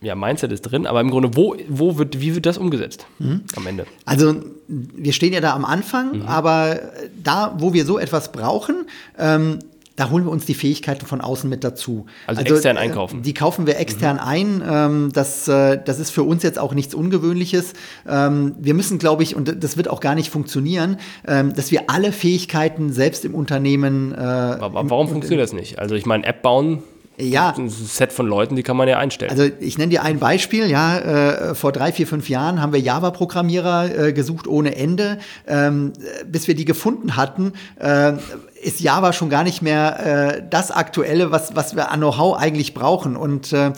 ja, 0.00 0.14
Mindset 0.16 0.50
ist 0.50 0.62
drin, 0.62 0.86
aber 0.86 1.00
im 1.00 1.10
Grunde, 1.10 1.36
wo, 1.36 1.54
wo 1.68 1.96
wird, 1.98 2.20
wie 2.20 2.34
wird 2.34 2.46
das 2.46 2.58
umgesetzt 2.58 3.06
mhm. 3.18 3.42
am 3.54 3.66
Ende? 3.66 3.86
Also, 4.04 4.34
wir 4.66 5.12
stehen 5.12 5.32
ja 5.32 5.40
da 5.40 5.54
am 5.54 5.64
Anfang, 5.64 6.18
mhm. 6.18 6.22
aber 6.22 6.80
da, 7.22 7.54
wo 7.58 7.72
wir 7.72 7.84
so 7.84 7.98
etwas 7.98 8.32
brauchen, 8.32 8.86
ähm, 9.18 9.60
da 9.96 10.10
holen 10.10 10.24
wir 10.24 10.30
uns 10.30 10.46
die 10.46 10.54
Fähigkeiten 10.54 11.06
von 11.06 11.20
außen 11.20 11.48
mit 11.48 11.64
dazu. 11.64 12.06
Also, 12.26 12.40
also 12.40 12.54
extern 12.54 12.76
äh, 12.76 12.80
einkaufen. 12.80 13.22
Die 13.22 13.34
kaufen 13.34 13.66
wir 13.66 13.78
extern 13.78 14.16
mhm. 14.16 14.22
ein. 14.22 14.62
Ähm, 14.68 15.10
das, 15.12 15.48
äh, 15.48 15.80
das 15.84 15.98
ist 15.98 16.10
für 16.10 16.22
uns 16.22 16.42
jetzt 16.42 16.58
auch 16.58 16.74
nichts 16.74 16.94
Ungewöhnliches. 16.94 17.74
Ähm, 18.08 18.54
wir 18.58 18.74
müssen, 18.74 18.98
glaube 18.98 19.22
ich, 19.22 19.36
und 19.36 19.62
das 19.62 19.76
wird 19.76 19.88
auch 19.88 20.00
gar 20.00 20.14
nicht 20.14 20.30
funktionieren, 20.30 20.98
ähm, 21.26 21.54
dass 21.54 21.70
wir 21.70 21.84
alle 21.88 22.12
Fähigkeiten 22.12 22.92
selbst 22.92 23.24
im 23.24 23.34
Unternehmen. 23.34 24.12
Äh, 24.12 24.18
Warum 24.18 25.06
im, 25.06 25.12
funktioniert 25.12 25.42
das 25.42 25.52
nicht? 25.52 25.78
Also 25.78 25.94
ich 25.94 26.06
meine, 26.06 26.24
App 26.24 26.42
bauen 26.42 26.82
ja. 27.18 27.54
Ein 27.56 27.68
Set 27.68 28.12
von 28.12 28.26
Leuten, 28.26 28.56
die 28.56 28.62
kann 28.62 28.76
man 28.76 28.88
ja 28.88 28.98
einstellen. 28.98 29.30
Also 29.30 29.44
ich 29.60 29.76
nenne 29.76 29.90
dir 29.90 30.02
ein 30.02 30.18
Beispiel, 30.18 30.68
ja, 30.70 30.98
äh, 30.98 31.54
vor 31.54 31.70
drei, 31.70 31.92
vier, 31.92 32.06
fünf 32.06 32.28
Jahren 32.28 32.60
haben 32.60 32.72
wir 32.72 32.80
Java-Programmierer 32.80 34.06
äh, 34.06 34.12
gesucht 34.12 34.46
ohne 34.46 34.76
Ende. 34.76 35.18
Ähm, 35.46 35.92
bis 36.26 36.48
wir 36.48 36.54
die 36.54 36.64
gefunden 36.64 37.16
hatten, 37.16 37.52
äh, 37.78 38.14
ist 38.62 38.80
Java 38.80 39.12
schon 39.12 39.28
gar 39.28 39.42
nicht 39.42 39.60
mehr 39.60 40.36
äh, 40.36 40.42
das 40.48 40.70
Aktuelle, 40.70 41.30
was, 41.32 41.56
was 41.56 41.74
wir 41.74 41.90
an 41.90 42.00
Know-how 42.00 42.36
eigentlich 42.38 42.74
brauchen. 42.74 43.16
Und 43.16 43.52
äh, 43.52 43.72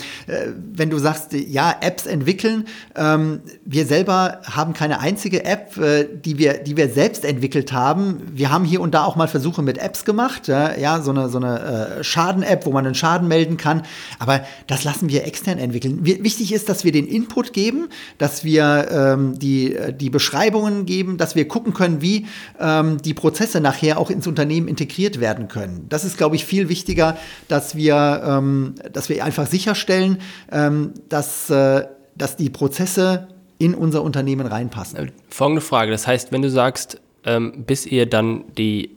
wenn 0.73 0.91
du 0.91 0.99
sagst, 0.99 1.33
ja, 1.33 1.75
Apps 1.81 2.07
entwickeln, 2.07 2.67
ähm, 2.95 3.41
wir 3.65 3.87
selber 3.87 4.41
haben 4.45 4.75
keine 4.75 5.01
einzige 5.01 5.45
App, 5.45 5.77
äh, 5.79 6.07
die, 6.15 6.39
wir, 6.39 6.63
die 6.63 6.77
wir 6.77 6.91
selbst 6.91 7.25
entwickelt 7.25 7.73
haben. 7.73 8.23
Wir 8.33 8.51
haben 8.51 8.65
hier 8.65 8.81
und 8.81 8.95
da 8.95 9.05
auch 9.05 9.17
mal 9.17 9.27
Versuche 9.29 9.63
mit 9.63 9.79
Apps 9.79 10.05
gemacht, 10.05 10.49
ja, 10.49 10.77
ja 10.77 11.01
so 11.01 11.11
eine, 11.11 11.29
so 11.31 11.39
eine 11.39 11.61
äh, 12.01 12.05
Schaden-App, 12.05 12.67
wo 12.67 12.71
man 12.71 12.85
einen 12.85 12.95
Schaden 12.95 13.27
melden 13.27 13.57
kann. 13.57 13.83
Aber 14.19 14.43
das 14.67 14.85
lassen 14.85 15.09
wir 15.09 15.27
extern 15.27 15.59
entwickeln. 15.59 16.01
Wir, 16.03 16.23
wichtig 16.23 16.53
ist, 16.53 16.69
dass 16.69 16.85
wir 16.85 16.93
den 16.93 17.07
Input 17.07 17.55
geben, 17.55 17.89
dass 18.19 18.45
wir 18.45 18.89
ähm, 18.91 19.39
die, 19.39 19.77
die 19.99 20.11
Beschreibungen 20.11 20.85
geben, 20.85 21.17
dass 21.17 21.35
wir 21.35 21.49
gucken 21.49 21.73
können, 21.73 22.03
wie 22.03 22.27
ähm, 22.61 22.99
die 23.01 23.15
Prozesse 23.15 23.61
nachher 23.61 23.99
auch 23.99 24.11
ins 24.11 24.27
Unternehmen 24.27 24.74
integriert 24.75 25.21
werden 25.21 25.47
können. 25.47 25.87
Das 25.89 26.05
ist, 26.05 26.17
glaube 26.17 26.35
ich, 26.35 26.45
viel 26.45 26.69
wichtiger, 26.69 27.17
dass 27.47 27.77
wir, 27.77 28.23
ähm, 28.27 28.75
dass 28.93 29.09
wir 29.09 29.25
einfach 29.25 29.47
sicherstellen, 29.47 30.19
ähm, 30.51 30.95
dass, 31.09 31.49
äh, 31.49 31.87
dass 32.17 32.37
die 32.37 32.51
Prozesse 32.51 33.29
in 33.59 33.75
unser 33.75 34.03
Unternehmen 34.03 34.49
reinpassen. 34.49 34.99
Äh, 34.99 35.13
folgende 35.29 35.61
Frage, 35.61 35.93
das 35.93 36.09
heißt, 36.09 36.33
wenn 36.33 36.43
du 36.43 36.51
sagst, 36.51 37.01
ähm, 37.25 37.65
bis 37.65 37.87
ihr 37.87 38.07
dann 38.07 38.45
die, 38.59 38.97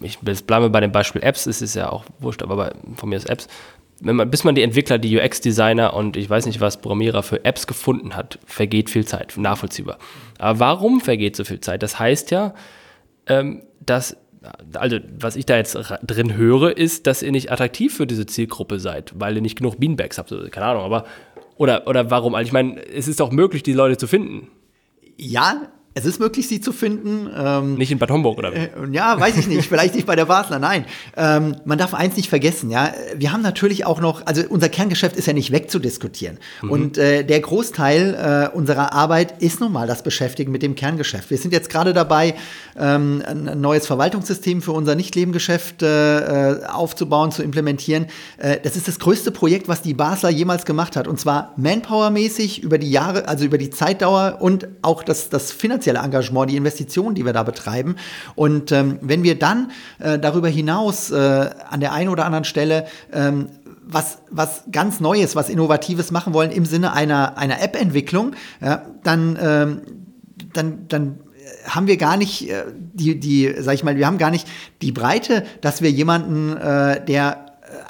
ich 0.00 0.18
bleibe 0.18 0.70
bei 0.70 0.80
dem 0.80 0.90
Beispiel 0.90 1.22
Apps, 1.22 1.46
es 1.46 1.62
ist 1.62 1.76
ja 1.76 1.88
auch 1.88 2.04
wurscht, 2.18 2.42
aber 2.42 2.56
bei, 2.56 2.72
von 2.96 3.08
mir 3.08 3.16
ist 3.16 3.30
Apps, 3.30 3.46
man, 4.00 4.28
bis 4.28 4.42
man 4.42 4.56
die 4.56 4.62
Entwickler, 4.62 4.98
die 4.98 5.16
UX-Designer 5.16 5.94
und 5.94 6.16
ich 6.16 6.28
weiß 6.28 6.46
nicht 6.46 6.60
was, 6.60 6.80
Programmierer 6.80 7.22
für 7.22 7.44
Apps 7.44 7.68
gefunden 7.68 8.16
hat, 8.16 8.40
vergeht 8.44 8.90
viel 8.90 9.06
Zeit, 9.06 9.34
nachvollziehbar. 9.36 9.98
Aber 10.38 10.58
warum 10.58 11.00
vergeht 11.00 11.36
so 11.36 11.44
viel 11.44 11.60
Zeit? 11.60 11.84
Das 11.84 12.00
heißt 12.00 12.32
ja, 12.32 12.54
ähm, 13.28 13.62
dass 13.86 14.16
also 14.74 14.98
was 15.18 15.36
ich 15.36 15.46
da 15.46 15.56
jetzt 15.56 15.78
drin 16.02 16.34
höre, 16.36 16.76
ist, 16.76 17.06
dass 17.06 17.22
ihr 17.22 17.32
nicht 17.32 17.50
attraktiv 17.52 17.96
für 17.96 18.06
diese 18.06 18.26
Zielgruppe 18.26 18.80
seid, 18.80 19.12
weil 19.16 19.36
ihr 19.36 19.42
nicht 19.42 19.56
genug 19.56 19.78
Beanbags 19.78 20.18
habt. 20.18 20.34
Keine 20.50 20.66
Ahnung, 20.66 20.82
aber 20.82 21.04
oder, 21.56 21.86
oder 21.86 22.10
warum? 22.10 22.34
Also 22.34 22.46
ich 22.48 22.52
meine, 22.52 22.84
es 22.86 23.08
ist 23.08 23.20
auch 23.20 23.30
möglich, 23.30 23.62
die 23.62 23.72
Leute 23.72 23.96
zu 23.96 24.06
finden. 24.06 24.48
Ja, 25.16 25.68
es 25.94 26.06
ist 26.06 26.20
möglich, 26.20 26.48
sie 26.48 26.60
zu 26.60 26.72
finden. 26.72 27.28
Ähm, 27.36 27.74
nicht 27.74 27.92
in 27.92 27.98
Bad 27.98 28.10
Homburg, 28.10 28.38
oder? 28.38 28.52
Äh, 28.52 28.70
ja, 28.92 29.20
weiß 29.20 29.36
ich 29.36 29.46
nicht. 29.46 29.68
Vielleicht 29.68 29.94
nicht 29.94 30.06
bei 30.06 30.16
der 30.16 30.24
Basler, 30.24 30.58
nein. 30.58 30.86
Ähm, 31.16 31.56
man 31.66 31.76
darf 31.76 31.92
eins 31.92 32.16
nicht 32.16 32.30
vergessen, 32.30 32.70
ja. 32.70 32.94
Wir 33.14 33.32
haben 33.32 33.42
natürlich 33.42 33.84
auch 33.84 34.00
noch, 34.00 34.24
also 34.26 34.42
unser 34.48 34.70
Kerngeschäft 34.70 35.16
ist 35.16 35.26
ja 35.26 35.34
nicht 35.34 35.52
wegzudiskutieren. 35.52 36.38
Mhm. 36.62 36.70
Und 36.70 36.98
äh, 36.98 37.24
der 37.24 37.40
Großteil 37.40 38.50
äh, 38.54 38.56
unserer 38.56 38.94
Arbeit 38.94 39.42
ist 39.42 39.60
nun 39.60 39.72
mal 39.72 39.86
das 39.86 40.02
Beschäftigen 40.02 40.50
mit 40.50 40.62
dem 40.62 40.74
Kerngeschäft. 40.74 41.28
Wir 41.30 41.36
sind 41.36 41.52
jetzt 41.52 41.68
gerade 41.68 41.92
dabei, 41.92 42.36
ähm, 42.78 43.22
ein 43.26 43.60
neues 43.60 43.86
Verwaltungssystem 43.86 44.62
für 44.62 44.72
unser 44.72 44.94
Nichtlebengeschäft 44.94 45.82
äh, 45.82 46.52
äh, 46.52 46.64
aufzubauen, 46.64 47.32
zu 47.32 47.42
implementieren. 47.42 48.06
Äh, 48.38 48.58
das 48.62 48.76
ist 48.76 48.88
das 48.88 48.98
größte 48.98 49.30
Projekt, 49.30 49.68
was 49.68 49.82
die 49.82 49.92
Basler 49.92 50.30
jemals 50.30 50.64
gemacht 50.64 50.96
hat. 50.96 51.06
Und 51.06 51.20
zwar 51.20 51.52
manpowermäßig 51.56 52.62
über 52.62 52.78
die 52.78 52.90
Jahre, 52.90 53.28
also 53.28 53.44
über 53.44 53.58
die 53.58 53.68
Zeitdauer 53.68 54.38
und 54.40 54.68
auch 54.80 55.02
das, 55.02 55.28
das 55.28 55.52
finanzielle 55.52 55.81
finanzielle 55.82 55.98
Engagement, 55.98 56.50
die 56.50 56.56
Investitionen, 56.56 57.14
die 57.14 57.24
wir 57.24 57.32
da 57.32 57.42
betreiben. 57.42 57.96
Und 58.34 58.72
ähm, 58.72 58.98
wenn 59.00 59.22
wir 59.22 59.38
dann 59.38 59.72
äh, 59.98 60.18
darüber 60.18 60.48
hinaus 60.48 61.10
äh, 61.10 61.50
an 61.68 61.80
der 61.80 61.92
einen 61.92 62.08
oder 62.08 62.24
anderen 62.24 62.44
Stelle 62.44 62.86
ähm, 63.12 63.48
was, 63.84 64.18
was 64.30 64.64
ganz 64.70 65.00
Neues, 65.00 65.34
was 65.34 65.48
Innovatives 65.48 66.12
machen 66.12 66.32
wollen 66.32 66.52
im 66.52 66.64
Sinne 66.64 66.92
einer, 66.92 67.36
einer 67.36 67.60
App-Entwicklung, 67.60 68.34
ja, 68.60 68.86
dann, 69.02 69.36
ähm, 69.42 69.80
dann, 70.52 70.86
dann 70.88 71.18
haben 71.66 71.86
wir 71.88 71.96
gar 71.96 72.16
nicht 72.16 72.48
äh, 72.48 72.64
die, 72.92 73.18
die, 73.18 73.52
sag 73.58 73.74
ich 73.74 73.84
mal, 73.84 73.96
wir 73.96 74.06
haben 74.06 74.18
gar 74.18 74.30
nicht 74.30 74.46
die 74.82 74.92
Breite, 74.92 75.44
dass 75.60 75.82
wir 75.82 75.90
jemanden, 75.90 76.56
äh, 76.56 77.04
der 77.04 77.41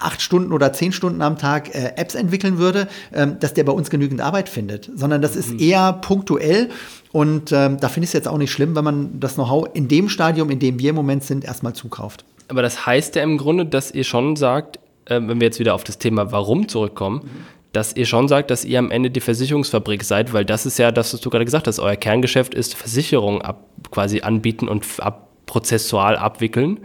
acht 0.02 0.20
Stunden 0.20 0.52
oder 0.52 0.72
zehn 0.72 0.92
Stunden 0.92 1.22
am 1.22 1.38
Tag 1.38 1.74
äh, 1.74 1.92
Apps 1.96 2.14
entwickeln 2.14 2.58
würde, 2.58 2.88
ähm, 3.12 3.38
dass 3.40 3.54
der 3.54 3.64
bei 3.64 3.72
uns 3.72 3.90
genügend 3.90 4.20
Arbeit 4.20 4.48
findet, 4.48 4.90
sondern 4.94 5.22
das 5.22 5.36
ist 5.36 5.52
mhm. 5.52 5.58
eher 5.58 5.92
punktuell. 5.94 6.70
Und 7.12 7.52
ähm, 7.52 7.78
da 7.78 7.88
finde 7.88 8.04
ich 8.04 8.10
es 8.10 8.12
jetzt 8.14 8.28
auch 8.28 8.38
nicht 8.38 8.50
schlimm, 8.50 8.74
wenn 8.74 8.84
man 8.84 9.20
das 9.20 9.34
Know-how 9.34 9.68
in 9.74 9.88
dem 9.88 10.08
Stadium, 10.08 10.50
in 10.50 10.58
dem 10.58 10.78
wir 10.78 10.90
im 10.90 10.96
Moment 10.96 11.24
sind, 11.24 11.44
erstmal 11.44 11.74
zukauft. 11.74 12.24
Aber 12.48 12.62
das 12.62 12.86
heißt 12.86 13.16
ja 13.16 13.22
im 13.22 13.38
Grunde, 13.38 13.66
dass 13.66 13.90
ihr 13.90 14.04
schon 14.04 14.36
sagt, 14.36 14.78
äh, 15.06 15.14
wenn 15.14 15.40
wir 15.40 15.46
jetzt 15.46 15.58
wieder 15.58 15.74
auf 15.74 15.84
das 15.84 15.98
Thema 15.98 16.32
Warum 16.32 16.68
zurückkommen, 16.68 17.22
mhm. 17.24 17.28
dass 17.72 17.94
ihr 17.94 18.06
schon 18.06 18.28
sagt, 18.28 18.50
dass 18.50 18.64
ihr 18.64 18.78
am 18.78 18.90
Ende 18.90 19.10
die 19.10 19.20
Versicherungsfabrik 19.20 20.04
seid, 20.04 20.32
weil 20.32 20.44
das 20.44 20.66
ist 20.66 20.78
ja 20.78 20.90
das, 20.90 21.12
was 21.14 21.20
du 21.20 21.30
gerade 21.30 21.44
gesagt 21.44 21.66
hast, 21.66 21.78
euer 21.78 21.96
Kerngeschäft 21.96 22.54
ist 22.54 22.74
Versicherung 22.74 23.42
ab, 23.42 23.66
quasi 23.90 24.20
anbieten 24.22 24.68
und 24.68 24.84
ab, 24.98 25.28
prozessual 25.46 26.16
abwickeln 26.16 26.80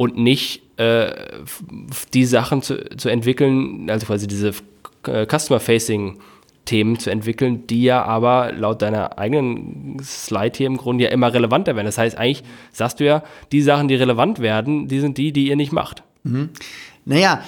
und 0.00 0.16
nicht 0.16 0.62
äh, 0.78 1.12
die 2.14 2.24
Sachen 2.24 2.62
zu, 2.62 2.88
zu 2.96 3.10
entwickeln, 3.10 3.90
also 3.90 4.06
quasi 4.06 4.26
diese 4.26 4.54
äh, 5.06 5.26
Customer-Facing 5.26 6.18
Themen 6.64 6.98
zu 6.98 7.10
entwickeln, 7.10 7.66
die 7.66 7.82
ja 7.82 8.02
aber 8.02 8.50
laut 8.52 8.80
deiner 8.80 9.18
eigenen 9.18 9.98
Slide 10.02 10.56
hier 10.56 10.68
im 10.68 10.78
Grunde 10.78 11.04
ja 11.04 11.10
immer 11.10 11.34
relevanter 11.34 11.76
werden. 11.76 11.84
Das 11.84 11.98
heißt, 11.98 12.16
eigentlich 12.16 12.44
sagst 12.72 13.00
du 13.00 13.04
ja, 13.04 13.22
die 13.52 13.60
Sachen, 13.60 13.88
die 13.88 13.94
relevant 13.94 14.38
werden, 14.38 14.88
die 14.88 15.00
sind 15.00 15.18
die, 15.18 15.32
die 15.32 15.48
ihr 15.48 15.56
nicht 15.56 15.72
macht. 15.72 16.02
Mhm. 16.22 16.48
Naja, 17.04 17.42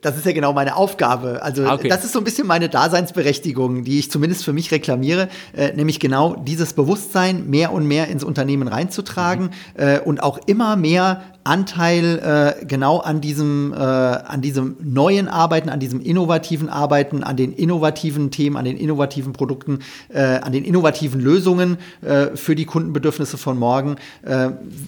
das 0.00 0.16
ist 0.16 0.24
ja 0.24 0.32
genau 0.32 0.54
meine 0.54 0.76
Aufgabe. 0.76 1.42
Also 1.42 1.66
ah, 1.66 1.74
okay. 1.74 1.88
das 1.88 2.02
ist 2.04 2.12
so 2.12 2.20
ein 2.20 2.24
bisschen 2.24 2.46
meine 2.46 2.70
Daseinsberechtigung, 2.70 3.84
die 3.84 3.98
ich 3.98 4.10
zumindest 4.10 4.44
für 4.44 4.54
mich 4.54 4.70
reklamiere, 4.70 5.28
äh, 5.54 5.72
nämlich 5.74 6.00
genau 6.00 6.36
dieses 6.36 6.72
Bewusstsein 6.72 7.50
mehr 7.50 7.72
und 7.72 7.86
mehr 7.86 8.08
ins 8.08 8.24
Unternehmen 8.24 8.68
reinzutragen 8.68 9.44
mhm. 9.44 9.82
äh, 9.82 10.00
und 10.00 10.22
auch 10.22 10.38
immer 10.46 10.76
mehr 10.76 11.22
Anteil 11.44 12.56
äh, 12.60 12.64
genau 12.64 12.98
an 12.98 13.20
diesem, 13.20 13.74
äh, 13.74 13.76
an 13.76 14.40
diesem 14.40 14.76
neuen 14.80 15.28
Arbeiten, 15.28 15.68
an 15.68 15.80
diesem 15.80 16.00
innovativen 16.00 16.70
Arbeiten, 16.70 17.22
an 17.22 17.36
den 17.36 17.52
innovativen 17.52 18.30
Themen, 18.30 18.56
an 18.56 18.64
den 18.64 18.76
innovativen 18.78 19.34
Produkten, 19.34 19.80
äh, 20.08 20.20
an 20.20 20.52
den 20.52 20.64
innovativen 20.64 21.20
Lösungen 21.20 21.76
äh, 22.02 22.36
für 22.36 22.54
die 22.54 22.64
Kundenbedürfnisse 22.64 23.36
von 23.36 23.58
morgen, 23.58 23.96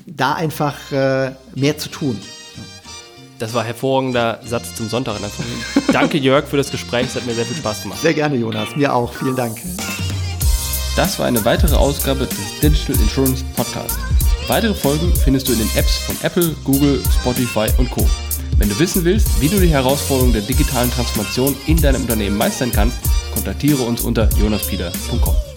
da 0.07 0.35
einfach 0.35 0.77
mehr 1.55 1.79
zu 1.79 1.89
tun. 1.89 2.17
Das 3.41 3.55
war 3.55 3.63
ein 3.63 3.67
hervorragender 3.67 4.39
Satz 4.45 4.75
zum 4.75 4.89
Sonntag. 4.91 5.17
Danke, 5.93 6.19
Jörg, 6.19 6.47
für 6.47 6.59
das 6.59 6.71
Gespräch. 6.71 7.07
Es 7.07 7.17
hat 7.17 7.25
mir 7.25 7.33
sehr 7.33 7.47
viel 7.47 7.57
Spaß 7.57 7.83
gemacht. 7.83 7.99
Sehr 7.99 8.13
gerne, 8.13 8.37
Jonas. 8.37 8.77
Mir 8.77 8.95
auch. 8.95 9.15
Vielen 9.15 9.35
Dank. 9.35 9.59
Das 10.95 11.19
war 11.19 11.25
eine 11.25 11.43
weitere 11.47 11.75
Ausgabe 11.75 12.27
des 12.27 12.61
Digital 12.61 12.97
Insurance 12.97 13.43
Podcast. 13.57 13.99
Weitere 14.47 14.75
Folgen 14.75 15.11
findest 15.25 15.49
du 15.49 15.53
in 15.53 15.61
den 15.61 15.71
Apps 15.75 15.97
von 15.99 16.17
Apple, 16.23 16.55
Google, 16.65 17.03
Spotify 17.21 17.67
und 17.79 17.91
Co. 17.91 18.07
Wenn 18.59 18.69
du 18.69 18.79
wissen 18.79 19.05
willst, 19.05 19.41
wie 19.41 19.49
du 19.49 19.59
die 19.59 19.69
Herausforderungen 19.69 20.35
der 20.35 20.43
digitalen 20.43 20.91
Transformation 20.91 21.57
in 21.67 21.81
deinem 21.81 22.03
Unternehmen 22.03 22.37
meistern 22.37 22.71
kannst, 22.71 22.99
kontaktiere 23.33 23.83
uns 23.85 24.03
unter 24.03 24.29
jonaspieter.com. 24.39 25.50